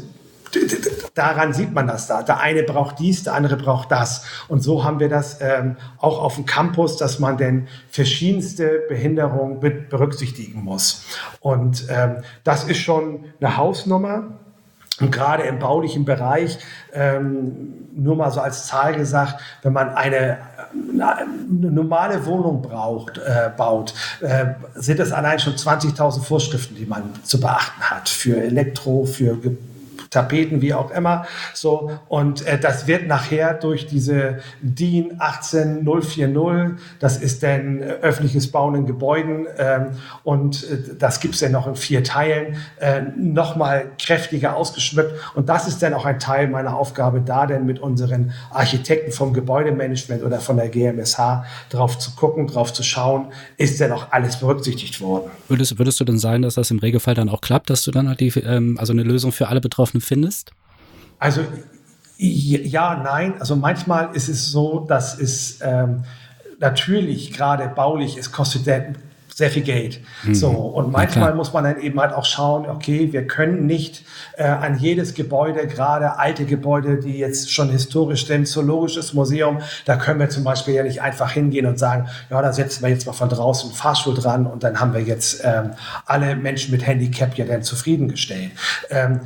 daran 1.15 1.53
sieht 1.53 1.73
man 1.73 1.87
das 1.87 2.07
da. 2.07 2.23
Der 2.23 2.41
eine 2.41 2.63
braucht 2.63 2.99
dies, 2.99 3.25
der 3.25 3.35
andere 3.35 3.57
braucht 3.57 3.91
das. 3.91 4.25
Und 4.49 4.63
so 4.63 4.85
haben 4.85 5.01
wir 5.01 5.09
das 5.09 5.41
ähm, 5.41 5.77
auch 5.99 6.23
auf 6.23 6.37
dem 6.37 6.47
Campus, 6.47 6.97
dass 6.97 7.19
man 7.19 7.37
denn 7.37 7.69
verschiedenste 7.91 8.83
Behinderungen 8.89 9.61
berücksichtigen 9.61 10.63
muss. 10.63 11.05
Und 11.41 11.87
ähm, 11.91 12.23
das 12.45 12.65
ist 12.65 12.79
schon 12.79 13.25
eine 13.41 13.57
Hausnummer. 13.57 14.41
Und 15.01 15.13
gerade 15.13 15.43
im 15.43 15.59
baulichen 15.59 16.07
Bereich, 16.07 16.59
ähm, 16.95 17.87
nur 17.95 18.17
mal 18.17 18.31
so 18.31 18.41
als 18.41 18.67
Zahl 18.67 18.95
gesagt, 18.95 19.41
wenn 19.63 19.73
man 19.75 19.91
eine, 19.91 20.39
eine 20.73 21.71
normale 21.71 22.25
Wohnung 22.25 22.63
braucht, 22.63 23.19
äh, 23.19 23.51
baut, 23.55 23.93
äh, 24.21 24.47
sind 24.75 25.01
es 25.01 25.13
allein 25.13 25.39
schon 25.39 25.55
20.000 25.55 26.23
Vorschriften, 26.23 26.77
die 26.77 26.87
man 26.87 27.03
zu 27.25 27.41
beachten 27.41 27.83
hat 27.83 28.09
für 28.09 28.37
Elektro, 28.43 29.05
für 29.05 29.37
Ge 29.37 29.57
Tapeten, 30.11 30.63
wie 30.63 30.75
auch 30.75 30.91
immer. 30.91 31.27
So, 31.55 31.91
und 32.09 32.47
äh, 32.47 32.59
das 32.59 32.87
wird 32.87 33.07
nachher 33.07 33.55
durch 33.55 33.87
diese 33.87 34.39
DIN 34.61 35.17
18040, 35.19 36.81
das 37.01 37.19
ist 37.19 37.43
dann 37.43 37.83
öffentliches 37.83 38.51
Bauen 38.51 38.75
in 38.75 38.87
Gebäuden 38.87 39.47
ähm, 39.59 39.89
und 40.25 40.65
äh, 40.65 40.97
das 40.99 41.21
gibt 41.21 41.35
es 41.35 41.41
dann 41.41 41.53
noch 41.53 41.67
in 41.67 41.77
vier 41.77 42.05
Teilen, 42.05 42.57
äh, 42.81 43.03
nochmal 43.17 43.91
kräftiger 44.01 44.57
ausgeschmückt. 44.57 45.13
Und 45.35 45.49
das 45.49 45.67
ist 45.67 45.83
dann 45.83 45.95
auch 45.95 46.05
ein 46.05 46.19
Teil 46.19 46.49
meiner 46.49 46.77
Aufgabe, 46.77 47.21
da 47.21 47.47
denn 47.47 47.67
mit 47.67 47.79
unseren 47.79 48.33
Architekten 48.51 49.13
vom 49.13 49.33
Gebäudemanagement 49.33 50.23
oder 50.23 50.41
von 50.41 50.57
der 50.57 50.69
GMSH 50.69 51.45
drauf 51.71 51.99
zu 51.99 52.13
gucken, 52.15 52.47
drauf 52.47 52.73
zu 52.73 52.83
schauen, 52.83 53.33
ist 53.57 53.81
denn 53.81 53.93
auch 53.93 54.13
alles 54.13 54.37
berücksichtigt 54.37 55.01
worden. 55.01 55.31
Würdest, 55.49 55.79
würdest 55.79 56.01
du 56.01 56.05
denn 56.05 56.19
sagen, 56.19 56.43
dass 56.43 56.55
das 56.55 56.71
im 56.71 56.79
Regelfall 56.79 57.15
dann 57.15 57.29
auch 57.29 57.41
klappt, 57.41 57.71
dass 57.71 57.83
du 57.83 57.91
dann 57.91 58.09
halt 58.09 58.21
die, 58.21 58.29
ähm, 58.41 58.77
also 58.79 58.93
eine 58.93 59.03
Lösung 59.03 59.33
für 59.33 59.49
alle 59.49 59.61
Betroffenen 59.61 60.01
findest? 60.01 60.51
Also 61.19 61.43
ja, 62.19 63.01
nein. 63.03 63.35
Also 63.39 63.57
manchmal 63.57 64.15
ist 64.15 64.29
es 64.29 64.51
so, 64.51 64.81
dass 64.81 65.19
es 65.19 65.59
ähm, 65.63 66.05
natürlich 66.59 67.33
gerade 67.33 67.69
baulich, 67.69 68.17
es 68.17 68.33
kostet 68.33 68.67
sehr 69.37 69.51
viel 69.51 69.65
Geld. 69.65 70.01
Mhm. 70.25 70.35
So, 70.35 70.49
und 70.49 70.91
manchmal 70.91 71.35
muss 71.35 71.53
man 71.53 71.65
dann 71.65 71.79
eben 71.79 72.01
halt 72.01 72.15
auch 72.15 72.25
schauen, 72.25 72.65
okay, 72.65 73.13
wir 73.13 73.27
können 73.27 73.67
nicht 73.67 74.03
äh, 74.39 74.45
an 74.45 74.79
jedes 74.79 75.13
Gebäude, 75.13 75.67
gerade 75.67 76.19
alte 76.19 76.47
Gebäude, 76.47 77.01
die 77.01 77.19
jetzt 77.19 77.53
schon 77.53 77.69
historisch 77.69 78.27
sind, 78.27 78.49
zoologisches 78.49 79.13
Museum, 79.13 79.59
da 79.85 79.97
können 79.97 80.21
wir 80.21 80.31
zum 80.31 80.43
Beispiel 80.43 80.73
ja 80.73 80.85
nicht 80.85 81.03
einfach 81.03 81.33
hingehen 81.33 81.67
und 81.67 81.79
sagen, 81.79 82.09
ja, 82.31 82.41
da 82.41 82.51
setzen 82.51 82.83
wir 82.83 82.89
jetzt 82.89 83.05
mal 83.07 83.13
von 83.13 83.29
draußen 83.29 83.73
Fahrstuhl 83.73 84.15
dran 84.15 84.47
und 84.47 84.65
dann 84.65 84.81
haben 84.81 84.95
wir 84.95 85.03
jetzt 85.03 85.43
ähm, 85.45 85.73
alle 86.07 86.35
Menschen 86.35 86.71
mit 86.71 86.87
Handicap 86.87 87.37
ja 87.37 87.45
dann 87.45 87.63
zufriedengestellt. 87.63 88.53
Ähm, 88.89 89.21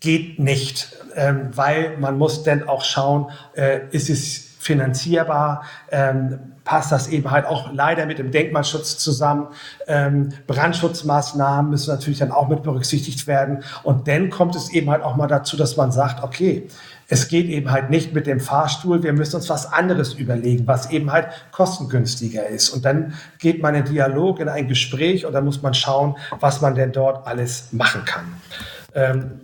geht 0.00 0.38
nicht, 0.38 0.94
ähm, 1.14 1.48
weil 1.54 1.96
man 1.96 2.18
muss 2.18 2.42
dann 2.42 2.68
auch 2.68 2.84
schauen, 2.84 3.30
äh, 3.54 3.78
ist 3.90 4.10
es 4.10 4.45
finanzierbar, 4.66 5.62
ähm, 5.90 6.38
passt 6.64 6.90
das 6.92 7.08
eben 7.08 7.30
halt 7.30 7.46
auch 7.46 7.72
leider 7.72 8.04
mit 8.06 8.18
dem 8.18 8.32
Denkmalschutz 8.32 8.98
zusammen. 8.98 9.48
Ähm, 9.86 10.30
Brandschutzmaßnahmen 10.46 11.70
müssen 11.70 11.90
natürlich 11.90 12.18
dann 12.18 12.32
auch 12.32 12.48
mit 12.48 12.64
berücksichtigt 12.64 13.26
werden. 13.26 13.62
Und 13.84 14.08
dann 14.08 14.30
kommt 14.30 14.56
es 14.56 14.70
eben 14.70 14.90
halt 14.90 15.02
auch 15.02 15.16
mal 15.16 15.28
dazu, 15.28 15.56
dass 15.56 15.76
man 15.76 15.92
sagt, 15.92 16.22
okay, 16.22 16.68
es 17.08 17.28
geht 17.28 17.46
eben 17.46 17.70
halt 17.70 17.88
nicht 17.88 18.12
mit 18.14 18.26
dem 18.26 18.40
Fahrstuhl, 18.40 19.04
wir 19.04 19.12
müssen 19.12 19.36
uns 19.36 19.48
was 19.48 19.72
anderes 19.72 20.14
überlegen, 20.14 20.66
was 20.66 20.90
eben 20.90 21.12
halt 21.12 21.28
kostengünstiger 21.52 22.48
ist. 22.48 22.70
Und 22.70 22.84
dann 22.84 23.14
geht 23.38 23.62
man 23.62 23.76
in 23.76 23.84
Dialog, 23.84 24.40
in 24.40 24.48
ein 24.48 24.66
Gespräch 24.66 25.24
und 25.24 25.32
dann 25.32 25.44
muss 25.44 25.62
man 25.62 25.72
schauen, 25.72 26.16
was 26.40 26.60
man 26.60 26.74
denn 26.74 26.90
dort 26.90 27.26
alles 27.28 27.68
machen 27.70 28.04
kann. 28.04 28.24
Ähm, 28.94 29.40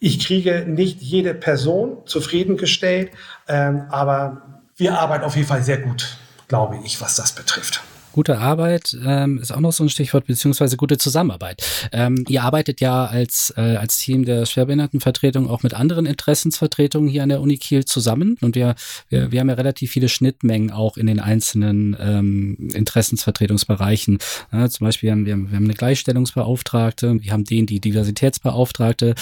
ich 0.00 0.26
kriege 0.26 0.64
nicht 0.66 1.00
jede 1.00 1.34
Person 1.34 1.98
zufriedengestellt, 2.04 3.10
ähm, 3.48 3.84
aber 3.90 4.53
wir 4.76 4.98
arbeiten 4.98 5.24
auf 5.24 5.36
jeden 5.36 5.48
Fall 5.48 5.62
sehr 5.62 5.78
gut, 5.78 6.16
glaube 6.48 6.78
ich, 6.84 7.00
was 7.00 7.16
das 7.16 7.32
betrifft. 7.32 7.82
Gute 8.14 8.38
Arbeit 8.38 8.96
ähm, 9.04 9.38
ist 9.38 9.50
auch 9.50 9.58
noch 9.58 9.72
so 9.72 9.82
ein 9.82 9.88
Stichwort, 9.88 10.28
beziehungsweise 10.28 10.76
gute 10.76 10.98
Zusammenarbeit. 10.98 11.66
Ähm, 11.90 12.24
ihr 12.28 12.44
arbeitet 12.44 12.80
ja 12.80 13.06
als, 13.06 13.52
äh, 13.56 13.74
als 13.74 13.98
Team 13.98 14.24
der 14.24 14.46
Schwerbehindertenvertretung 14.46 15.50
auch 15.50 15.64
mit 15.64 15.74
anderen 15.74 16.06
Interessensvertretungen 16.06 17.10
hier 17.10 17.24
an 17.24 17.30
der 17.30 17.40
Uni 17.40 17.56
Kiel 17.56 17.84
zusammen. 17.84 18.36
Und 18.40 18.54
wir, 18.54 18.76
wir, 19.08 19.32
wir 19.32 19.40
haben 19.40 19.48
ja 19.48 19.56
relativ 19.56 19.90
viele 19.90 20.08
Schnittmengen 20.08 20.70
auch 20.70 20.96
in 20.96 21.08
den 21.08 21.18
einzelnen 21.18 21.96
ähm, 21.98 22.70
Interessensvertretungsbereichen. 22.72 24.18
Ja, 24.52 24.70
zum 24.70 24.86
Beispiel 24.86 25.10
haben 25.10 25.26
wir, 25.26 25.36
wir 25.36 25.56
haben 25.56 25.64
eine 25.64 25.74
Gleichstellungsbeauftragte, 25.74 27.20
wir 27.20 27.32
haben 27.32 27.42
den, 27.42 27.66
die 27.66 27.80
Diversitätsbeauftragte, 27.80 29.16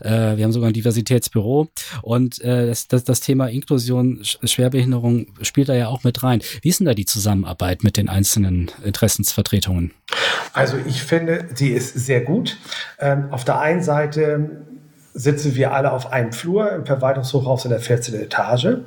äh, 0.00 0.38
wir 0.38 0.44
haben 0.44 0.52
sogar 0.52 0.70
ein 0.70 0.72
Diversitätsbüro. 0.72 1.68
Und 2.00 2.40
äh, 2.40 2.66
das, 2.66 2.88
das, 2.88 3.04
das 3.04 3.20
Thema 3.20 3.48
Inklusion, 3.48 4.20
Schwerbehinderung 4.22 5.26
spielt 5.42 5.68
da 5.68 5.74
ja 5.74 5.88
auch 5.88 6.02
mit 6.02 6.22
rein. 6.22 6.40
Wie 6.62 6.70
ist 6.70 6.80
denn 6.80 6.86
da 6.86 6.94
die 6.94 7.04
Zusammenarbeit 7.04 7.84
mit 7.84 7.98
den 7.98 8.08
einzelnen 8.08 8.37
einzelnen 8.38 8.70
Interessensvertretungen? 8.84 9.92
Also 10.52 10.76
ich 10.86 11.02
finde, 11.02 11.46
sie 11.54 11.70
ist 11.70 11.94
sehr 11.94 12.20
gut. 12.22 12.56
Ähm, 12.98 13.28
auf 13.30 13.44
der 13.44 13.60
einen 13.60 13.82
Seite 13.82 14.62
sitzen 15.14 15.54
wir 15.56 15.72
alle 15.72 15.92
auf 15.92 16.12
einem 16.12 16.32
Flur 16.32 16.72
im 16.72 16.86
Verwaltungshochhaus 16.86 17.64
in 17.64 17.70
der 17.70 17.80
14. 17.80 18.14
Etage 18.14 18.78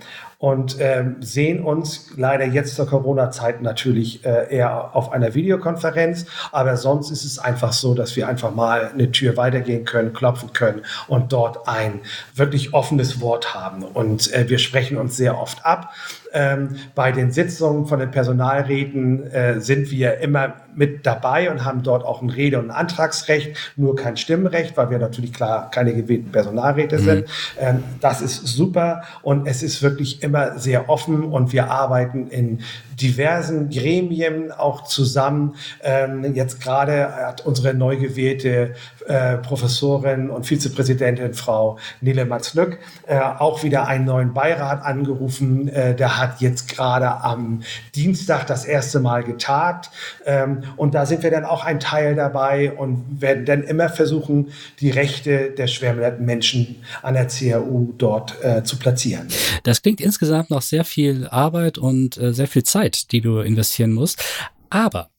und 0.41 0.77
ähm, 0.79 1.17
sehen 1.19 1.63
uns 1.63 2.09
leider 2.17 2.45
jetzt 2.45 2.75
zur 2.75 2.87
Corona-Zeit 2.87 3.61
natürlich 3.61 4.25
äh, 4.25 4.51
eher 4.51 4.95
auf 4.95 5.11
einer 5.11 5.35
Videokonferenz. 5.35 6.25
Aber 6.51 6.77
sonst 6.77 7.11
ist 7.11 7.25
es 7.25 7.37
einfach 7.37 7.73
so, 7.73 7.93
dass 7.93 8.15
wir 8.15 8.27
einfach 8.27 8.51
mal 8.51 8.89
eine 8.91 9.11
Tür 9.11 9.37
weitergehen 9.37 9.85
können, 9.85 10.13
klopfen 10.13 10.51
können 10.51 10.81
und 11.07 11.31
dort 11.31 11.67
ein 11.67 11.99
wirklich 12.33 12.73
offenes 12.73 13.21
Wort 13.21 13.53
haben. 13.53 13.83
Und 13.83 14.33
äh, 14.33 14.49
wir 14.49 14.57
sprechen 14.57 14.97
uns 14.97 15.15
sehr 15.15 15.39
oft 15.39 15.63
ab. 15.63 15.93
Ähm, 16.33 16.77
bei 16.95 17.11
den 17.11 17.31
Sitzungen 17.31 17.87
von 17.87 17.99
den 17.99 18.09
Personalräten 18.09 19.29
äh, 19.31 19.59
sind 19.59 19.91
wir 19.91 20.19
immer 20.19 20.53
mit 20.73 21.05
dabei 21.05 21.51
und 21.51 21.65
haben 21.65 21.83
dort 21.83 22.05
auch 22.05 22.21
ein 22.21 22.29
Rede- 22.29 22.57
und 22.57 22.71
Antragsrecht, 22.71 23.73
nur 23.75 23.97
kein 23.97 24.15
Stimmrecht, 24.15 24.77
weil 24.77 24.89
wir 24.89 24.97
natürlich 24.97 25.33
klar 25.33 25.69
keine 25.71 25.93
gewählten 25.93 26.31
Personalräte 26.31 26.99
mhm. 26.99 27.03
sind. 27.03 27.25
Ähm, 27.59 27.83
das 27.99 28.21
ist 28.21 28.47
super 28.47 29.01
und 29.21 29.45
es 29.45 29.61
ist 29.61 29.81
wirklich 29.83 30.23
immer 30.23 30.30
sehr 30.57 30.89
offen 30.89 31.23
und 31.23 31.53
wir 31.53 31.69
arbeiten 31.69 32.27
in 32.27 32.59
diversen 33.01 33.69
Gremien 33.69 34.51
auch 34.51 34.83
zusammen. 34.83 35.55
Ähm, 35.83 36.35
jetzt 36.35 36.61
gerade 36.61 37.15
hat 37.15 37.45
unsere 37.45 37.73
neu 37.73 37.97
gewählte 37.97 38.75
äh, 39.07 39.37
Professorin 39.37 40.29
und 40.29 40.45
Vizepräsidentin 40.45 41.33
Frau 41.33 41.77
Nele 42.01 42.25
Matzlück 42.25 42.79
äh, 43.07 43.19
auch 43.19 43.63
wieder 43.63 43.87
einen 43.87 44.05
neuen 44.05 44.33
Beirat 44.33 44.83
angerufen. 44.83 45.67
Äh, 45.67 45.95
der 45.95 46.17
hat 46.19 46.41
jetzt 46.41 46.69
gerade 46.69 47.09
am 47.09 47.61
Dienstag 47.95 48.45
das 48.47 48.65
erste 48.65 48.99
Mal 48.99 49.23
getagt. 49.23 49.89
Ähm, 50.25 50.63
und 50.77 50.93
da 50.93 51.05
sind 51.05 51.23
wir 51.23 51.31
dann 51.31 51.45
auch 51.45 51.65
ein 51.65 51.79
Teil 51.79 52.15
dabei 52.15 52.71
und 52.71 53.21
werden 53.21 53.45
dann 53.45 53.63
immer 53.63 53.89
versuchen, 53.89 54.51
die 54.79 54.91
Rechte 54.91 55.51
der 55.51 55.67
schwerbehinderten 55.67 56.25
Menschen 56.25 56.83
an 57.01 57.15
der 57.15 57.27
CAU 57.27 57.93
dort 57.97 58.43
äh, 58.43 58.63
zu 58.63 58.77
platzieren. 58.77 59.27
Das 59.63 59.81
klingt 59.81 60.01
insgesamt 60.01 60.20
nach 60.49 60.61
sehr 60.61 60.83
viel 60.83 61.27
Arbeit 61.27 61.77
und 61.77 62.17
äh, 62.17 62.33
sehr 62.33 62.47
viel 62.47 62.63
Zeit, 62.63 63.11
die 63.11 63.21
du 63.21 63.39
investieren 63.39 63.93
musst. 63.93 64.23
Aber 64.71 65.09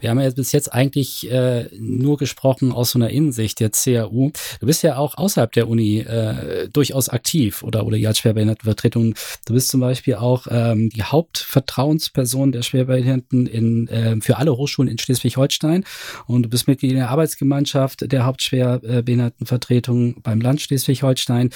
wir 0.00 0.10
haben 0.10 0.20
ja 0.20 0.28
bis 0.30 0.50
jetzt 0.50 0.72
eigentlich 0.74 1.30
äh, 1.30 1.68
nur 1.78 2.16
gesprochen 2.16 2.72
aus 2.72 2.90
so 2.90 2.98
einer 2.98 3.10
Innensicht 3.10 3.60
der 3.60 3.70
CAU. 3.70 4.32
Du 4.58 4.66
bist 4.66 4.82
ja 4.82 4.96
auch 4.96 5.16
außerhalb 5.16 5.52
der 5.52 5.68
Uni 5.68 6.00
äh, 6.00 6.68
durchaus 6.68 7.08
aktiv 7.08 7.62
oder, 7.62 7.86
oder 7.86 7.96
als 8.08 8.18
Schwerbehindertenvertretung. 8.18 9.14
Du 9.46 9.54
bist 9.54 9.68
zum 9.68 9.80
Beispiel 9.80 10.16
auch 10.16 10.48
ähm, 10.50 10.90
die 10.90 11.04
Hauptvertrauensperson 11.04 12.50
der 12.50 12.62
Schwerbehinderten 12.62 13.46
in, 13.46 13.86
äh, 13.86 14.20
für 14.20 14.38
alle 14.38 14.56
Hochschulen 14.56 14.90
in 14.90 14.98
Schleswig-Holstein 14.98 15.84
und 16.26 16.42
du 16.42 16.48
bist 16.48 16.66
Mitglied 16.66 16.90
in 16.90 16.98
der 16.98 17.10
Arbeitsgemeinschaft 17.10 18.10
der 18.10 18.26
Hauptschwerbehindertenvertretung 18.26 20.20
beim 20.22 20.40
Land 20.40 20.62
Schleswig-Holstein. 20.62 21.50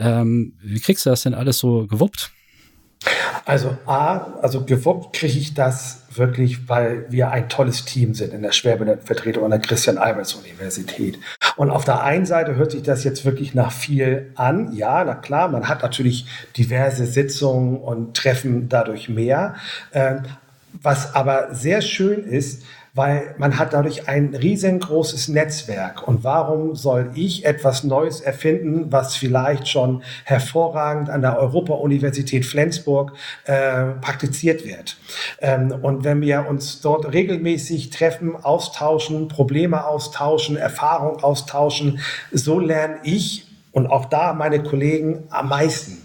Ähm, 0.00 0.54
wie 0.60 0.80
kriegst 0.80 1.06
du 1.06 1.10
das 1.10 1.22
denn 1.22 1.34
alles 1.34 1.58
so 1.58 1.86
gewuppt? 1.86 2.32
Also 3.44 3.76
A, 3.86 4.38
also 4.40 4.64
gewuppt 4.64 5.16
kriege 5.16 5.38
ich 5.38 5.54
das 5.54 6.02
wirklich, 6.10 6.68
weil 6.68 7.06
wir 7.10 7.30
ein 7.30 7.48
tolles 7.48 7.84
Team 7.84 8.14
sind 8.14 8.32
in 8.32 8.42
der 8.42 8.52
Schwerbehindertenvertretung 8.52 9.44
an 9.44 9.50
der 9.50 9.60
Christian-Albers-Universität. 9.60 11.18
Und 11.56 11.70
auf 11.70 11.84
der 11.84 12.02
einen 12.02 12.26
Seite 12.26 12.56
hört 12.56 12.72
sich 12.72 12.82
das 12.82 13.04
jetzt 13.04 13.24
wirklich 13.24 13.54
nach 13.54 13.72
viel 13.72 14.32
an. 14.36 14.72
Ja, 14.74 15.04
na 15.04 15.14
klar, 15.14 15.48
man 15.48 15.68
hat 15.68 15.82
natürlich 15.82 16.26
diverse 16.56 17.06
Sitzungen 17.06 17.78
und 17.78 18.16
Treffen 18.16 18.68
dadurch 18.68 19.08
mehr. 19.08 19.56
Ähm, 19.92 20.22
was 20.80 21.14
aber 21.14 21.54
sehr 21.54 21.82
schön 21.82 22.24
ist, 22.24 22.62
weil 22.94 23.34
man 23.38 23.58
hat 23.58 23.72
dadurch 23.72 24.08
ein 24.08 24.34
riesengroßes 24.34 25.28
Netzwerk. 25.28 26.06
Und 26.06 26.24
warum 26.24 26.76
soll 26.76 27.10
ich 27.14 27.46
etwas 27.46 27.84
Neues 27.84 28.20
erfinden, 28.20 28.92
was 28.92 29.16
vielleicht 29.16 29.66
schon 29.68 30.02
hervorragend 30.24 31.08
an 31.08 31.22
der 31.22 31.38
Europa-Universität 31.38 32.44
Flensburg 32.44 33.12
äh, 33.44 33.92
praktiziert 34.00 34.66
wird? 34.66 34.98
Ähm, 35.40 35.72
und 35.80 36.04
wenn 36.04 36.20
wir 36.20 36.46
uns 36.48 36.82
dort 36.82 37.10
regelmäßig 37.12 37.88
treffen, 37.90 38.36
austauschen, 38.36 39.28
Probleme 39.28 39.86
austauschen, 39.86 40.56
Erfahrung 40.56 41.22
austauschen, 41.22 42.00
so 42.30 42.58
lerne 42.58 42.98
ich 43.04 43.46
und 43.72 43.86
auch 43.86 44.04
da 44.04 44.34
meine 44.34 44.62
Kollegen 44.62 45.24
am 45.30 45.48
meisten. 45.48 46.01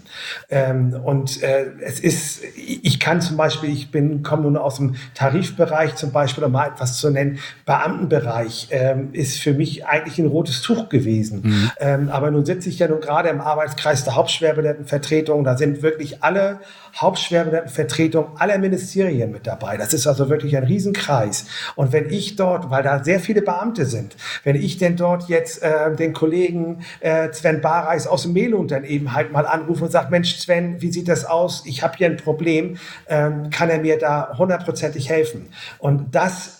Ähm, 0.50 0.94
und 1.04 1.42
äh, 1.42 1.66
es 1.80 2.00
ist, 2.00 2.42
ich 2.56 3.00
kann 3.00 3.20
zum 3.20 3.36
Beispiel, 3.36 3.70
ich 3.70 3.90
bin, 3.90 4.22
komme 4.22 4.42
nun 4.42 4.56
aus 4.56 4.76
dem 4.76 4.96
Tarifbereich 5.14 5.94
zum 5.96 6.12
Beispiel, 6.12 6.44
um 6.44 6.52
mal 6.52 6.68
etwas 6.68 6.98
zu 6.98 7.10
nennen, 7.10 7.38
Beamtenbereich 7.66 8.68
ähm, 8.70 9.10
ist 9.12 9.38
für 9.38 9.52
mich 9.52 9.86
eigentlich 9.86 10.18
ein 10.18 10.26
rotes 10.26 10.62
Tuch 10.62 10.88
gewesen. 10.88 11.42
Mhm. 11.42 11.70
Ähm, 11.80 12.08
aber 12.08 12.30
nun 12.30 12.44
sitze 12.44 12.68
ich 12.68 12.78
ja 12.78 12.88
nun 12.88 13.00
gerade 13.00 13.28
im 13.28 13.40
Arbeitskreis 13.40 14.04
der 14.04 14.16
Hauptschwerbehindertenvertretung, 14.16 15.44
da 15.44 15.56
sind 15.56 15.82
wirklich 15.82 16.22
alle 16.22 16.60
Hauptschwerbehindertenvertretungen 17.00 18.32
aller 18.36 18.58
Ministerien 18.58 19.30
mit 19.30 19.46
dabei. 19.46 19.76
Das 19.76 19.94
ist 19.94 20.06
also 20.06 20.28
wirklich 20.28 20.56
ein 20.56 20.64
Riesenkreis. 20.64 21.46
Und 21.76 21.92
wenn 21.92 22.10
ich 22.10 22.36
dort, 22.36 22.70
weil 22.70 22.82
da 22.82 23.02
sehr 23.02 23.20
viele 23.20 23.42
Beamte 23.42 23.86
sind, 23.86 24.16
wenn 24.44 24.56
ich 24.56 24.78
denn 24.78 24.96
dort 24.96 25.28
jetzt 25.28 25.62
äh, 25.62 25.94
den 25.94 26.12
Kollegen 26.12 26.84
äh, 27.00 27.32
Sven 27.32 27.60
Bareis 27.60 28.06
aus 28.06 28.22
dem 28.22 28.32
Melund 28.32 28.70
dann 28.70 28.84
eben 28.84 29.14
halt 29.14 29.32
mal 29.32 29.46
anrufe 29.46 29.84
und 29.84 29.90
sage, 29.90 30.10
Mensch 30.10 30.36
Sven, 30.36 30.80
wie 30.82 30.92
sieht 30.92 31.08
das 31.08 31.24
aus? 31.24 31.62
Ich 31.66 31.82
habe 31.82 31.96
hier 31.96 32.08
ein 32.08 32.16
Problem, 32.16 32.76
ähm, 33.06 33.50
kann 33.50 33.70
er 33.70 33.78
mir 33.78 33.98
da 33.98 34.36
hundertprozentig 34.36 35.08
helfen? 35.08 35.48
Und 35.78 36.14
das 36.14 36.57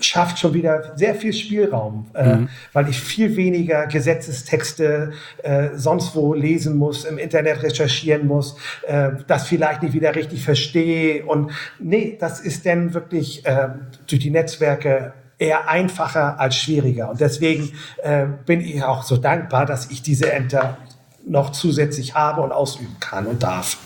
schafft 0.00 0.38
schon 0.38 0.54
wieder 0.54 0.92
sehr 0.96 1.14
viel 1.14 1.32
Spielraum, 1.32 2.06
äh, 2.14 2.34
mhm. 2.34 2.48
weil 2.72 2.88
ich 2.88 2.98
viel 2.98 3.36
weniger 3.36 3.86
Gesetzestexte 3.86 5.12
äh, 5.42 5.68
sonst 5.74 6.14
wo 6.16 6.34
lesen 6.34 6.76
muss, 6.76 7.04
im 7.04 7.18
Internet 7.18 7.62
recherchieren 7.62 8.26
muss, 8.26 8.56
äh, 8.86 9.10
das 9.26 9.46
vielleicht 9.46 9.82
nicht 9.82 9.94
wieder 9.94 10.14
richtig 10.14 10.44
verstehe. 10.44 11.24
Und 11.24 11.52
nee, 11.78 12.16
das 12.18 12.40
ist 12.40 12.66
dann 12.66 12.94
wirklich 12.94 13.46
äh, 13.46 13.68
durch 14.08 14.20
die 14.20 14.30
Netzwerke 14.30 15.12
eher 15.38 15.68
einfacher 15.68 16.38
als 16.40 16.56
schwieriger. 16.56 17.10
Und 17.10 17.20
deswegen 17.20 17.72
äh, 18.02 18.26
bin 18.46 18.60
ich 18.60 18.82
auch 18.82 19.04
so 19.04 19.16
dankbar, 19.16 19.66
dass 19.66 19.90
ich 19.90 20.02
diese 20.02 20.32
Ämter 20.32 20.78
noch 21.26 21.50
zusätzlich 21.50 22.14
habe 22.14 22.40
und 22.42 22.50
ausüben 22.50 22.96
kann 22.98 23.26
und 23.26 23.42
darf. 23.42 23.78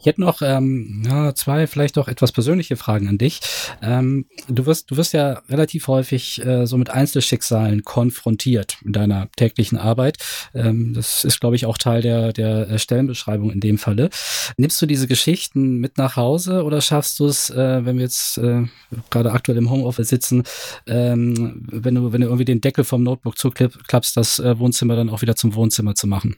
Ich 0.00 0.06
hätte 0.06 0.20
noch 0.20 0.42
ähm, 0.42 1.02
ja, 1.06 1.34
zwei, 1.34 1.66
vielleicht 1.66 1.98
auch 1.98 2.08
etwas 2.08 2.32
persönliche 2.32 2.76
Fragen 2.76 3.08
an 3.08 3.18
dich. 3.18 3.40
Ähm, 3.82 4.26
du 4.48 4.66
wirst, 4.66 4.90
du 4.90 4.96
wirst 4.96 5.12
ja 5.12 5.42
relativ 5.48 5.88
häufig 5.88 6.44
äh, 6.44 6.66
so 6.66 6.76
mit 6.76 6.90
Einzelschicksalen 6.90 7.82
konfrontiert 7.84 8.78
in 8.84 8.92
deiner 8.92 9.28
täglichen 9.36 9.78
Arbeit. 9.78 10.18
Ähm, 10.54 10.94
das 10.94 11.24
ist, 11.24 11.40
glaube 11.40 11.56
ich, 11.56 11.66
auch 11.66 11.78
Teil 11.78 12.02
der, 12.02 12.32
der 12.32 12.78
Stellenbeschreibung 12.78 13.50
in 13.50 13.60
dem 13.60 13.78
Falle. 13.78 14.10
Nimmst 14.56 14.80
du 14.80 14.86
diese 14.86 15.06
Geschichten 15.06 15.78
mit 15.78 15.98
nach 15.98 16.16
Hause 16.16 16.62
oder 16.64 16.80
schaffst 16.80 17.18
du 17.18 17.26
es, 17.26 17.50
äh, 17.50 17.84
wenn 17.84 17.96
wir 17.96 18.04
jetzt 18.04 18.38
äh, 18.38 18.64
gerade 19.10 19.32
aktuell 19.32 19.58
im 19.58 19.70
Homeoffice 19.70 20.08
sitzen, 20.08 20.44
ähm, 20.86 21.66
wenn 21.70 21.94
du, 21.94 22.12
wenn 22.12 22.20
du 22.20 22.26
irgendwie 22.26 22.44
den 22.44 22.60
Deckel 22.60 22.84
vom 22.84 23.02
Notebook 23.02 23.38
zuklappst, 23.38 24.16
das 24.16 24.38
äh, 24.38 24.58
Wohnzimmer 24.58 24.96
dann 24.96 25.10
auch 25.10 25.22
wieder 25.22 25.36
zum 25.36 25.54
Wohnzimmer 25.54 25.94
zu 25.94 26.06
machen? 26.06 26.36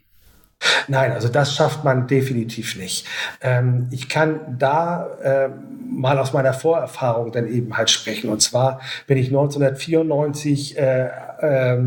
Nein, 0.89 1.13
also 1.13 1.29
das 1.29 1.55
schafft 1.55 1.85
man 1.85 2.07
definitiv 2.07 2.77
nicht. 2.77 3.07
Ähm, 3.41 3.89
ich 3.91 4.09
kann 4.09 4.57
da 4.59 5.07
äh, 5.23 5.49
mal 5.89 6.19
aus 6.19 6.33
meiner 6.33 6.53
Vorerfahrung 6.53 7.31
dann 7.31 7.47
eben 7.49 7.77
halt 7.77 7.91
sprechen. 7.91 8.31
Und 8.31 8.41
zwar 8.43 8.81
bin 9.07 9.19
ich 9.19 9.29
1994 9.29 10.79
äh, 10.79 11.11
äh, 11.41 11.79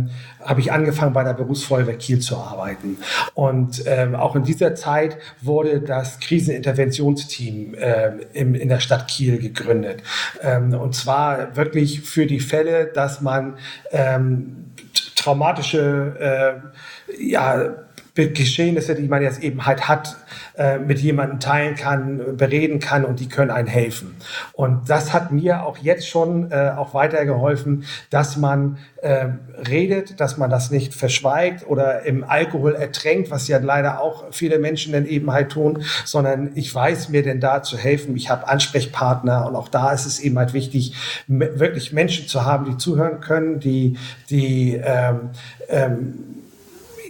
habe 0.44 0.62
ich 0.62 0.72
angefangen 0.72 1.14
bei 1.14 1.24
der 1.24 1.34
Berufsfeuerwehr 1.34 1.98
Kiel 1.98 2.20
zu 2.20 2.38
arbeiten. 2.38 2.98
Und 3.34 3.84
ähm, 3.86 4.16
auch 4.16 4.36
in 4.36 4.44
dieser 4.44 4.76
Zeit 4.76 5.18
wurde 5.42 5.82
das 5.82 6.20
Kriseninterventionsteam 6.20 7.74
äh, 7.76 8.12
im, 8.34 8.56
in 8.56 8.70
der 8.70 8.80
Stadt 8.80 9.08
Kiel 9.08 9.38
gegründet. 9.38 10.04
Ähm, 10.42 10.74
und 10.74 10.96
zwar 10.96 11.56
wirklich 11.56 12.02
für 12.02 12.26
die 12.26 12.40
Fälle, 12.40 12.86
dass 12.86 13.22
man 13.22 13.58
ähm, 13.92 14.72
traumatische 15.16 16.62
äh, 17.10 17.22
ja, 17.22 17.76
Geschehnisse, 18.16 18.96
die 18.96 19.08
man 19.08 19.22
jetzt 19.22 19.42
eben 19.42 19.66
halt 19.66 19.88
hat, 19.88 20.18
äh, 20.58 20.78
mit 20.78 21.00
jemandem 21.00 21.40
teilen 21.40 21.76
kann, 21.76 22.36
bereden 22.36 22.80
kann 22.80 23.06
und 23.06 23.20
die 23.20 23.30
können 23.30 23.52
einen 23.52 23.68
helfen. 23.68 24.18
Und 24.54 24.90
das 24.90 25.14
hat 25.14 25.32
mir 25.32 25.64
auch 25.64 25.78
jetzt 25.78 26.08
schon 26.08 26.52
äh, 26.52 26.74
auch 26.76 26.94
weitergeholfen, 26.94 27.86
dass 28.10 28.36
man 28.36 28.78
äh, 28.98 29.28
redet, 29.68 30.20
dass 30.20 30.38
man 30.38 30.50
das 30.50 30.72
nicht 30.72 30.94
verschweigt 30.94 31.66
oder 31.68 32.04
im 32.04 32.24
Alkohol 32.24 32.76
ertränkt, 32.76 33.32
was 33.32 33.48
ja 33.48 33.60
leider 33.60 34.02
auch 34.02 34.26
viele 34.32 34.60
Menschen 34.60 34.92
dann 34.92 35.06
eben 35.06 35.32
halt 35.32 35.52
tun, 35.52 35.84
sondern 36.04 36.52
ich 36.56 36.74
weiß 36.74 37.10
mir 37.10 37.24
denn 37.24 37.40
da 37.40 37.64
zu 37.64 37.78
helfen. 37.78 38.16
Ich 38.18 38.30
habe 38.30 38.48
Ansprechpartner 38.48 39.48
und 39.48 39.56
auch 39.56 39.70
da 39.70 39.94
ist 39.94 40.06
es 40.06 40.20
eben 40.20 40.38
halt 40.38 40.54
wichtig, 40.54 40.96
wirklich 41.28 41.94
Menschen 41.94 42.28
zu 42.28 42.46
haben, 42.46 42.66
die 42.66 42.78
zuhören 42.78 43.22
können, 43.22 43.60
die, 43.60 43.98
die 44.30 44.76
ähm, 44.84 45.30
ähm, 45.70 46.31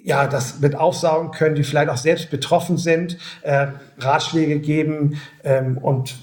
ja, 0.03 0.27
das 0.27 0.59
mit 0.59 0.75
aufsaugen 0.75 1.31
können, 1.31 1.55
die 1.55 1.63
vielleicht 1.63 1.89
auch 1.89 1.97
selbst 1.97 2.29
betroffen 2.29 2.77
sind, 2.77 3.17
äh, 3.41 3.67
Ratschläge 3.99 4.59
geben 4.59 5.21
ähm, 5.43 5.77
und 5.77 6.15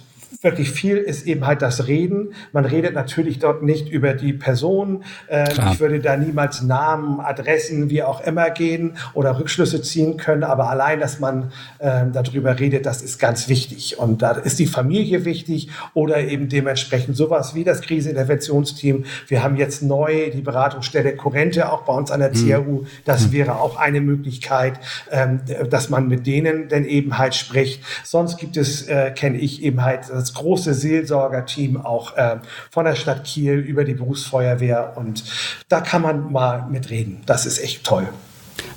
wirklich 0.42 0.70
viel 0.70 0.96
ist 0.98 1.26
eben 1.26 1.46
halt 1.46 1.62
das 1.62 1.86
Reden. 1.86 2.34
Man 2.52 2.64
redet 2.64 2.94
natürlich 2.94 3.38
dort 3.38 3.62
nicht 3.62 3.88
über 3.88 4.14
die 4.14 4.32
Person. 4.32 5.04
Äh, 5.28 5.50
ich 5.72 5.80
würde 5.80 6.00
da 6.00 6.16
niemals 6.16 6.62
Namen, 6.62 7.20
Adressen, 7.20 7.90
wie 7.90 8.02
auch 8.02 8.20
immer 8.20 8.50
gehen 8.50 8.96
oder 9.14 9.38
Rückschlüsse 9.38 9.82
ziehen 9.82 10.16
können. 10.16 10.44
Aber 10.44 10.70
allein, 10.70 11.00
dass 11.00 11.18
man 11.18 11.52
äh, 11.78 12.04
darüber 12.12 12.58
redet, 12.58 12.86
das 12.86 13.02
ist 13.02 13.18
ganz 13.18 13.48
wichtig. 13.48 13.98
Und 13.98 14.22
da 14.22 14.32
ist 14.32 14.58
die 14.58 14.66
Familie 14.66 15.24
wichtig 15.24 15.70
oder 15.94 16.18
eben 16.20 16.48
dementsprechend 16.48 17.16
sowas 17.16 17.54
wie 17.54 17.64
das 17.64 17.80
Kriseninterventionsteam. 17.80 19.04
Wir 19.26 19.42
haben 19.42 19.56
jetzt 19.56 19.82
neu 19.82 20.30
die 20.30 20.42
Beratungsstelle 20.42 21.16
Korrente 21.16 21.72
auch 21.72 21.82
bei 21.82 21.94
uns 21.94 22.10
an 22.10 22.20
der 22.20 22.30
mhm. 22.30 22.48
CAU. 22.48 22.84
Das 23.04 23.28
mhm. 23.28 23.32
wäre 23.32 23.60
auch 23.60 23.76
eine 23.76 24.00
Möglichkeit, 24.00 24.74
ähm, 25.10 25.40
dass 25.68 25.88
man 25.88 26.06
mit 26.06 26.26
denen 26.26 26.68
dann 26.68 26.84
eben 26.84 27.18
halt 27.18 27.34
spricht. 27.34 27.82
Sonst 28.04 28.36
gibt 28.36 28.56
es, 28.56 28.86
äh, 28.86 29.10
kenne 29.10 29.38
ich 29.38 29.62
eben 29.62 29.82
halt 29.82 30.04
das 30.18 30.34
große 30.34 30.74
Seelsorgerteam 30.74 31.76
auch 31.76 32.16
äh, 32.16 32.38
von 32.70 32.84
der 32.84 32.94
Stadt 32.94 33.24
Kiel 33.24 33.54
über 33.54 33.84
die 33.84 33.94
Berufsfeuerwehr 33.94 34.94
und 34.96 35.24
da 35.68 35.80
kann 35.80 36.02
man 36.02 36.32
mal 36.32 36.66
mitreden. 36.68 37.22
Das 37.26 37.46
ist 37.46 37.58
echt 37.58 37.84
toll. 37.84 38.08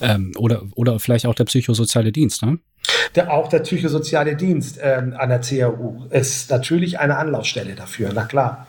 Ähm, 0.02 0.34
oder, 0.38 0.64
oder 0.76 1.00
vielleicht 1.00 1.26
auch 1.26 1.36
der 1.36 1.46
psychosoziale 1.46 2.12
Dienst, 2.12 2.44
ne? 2.44 2.60
Der, 3.16 3.32
auch 3.32 3.48
der 3.50 3.60
psychosoziale 3.60 4.36
Dienst 4.36 4.80
ähm, 4.82 5.14
an 5.18 5.30
der 5.30 5.40
CAU 5.40 6.06
ist 6.10 6.50
natürlich 6.50 7.00
eine 7.00 7.18
Anlaufstelle 7.18 7.76
dafür, 7.76 8.12
na 8.14 8.24
klar. 8.24 8.68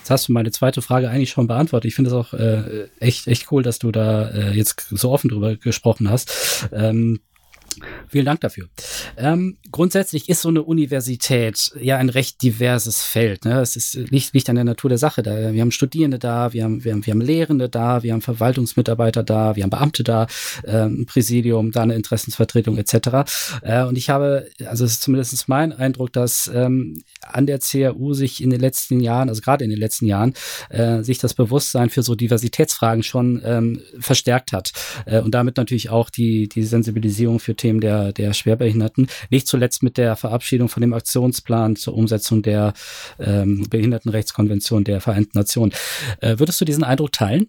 Jetzt 0.00 0.10
hast 0.10 0.28
du 0.28 0.32
meine 0.32 0.50
zweite 0.50 0.82
Frage 0.82 1.08
eigentlich 1.08 1.30
schon 1.30 1.46
beantwortet. 1.46 1.88
Ich 1.88 1.94
finde 1.94 2.10
es 2.10 2.14
auch 2.14 2.34
äh, 2.34 2.88
echt, 3.00 3.26
echt 3.26 3.50
cool, 3.50 3.62
dass 3.62 3.78
du 3.78 3.90
da 3.90 4.28
äh, 4.30 4.50
jetzt 4.50 4.86
so 4.90 5.10
offen 5.10 5.30
drüber 5.30 5.56
gesprochen 5.56 6.10
hast. 6.10 6.68
Ähm, 6.72 7.20
Vielen 8.08 8.24
Dank 8.24 8.40
dafür. 8.40 8.68
Ähm, 9.16 9.58
grundsätzlich 9.70 10.28
ist 10.28 10.42
so 10.42 10.48
eine 10.48 10.62
Universität 10.62 11.72
ja 11.80 11.98
ein 11.98 12.08
recht 12.08 12.42
diverses 12.42 13.02
Feld. 13.02 13.44
Ne? 13.44 13.60
Es 13.60 13.76
ist, 13.76 13.94
liegt, 13.94 14.34
liegt 14.34 14.48
an 14.48 14.56
der 14.56 14.64
Natur 14.64 14.88
der 14.88 14.98
Sache. 14.98 15.22
Da, 15.22 15.52
wir 15.52 15.60
haben 15.60 15.70
Studierende 15.70 16.18
da, 16.18 16.52
wir 16.52 16.64
haben, 16.64 16.84
wir, 16.84 16.92
haben, 16.92 17.06
wir 17.06 17.12
haben 17.12 17.20
Lehrende 17.20 17.68
da, 17.68 18.02
wir 18.02 18.12
haben 18.12 18.22
Verwaltungsmitarbeiter 18.22 19.22
da, 19.22 19.56
wir 19.56 19.62
haben 19.62 19.70
Beamte 19.70 20.04
da, 20.04 20.26
ähm, 20.66 21.06
Präsidium, 21.06 21.72
da 21.72 21.82
eine 21.82 21.94
Interessensvertretung 21.94 22.78
etc. 22.78 23.30
Äh, 23.62 23.84
und 23.84 23.96
ich 23.96 24.10
habe, 24.10 24.48
also 24.66 24.84
es 24.84 24.92
ist 24.92 25.02
zumindest 25.02 25.48
mein 25.48 25.72
Eindruck, 25.72 26.12
dass 26.12 26.50
ähm, 26.52 27.02
an 27.20 27.46
der 27.46 27.58
CAU 27.58 28.14
sich 28.14 28.42
in 28.42 28.50
den 28.50 28.60
letzten 28.60 29.00
Jahren, 29.00 29.28
also 29.28 29.40
gerade 29.40 29.64
in 29.64 29.70
den 29.70 29.78
letzten 29.78 30.06
Jahren, 30.06 30.34
äh, 30.70 31.02
sich 31.02 31.18
das 31.18 31.34
Bewusstsein 31.34 31.90
für 31.90 32.02
so 32.02 32.14
Diversitätsfragen 32.14 33.02
schon 33.02 33.42
ähm, 33.44 33.80
verstärkt 33.98 34.52
hat. 34.52 34.72
Äh, 35.06 35.20
und 35.20 35.34
damit 35.34 35.56
natürlich 35.56 35.90
auch 35.90 36.10
die, 36.10 36.48
die 36.48 36.62
Sensibilisierung 36.62 37.40
für 37.40 37.54
Themen 37.64 37.80
der, 37.80 38.12
der 38.12 38.34
Schwerbehinderten. 38.34 39.08
Nicht 39.30 39.46
zuletzt 39.46 39.82
mit 39.82 39.96
der 39.96 40.16
Verabschiedung 40.16 40.68
von 40.68 40.82
dem 40.82 40.92
Aktionsplan 40.92 41.76
zur 41.76 41.94
Umsetzung 41.94 42.42
der 42.42 42.74
ähm, 43.18 43.66
Behindertenrechtskonvention 43.70 44.84
der 44.84 45.00
Vereinten 45.00 45.38
Nationen. 45.38 45.72
Äh, 46.20 46.38
würdest 46.38 46.60
du 46.60 46.66
diesen 46.66 46.84
Eindruck 46.84 47.12
teilen? 47.12 47.48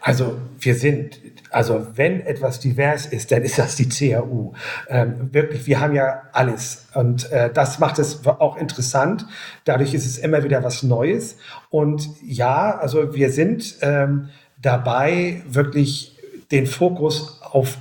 Also 0.00 0.36
wir 0.60 0.76
sind, 0.76 1.18
also 1.50 1.86
wenn 1.94 2.20
etwas 2.20 2.60
divers 2.60 3.06
ist, 3.06 3.32
dann 3.32 3.42
ist 3.42 3.58
das 3.58 3.74
die 3.74 3.88
CAU. 3.88 4.52
Ähm, 4.88 5.30
wirklich, 5.32 5.66
wir 5.66 5.80
haben 5.80 5.94
ja 5.94 6.22
alles 6.32 6.86
und 6.94 7.32
äh, 7.32 7.50
das 7.52 7.80
macht 7.80 7.98
es 7.98 8.24
auch 8.26 8.56
interessant. 8.56 9.26
Dadurch 9.64 9.92
ist 9.92 10.06
es 10.06 10.18
immer 10.18 10.44
wieder 10.44 10.62
was 10.62 10.84
Neues. 10.84 11.38
Und 11.70 12.08
ja, 12.22 12.78
also 12.78 13.14
wir 13.14 13.32
sind 13.32 13.76
ähm, 13.80 14.28
dabei, 14.60 15.42
wirklich 15.48 16.16
den 16.52 16.66
Fokus 16.66 17.40
auf 17.42 17.78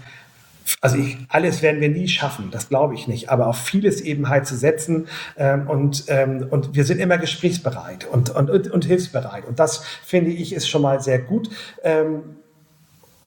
also 0.81 0.97
ich, 0.97 1.17
alles 1.29 1.61
werden 1.61 1.81
wir 1.81 1.89
nie 1.89 2.07
schaffen, 2.07 2.49
das 2.51 2.69
glaube 2.69 2.95
ich 2.95 3.07
nicht, 3.07 3.29
aber 3.29 3.47
auf 3.47 3.57
vieles 3.57 4.01
eben 4.01 4.29
halt 4.29 4.45
zu 4.47 4.55
setzen 4.55 5.07
ähm, 5.37 5.67
und, 5.67 6.05
ähm, 6.07 6.47
und 6.49 6.75
wir 6.75 6.83
sind 6.83 6.99
immer 6.99 7.17
gesprächsbereit 7.17 8.05
und, 8.05 8.29
und, 8.29 8.49
und, 8.49 8.71
und 8.71 8.85
hilfsbereit 8.85 9.45
und 9.45 9.59
das 9.59 9.83
finde 10.03 10.31
ich 10.31 10.53
ist 10.53 10.67
schon 10.67 10.81
mal 10.81 11.01
sehr 11.01 11.19
gut. 11.19 11.49
Ähm, 11.83 12.21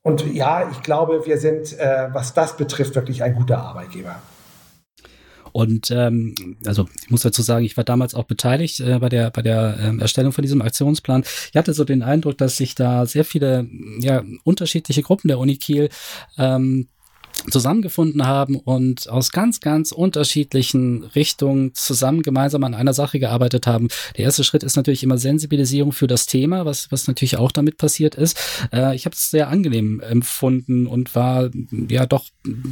und 0.02 0.24
ja, 0.32 0.70
ich 0.70 0.82
glaube, 0.82 1.26
wir 1.26 1.36
sind, 1.36 1.76
äh, 1.80 2.08
was 2.12 2.32
das 2.32 2.56
betrifft, 2.56 2.94
wirklich 2.94 3.24
ein 3.24 3.34
guter 3.34 3.58
Arbeitgeber. 3.58 4.22
Und 5.50 5.90
ähm, 5.90 6.34
also 6.66 6.86
ich 7.02 7.10
muss 7.10 7.22
dazu 7.22 7.40
sagen, 7.40 7.64
ich 7.64 7.78
war 7.78 7.82
damals 7.82 8.14
auch 8.14 8.24
beteiligt 8.24 8.78
äh, 8.80 8.98
bei 8.98 9.08
der 9.08 9.30
bei 9.30 9.40
der 9.40 9.78
ähm, 9.80 10.00
Erstellung 10.00 10.32
von 10.32 10.42
diesem 10.42 10.60
Aktionsplan. 10.60 11.24
Ich 11.50 11.56
hatte 11.56 11.72
so 11.72 11.84
den 11.84 12.02
Eindruck, 12.02 12.36
dass 12.36 12.58
sich 12.58 12.74
da 12.74 13.06
sehr 13.06 13.24
viele 13.24 13.66
ja 13.98 14.22
unterschiedliche 14.44 15.00
Gruppen 15.02 15.28
der 15.28 15.38
Uni 15.38 15.56
Kiel 15.56 15.88
ähm, 16.36 16.88
zusammengefunden 17.50 18.26
haben 18.26 18.56
und 18.56 19.08
aus 19.08 19.30
ganz, 19.30 19.60
ganz 19.60 19.92
unterschiedlichen 19.92 21.04
Richtungen 21.04 21.74
zusammen 21.74 22.22
gemeinsam 22.22 22.64
an 22.64 22.74
einer 22.74 22.92
Sache 22.92 23.18
gearbeitet 23.18 23.66
haben. 23.66 23.88
Der 24.16 24.24
erste 24.24 24.44
Schritt 24.44 24.62
ist 24.62 24.76
natürlich 24.76 25.02
immer 25.02 25.18
Sensibilisierung 25.18 25.92
für 25.92 26.06
das 26.06 26.26
Thema, 26.26 26.64
was, 26.64 26.90
was 26.90 27.06
natürlich 27.06 27.36
auch 27.36 27.52
damit 27.52 27.78
passiert 27.78 28.14
ist. 28.14 28.38
Äh, 28.72 28.96
ich 28.96 29.06
habe 29.06 29.14
es 29.14 29.30
sehr 29.30 29.48
angenehm 29.48 30.00
empfunden 30.00 30.86
und 30.86 31.14
war 31.14 31.50
ja 31.88 32.06
doch 32.06 32.26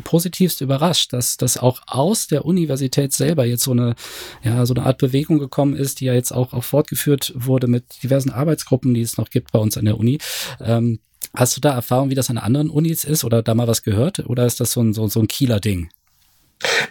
positivst 0.05 0.61
überrascht, 0.61 1.13
dass 1.13 1.37
das 1.37 1.59
auch 1.59 1.83
aus 1.87 2.27
der 2.27 2.45
Universität 2.45 3.13
selber 3.13 3.45
jetzt 3.45 3.65
so 3.65 3.73
eine, 3.73 3.95
ja, 4.43 4.67
so 4.67 4.75
eine 4.75 4.87
Art 4.87 4.99
Bewegung 4.99 5.39
gekommen 5.39 5.77
ist, 5.77 6.01
die 6.01 6.07
ja 6.07 6.15
jetzt 6.15 6.33
auch, 6.33 6.53
auch 6.53 6.65
fortgeführt 6.65 7.33
wurde 7.37 7.67
mit 7.67 8.03
diversen 8.03 8.31
Arbeitsgruppen, 8.31 8.95
die 8.95 9.03
es 9.03 9.17
noch 9.17 9.31
gibt 9.31 9.53
bei 9.53 9.59
uns 9.59 9.77
an 9.77 9.85
der 9.85 9.99
Uni. 9.99 10.19
Ähm, 10.61 11.01
Hast 11.35 11.57
du 11.57 11.61
da 11.61 11.75
Erfahrung, 11.75 12.11
wie 12.11 12.15
das 12.15 12.31
an 12.31 12.39
anderen 12.39 12.71
Unis 12.71 13.05
ist 13.05 13.25
oder 13.25 13.43
da 13.43 13.55
mal 13.55 13.67
was 13.67 13.83
gehört? 13.83 14.21
Oder 14.27 14.47
ist 14.47 14.61
das 14.61 14.73
so 14.73 14.81
ein, 14.81 14.93
so, 14.93 15.09
so 15.09 15.21
ein 15.21 15.29
Kieler 15.29 15.61
Ding? 15.61 15.89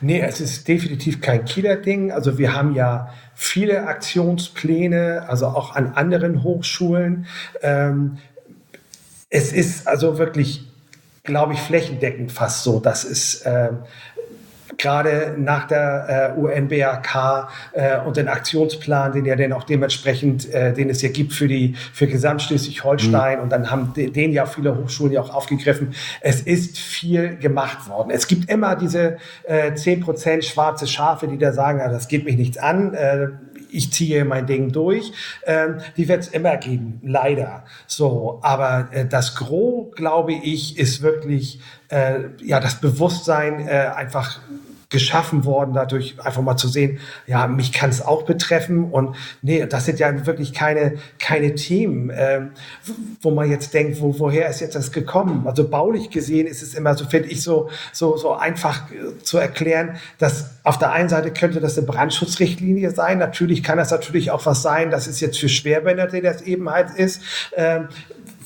Nee, 0.02 0.20
es 0.20 0.42
ist 0.42 0.68
definitiv 0.68 1.22
kein 1.22 1.46
Kieler-Ding. 1.46 2.12
Also 2.12 2.38
wir 2.38 2.54
haben 2.54 2.76
ja 2.76 3.14
viele 3.36 3.88
Aktionspläne, 3.88 5.26
also 5.28 5.48
auch 5.48 5.76
an 5.76 5.94
anderen 5.94 6.44
Hochschulen. 6.44 7.26
Ähm, 7.62 8.18
es 9.30 9.54
ist 9.54 9.88
also 9.88 10.18
wirklich, 10.18 10.68
glaube 11.24 11.54
ich, 11.54 11.60
flächendeckend 11.60 12.32
fast 12.32 12.64
so, 12.64 12.80
dass 12.80 13.04
es 13.04 13.42
äh, 13.42 13.70
gerade 14.78 15.36
nach 15.38 15.68
der 15.68 16.34
äh, 16.36 16.40
UNBAK 16.40 17.48
äh, 17.74 18.00
und 18.00 18.18
den 18.18 18.28
Aktionsplan, 18.28 19.12
den 19.12 19.26
ja 19.26 19.36
dann 19.36 19.54
auch 19.54 19.64
dementsprechend, 19.64 20.52
äh, 20.54 20.74
den 20.74 20.90
es 20.90 21.02
ja 21.02 21.10
gibt 21.10 21.34
für 21.34 21.48
die 21.48 21.76
für 21.94 22.08
Gesamtschleswig-Holstein 22.08 23.38
mhm. 23.38 23.44
und 23.44 23.50
dann 23.52 23.72
haben 23.72 23.94
den 23.96 24.32
ja 24.32 24.46
viele 24.46 24.78
Hochschulen 24.78 25.14
ja 25.14 25.22
auch 25.22 25.34
aufgegriffen. 25.34 25.94
Es 26.22 26.42
ist 26.42 26.78
viel 26.78 27.38
gemacht 27.38 27.88
worden. 27.90 28.12
Es 28.12 28.28
gibt 28.28 28.50
immer 28.50 28.76
diese 28.76 29.18
äh, 29.44 29.74
zehn 29.76 30.02
äh, 30.02 30.04
Prozent 30.04 30.46
schwarze 30.46 30.88
Schafe, 30.88 31.28
die 31.28 31.38
da 31.38 31.54
sagen, 31.54 31.82
ah, 31.82 31.90
das 31.90 32.08
geht 32.08 32.26
mich 32.26 32.38
nichts 32.38 32.58
an. 32.58 32.94
Äh, 32.94 33.28
ich 33.74 33.92
ziehe 33.92 34.24
mein 34.24 34.46
Ding 34.46 34.72
durch. 34.72 35.12
Ähm, 35.46 35.80
die 35.98 36.08
wird 36.08 36.22
es 36.22 36.28
immer 36.28 36.58
geben, 36.58 37.00
leider. 37.04 37.66
So, 37.88 38.40
aber 38.44 38.90
äh, 38.92 39.06
das 39.06 39.36
Gros, 39.36 39.94
glaube 39.96 40.34
ich, 40.34 40.78
ist 40.78 41.02
wirklich 41.02 41.60
äh, 41.90 42.20
ja 42.44 42.60
das 42.60 42.76
Bewusstsein, 42.76 43.68
äh, 43.68 43.90
einfach 43.96 44.40
geschaffen 44.94 45.44
worden, 45.44 45.74
dadurch 45.74 46.16
einfach 46.24 46.44
mal 46.44 46.56
zu 46.56 46.68
sehen, 46.68 47.00
ja, 47.26 47.48
mich 47.48 47.74
kann 47.74 47.90
es 47.90 48.02
auch 48.02 48.24
betreffen. 48.24 48.92
Und 48.92 49.16
nee, 49.42 49.66
das 49.66 49.86
sind 49.86 50.00
ja 50.00 50.26
wirklich 50.26 50.54
keine, 50.54 50.94
keine 51.20 51.56
Themen, 51.56 52.12
ähm, 52.16 52.52
wo 53.22 53.32
man 53.32 53.50
jetzt 53.50 53.74
denkt, 53.74 54.00
wo, 54.00 54.18
woher 54.20 54.48
ist 54.48 54.62
jetzt 54.62 54.76
das 54.76 54.92
gekommen? 54.92 55.48
Also 55.48 55.68
baulich 55.68 56.12
gesehen 56.12 56.46
ist 56.46 56.62
es 56.62 56.76
immer 56.76 56.96
so, 56.96 57.06
finde 57.06 57.30
ich, 57.30 57.42
so, 57.42 57.70
so, 57.92 58.16
so 58.16 58.34
einfach 58.34 58.92
äh, 58.92 59.22
zu 59.24 59.40
erklären, 59.40 59.98
dass 60.20 60.52
auf 60.64 60.78
der 60.78 60.92
einen 60.92 61.10
Seite 61.10 61.32
könnte 61.32 61.60
das 61.60 61.76
eine 61.76 61.88
Brandschutzrichtlinie 61.88 62.92
sein, 62.92 63.18
natürlich 63.18 63.64
kann 63.64 63.80
das 63.80 63.90
natürlich 63.90 64.30
auch 64.30 64.46
was 64.46 64.62
sein, 64.62 64.92
das 64.92 65.08
ist 65.08 65.20
jetzt 65.20 65.40
für 65.40 65.50
Schwerbehinderte, 65.50 66.22
das 66.22 66.44
eben 66.44 66.70
halt 66.70 66.92
ist, 66.92 67.24
ähm, 67.58 67.88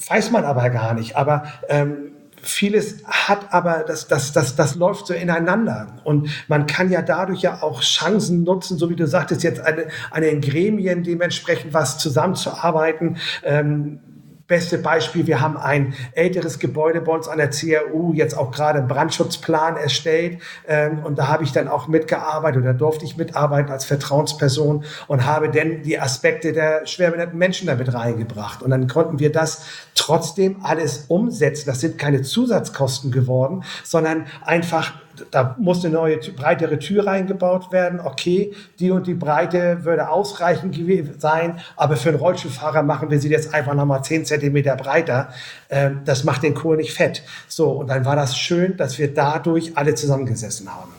weiß 0.08 0.32
man 0.32 0.46
aber 0.46 0.70
gar 0.70 0.94
nicht, 0.94 1.18
aber 1.18 1.44
ähm, 1.68 2.14
vieles 2.50 3.04
hat 3.06 3.54
aber, 3.54 3.84
das, 3.88 4.08
das, 4.08 4.32
das, 4.32 4.56
das 4.56 4.76
läuft 4.76 5.08
so 5.08 5.14
ineinander. 5.14 5.98
Und 6.04 6.30
man 6.48 6.66
kann 6.66 6.90
ja 6.90 7.02
dadurch 7.02 7.42
ja 7.42 7.62
auch 7.62 7.82
Chancen 7.82 8.44
nutzen, 8.44 8.78
so 8.78 8.90
wie 8.90 8.96
du 8.96 9.08
sagtest, 9.08 9.44
jetzt 9.44 9.60
eine, 9.60 9.88
eine 10.12 10.40
Gremien 10.40 11.04
dementsprechend 11.04 11.74
was 11.74 11.98
zusammenzuarbeiten. 11.98 13.18
Ähm, 13.44 14.00
Beste 14.48 14.78
Beispiel, 14.78 15.28
wir 15.28 15.42
haben 15.42 15.58
ein 15.58 15.94
älteres 16.14 16.58
Gebäude 16.58 17.02
bei 17.02 17.12
uns 17.12 17.28
an 17.28 17.38
der 17.38 17.50
CRU, 17.50 18.14
jetzt 18.14 18.38
auch 18.38 18.52
gerade 18.52 18.80
einen 18.80 18.88
Brandschutzplan 18.88 19.76
erstellt. 19.76 20.40
Ähm, 20.68 21.00
und 21.04 21.18
da 21.18 21.28
habe 21.28 21.44
ich 21.44 21.52
dann 21.52 21.68
auch 21.68 21.90
mitgearbeitet 21.90 22.62
oder 22.62 22.74
durfte 22.74 23.04
ich 23.04 23.18
mitarbeiten 23.18 23.70
als 23.72 23.84
Vertrauensperson 23.84 24.86
und 25.08 25.26
habe 25.26 25.50
dann 25.50 25.82
die 25.82 26.00
Aspekte 26.00 26.54
der 26.54 26.86
schwerbehinderten 26.86 27.38
Menschen 27.38 27.68
damit 27.68 27.94
reingebracht. 27.94 28.62
Und 28.64 28.70
dann 28.70 28.88
konnten 28.88 29.20
wir 29.20 29.34
das 29.34 29.66
trotzdem 29.96 30.64
alles 30.64 31.06
umsetzen. 31.10 31.66
Das 31.68 31.82
sind 31.82 31.98
keine 31.98 32.22
Zusatzkosten 32.22 33.12
geworden, 33.12 33.66
sondern 33.84 34.28
einfach 34.46 34.94
da 35.32 35.56
muss 35.60 35.84
eine 35.84 35.94
neue, 35.94 36.18
breitere 36.18 36.80
Tür 36.80 37.06
reingebaut 37.06 37.72
werden. 37.72 38.00
Okay, 38.00 38.54
die 38.80 38.92
und 38.92 39.08
die 39.08 39.14
Breite 39.14 39.84
würde 39.84 40.10
ausreichend 40.10 40.78
sein, 41.20 41.60
aber 41.76 41.96
für 41.96 42.10
einen 42.10 42.18
Rollstuhlfahrer 42.18 42.84
machen 42.84 43.10
wir 43.10 43.20
sie 43.20 43.30
jetzt 43.30 43.54
einfach 43.54 43.74
nochmal 43.74 44.04
10 44.04 44.26
Zentimeter 44.26 44.76
breiter. 44.76 45.30
Ähm, 45.70 46.02
das 46.06 46.24
macht 46.24 46.44
den 46.44 46.54
Kohl 46.54 46.78
nicht 46.78 46.94
fett. 46.94 47.24
So, 47.48 47.72
und 47.72 47.88
dann 47.88 48.06
war 48.06 48.16
das 48.16 48.38
schön, 48.38 48.78
dass 48.78 48.98
wir 48.98 49.14
dadurch 49.14 49.78
alle 49.78 49.96
zusammengesessen 49.96 50.74
haben. 50.74 50.92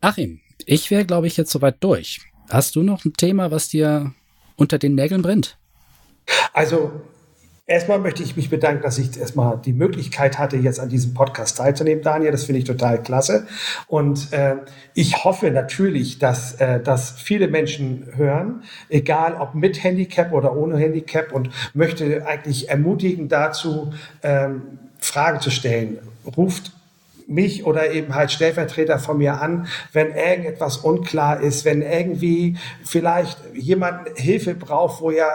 Achim, 0.00 0.40
ich 0.66 0.90
wäre, 0.90 1.04
glaube 1.04 1.26
ich, 1.26 1.36
jetzt 1.36 1.50
soweit 1.50 1.76
durch. 1.80 2.20
Hast 2.50 2.76
du 2.76 2.82
noch 2.82 3.04
ein 3.04 3.14
Thema, 3.14 3.50
was 3.50 3.68
dir 3.68 4.12
unter 4.56 4.78
den 4.78 4.94
Nägeln 4.94 5.22
brennt? 5.22 5.56
Also 6.52 6.92
Erstmal 7.66 7.98
möchte 7.98 8.22
ich 8.22 8.36
mich 8.36 8.50
bedanken, 8.50 8.82
dass 8.82 8.98
ich 8.98 9.18
erstmal 9.18 9.56
die 9.56 9.72
Möglichkeit 9.72 10.38
hatte, 10.38 10.58
jetzt 10.58 10.78
an 10.80 10.90
diesem 10.90 11.14
Podcast 11.14 11.56
teilzunehmen, 11.56 12.04
Daniel. 12.04 12.30
Das 12.30 12.44
finde 12.44 12.58
ich 12.58 12.66
total 12.66 13.02
klasse. 13.02 13.46
Und 13.86 14.34
äh, 14.34 14.56
ich 14.92 15.24
hoffe 15.24 15.50
natürlich, 15.50 16.18
dass, 16.18 16.60
äh, 16.60 16.80
dass 16.80 17.12
viele 17.12 17.48
Menschen 17.48 18.06
hören, 18.16 18.64
egal 18.90 19.36
ob 19.40 19.54
mit 19.54 19.82
Handicap 19.82 20.32
oder 20.32 20.54
ohne 20.54 20.76
Handicap, 20.76 21.32
und 21.32 21.48
möchte 21.72 22.26
eigentlich 22.26 22.68
ermutigen 22.68 23.30
dazu, 23.30 23.94
ähm, 24.22 24.78
Fragen 24.98 25.40
zu 25.40 25.50
stellen. 25.50 25.98
Ruft 26.36 26.72
mich 27.26 27.64
oder 27.64 27.90
eben 27.92 28.14
halt 28.14 28.30
Stellvertreter 28.30 28.98
von 28.98 29.16
mir 29.16 29.40
an, 29.40 29.68
wenn 29.94 30.14
irgendetwas 30.14 30.76
unklar 30.76 31.40
ist, 31.40 31.64
wenn 31.64 31.80
irgendwie 31.80 32.58
vielleicht 32.84 33.38
jemand 33.54 34.06
Hilfe 34.18 34.54
braucht, 34.54 35.00
wo 35.00 35.10
ja, 35.10 35.30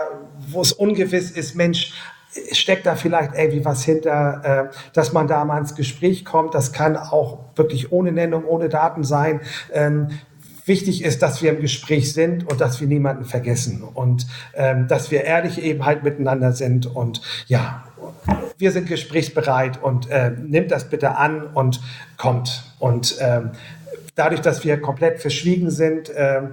wo 0.48 0.62
es 0.62 0.72
ungewiss 0.72 1.32
ist, 1.32 1.56
Mensch, 1.56 1.94
steckt 2.52 2.86
da 2.86 2.96
vielleicht 2.96 3.34
irgendwie 3.36 3.66
was 3.66 3.84
hinter, 3.84 4.70
äh, 4.72 4.76
dass 4.94 5.14
man 5.14 5.28
da 5.28 5.44
mal 5.46 5.58
ins 5.58 5.76
Gespräch 5.76 6.26
kommt. 6.26 6.54
Das 6.54 6.72
kann 6.72 6.96
auch 6.96 7.40
wirklich 7.56 7.92
ohne 7.92 8.12
Nennung, 8.12 8.46
ohne 8.46 8.70
Daten 8.70 9.04
sein. 9.04 9.42
Ähm, 9.74 10.10
wichtig 10.66 11.04
ist, 11.04 11.22
dass 11.22 11.42
wir 11.42 11.52
im 11.52 11.62
Gespräch 11.62 12.14
sind 12.14 12.50
und 12.50 12.62
dass 12.62 12.80
wir 12.80 12.88
niemanden 12.88 13.26
vergessen 13.26 13.82
und 13.82 14.28
ähm, 14.54 14.88
dass 14.88 15.10
wir 15.10 15.24
ehrlich 15.24 15.62
eben 15.62 15.86
halt 15.86 16.04
miteinander 16.04 16.54
sind 16.54 16.86
und 16.86 17.22
ja, 17.48 17.84
wir 18.60 18.72
sind 18.72 18.88
gesprächsbereit 18.88 19.82
und 19.82 20.10
äh, 20.12 20.30
nimmt 20.30 20.72
das 20.72 20.90
bitte 20.90 21.18
an 21.18 21.42
und 21.42 21.82
kommt 22.18 22.64
und 22.78 23.18
ähm, 23.20 23.52
dadurch, 24.16 24.42
dass 24.42 24.64
wir 24.64 24.80
komplett 24.80 25.20
verschwiegen 25.20 25.72
sind, 25.72 26.10
äh, 26.10 26.44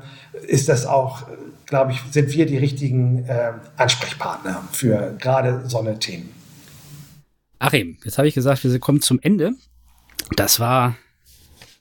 ist 0.46 0.68
das 0.68 0.86
auch 0.86 1.26
glaube 1.66 1.92
ich, 1.92 2.00
sind 2.10 2.32
wir 2.32 2.46
die 2.46 2.56
richtigen 2.56 3.24
äh, 3.26 3.52
Ansprechpartner 3.76 4.66
für 4.72 5.16
gerade 5.18 5.68
so 5.68 5.80
eine 5.80 5.98
Themen. 5.98 6.32
Achim, 7.58 7.98
jetzt 8.04 8.18
habe 8.18 8.28
ich 8.28 8.34
gesagt, 8.34 8.64
wir 8.64 8.78
kommen 8.78 9.00
zum 9.00 9.18
Ende. 9.20 9.52
Das 10.36 10.60
war 10.60 10.96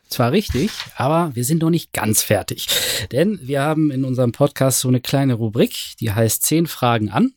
zwar 0.09 0.31
richtig, 0.31 0.71
aber 0.95 1.35
wir 1.35 1.43
sind 1.43 1.61
noch 1.61 1.69
nicht 1.69 1.93
ganz 1.93 2.21
fertig. 2.21 2.67
Denn 3.11 3.39
wir 3.41 3.61
haben 3.61 3.91
in 3.91 4.05
unserem 4.05 4.31
Podcast 4.31 4.79
so 4.79 4.87
eine 4.87 5.01
kleine 5.01 5.33
Rubrik, 5.33 5.97
die 5.99 6.11
heißt 6.11 6.43
zehn 6.43 6.67
Fragen 6.67 7.09
an. 7.09 7.33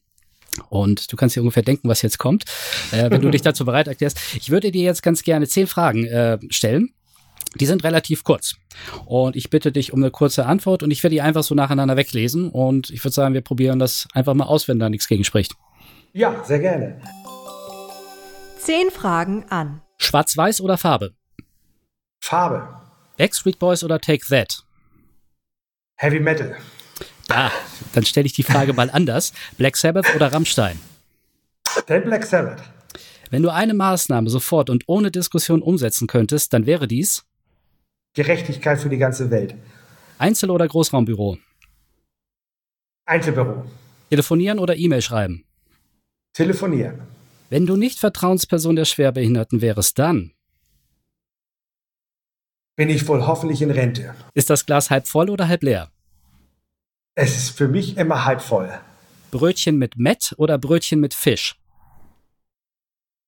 Und 0.69 1.13
du 1.13 1.17
kannst 1.17 1.37
dir 1.37 1.41
ungefähr 1.41 1.63
denken, 1.63 1.89
was 1.89 2.03
jetzt 2.03 2.19
kommt, 2.19 2.45
äh, 2.91 3.11
wenn 3.11 3.23
du 3.23 3.31
dich 3.31 3.43
dazu 3.43 3.65
bereit 3.65 3.89
erklärst. 3.89 4.19
Ich 4.37 4.51
würde 4.51 4.73
dir 4.73 4.83
jetzt 4.83 5.03
ganz 5.03 5.23
gerne 5.23 5.47
zehn 5.47 5.67
Fragen 5.67 6.05
äh, 6.05 6.39
stellen. 6.51 6.95
Die 7.61 7.67
sind 7.67 7.85
relativ 7.85 8.25
kurz. 8.25 8.55
Und 9.07 9.37
ich 9.37 9.51
bitte 9.51 9.73
dich 9.73 9.93
um 9.93 10.03
eine 10.03 10.11
kurze 10.11 10.47
Antwort 10.47 10.83
und 10.83 10.91
ich 10.91 11.03
werde 11.03 11.15
die 11.15 11.23
einfach 11.23 11.43
so 11.43 11.55
nacheinander 11.55 11.97
weglesen. 11.97 12.51
Und 12.51 12.91
ich 12.91 13.03
würde 13.05 13.15
sagen, 13.15 13.35
wir 13.35 13.41
probieren 13.41 13.79
das 13.79 14.07
einfach 14.15 14.35
mal 14.35 14.45
aus, 14.47 14.69
wenn 14.69 14.79
da 14.79 14.89
nichts 14.89 15.09
gegen 15.09 15.25
spricht. 15.25 15.55
Ja, 16.13 16.45
sehr 16.45 16.61
gerne. 16.61 17.01
Zehn 18.59 18.91
Fragen 18.91 19.45
an. 19.51 19.83
Schwarz-Weiß 19.99 20.61
oder 20.61 20.79
Farbe? 20.79 21.15
Farbe. 22.21 22.69
Backstreet 23.17 23.59
Boys 23.59 23.83
oder 23.83 24.01
Take 24.01 24.25
That? 24.29 24.63
Heavy 25.97 26.21
Metal. 26.21 26.57
Ah, 27.29 27.51
dann 27.93 28.05
stelle 28.05 28.27
ich 28.27 28.33
die 28.33 28.43
Frage 28.43 28.73
mal 28.73 28.91
anders. 28.91 29.33
Black 29.57 29.77
Sabbath 29.77 30.15
oder 30.15 30.33
Rammstein? 30.33 30.79
Dann 31.87 32.05
Black 32.05 32.25
Sabbath. 32.25 32.63
Wenn 33.31 33.43
du 33.43 33.51
eine 33.51 33.75
Maßnahme 33.75 34.31
sofort 34.31 34.71
und 34.71 34.85
ohne 34.87 35.11
Diskussion 35.11 35.61
umsetzen 35.61 36.07
könntest, 36.07 36.53
dann 36.53 36.65
wäre 36.65 36.89
dies? 36.89 37.25
Gerechtigkeit 38.15 38.81
für 38.81 38.89
die 38.89 38.99
ganze 38.99 39.31
Welt. 39.31 39.55
Einzel- 40.19 40.51
oder 40.51 40.67
Großraumbüro? 40.67 41.39
Einzelbüro. 43.07 43.65
Telefonieren 44.11 44.59
oder 44.59 44.77
E-Mail 44.77 45.03
schreiben? 45.03 45.45
Telefonieren. 46.33 47.01
Wenn 47.51 47.67
du 47.67 47.77
nicht 47.77 47.99
Vertrauensperson 47.99 48.77
der 48.77 48.85
Schwerbehinderten 48.85 49.63
wärst, 49.63 49.99
dann? 49.99 50.33
Bin 52.77 52.91
ich 52.91 53.09
wohl 53.09 53.27
hoffentlich 53.27 53.63
in 53.63 53.71
Rente. 53.71 54.15
Ist 54.35 54.51
das 54.51 54.67
Glas 54.67 54.91
halb 54.91 55.09
voll 55.09 55.31
oder 55.31 55.49
halb 55.49 55.63
leer? 55.63 55.91
Es 57.15 57.37
ist 57.37 57.51
für 57.51 57.67
mich 57.67 57.97
immer 57.97 58.25
halb 58.25 58.41
voll. 58.41 58.71
Brötchen 59.31 59.77
mit 59.77 59.97
Mett 59.97 60.35
oder 60.37 60.59
Brötchen 60.59 61.01
mit 61.01 61.15
Fisch? 61.15 61.57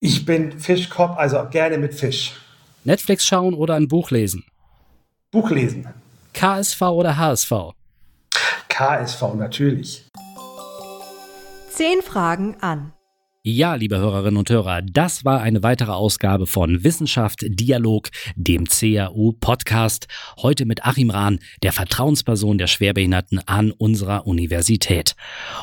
Ich 0.01 0.25
bin 0.25 0.59
Fischkopf, 0.61 1.17
also 1.17 1.49
gerne 1.51 1.79
mit 1.79 1.95
Fisch. 1.95 2.35
Netflix 2.85 3.27
schauen 3.27 3.55
oder 3.55 3.75
ein 3.75 3.89
Buch 3.89 4.11
lesen? 4.11 4.45
Buch 5.33 5.51
lesen. 5.51 5.87
KSV 6.33 6.83
oder 6.83 7.17
HSV? 7.17 7.53
KSV 8.69 9.35
natürlich. 9.35 10.09
Zehn 11.71 12.03
Fragen 12.03 12.57
an. 12.61 12.93
Ja, 13.43 13.75
liebe 13.75 13.97
Hörerinnen 13.97 14.37
und 14.37 14.51
Hörer, 14.51 14.83
das 14.83 15.25
war 15.25 15.41
eine 15.41 15.63
weitere 15.63 15.93
Ausgabe 15.93 16.47
von 16.47 16.85
Wissenschaft 16.85 17.39
Dialog, 17.43 18.11
dem 18.37 18.67
CAU 18.67 19.33
Podcast. 19.41 20.09
Heute 20.43 20.67
mit 20.67 20.85
Achim 20.85 21.09
Rahn, 21.09 21.39
der 21.63 21.73
Vertrauensperson 21.73 22.59
der 22.59 22.67
Schwerbehinderten 22.67 23.39
an 23.47 23.71
unserer 23.71 24.27
Universität. 24.27 25.17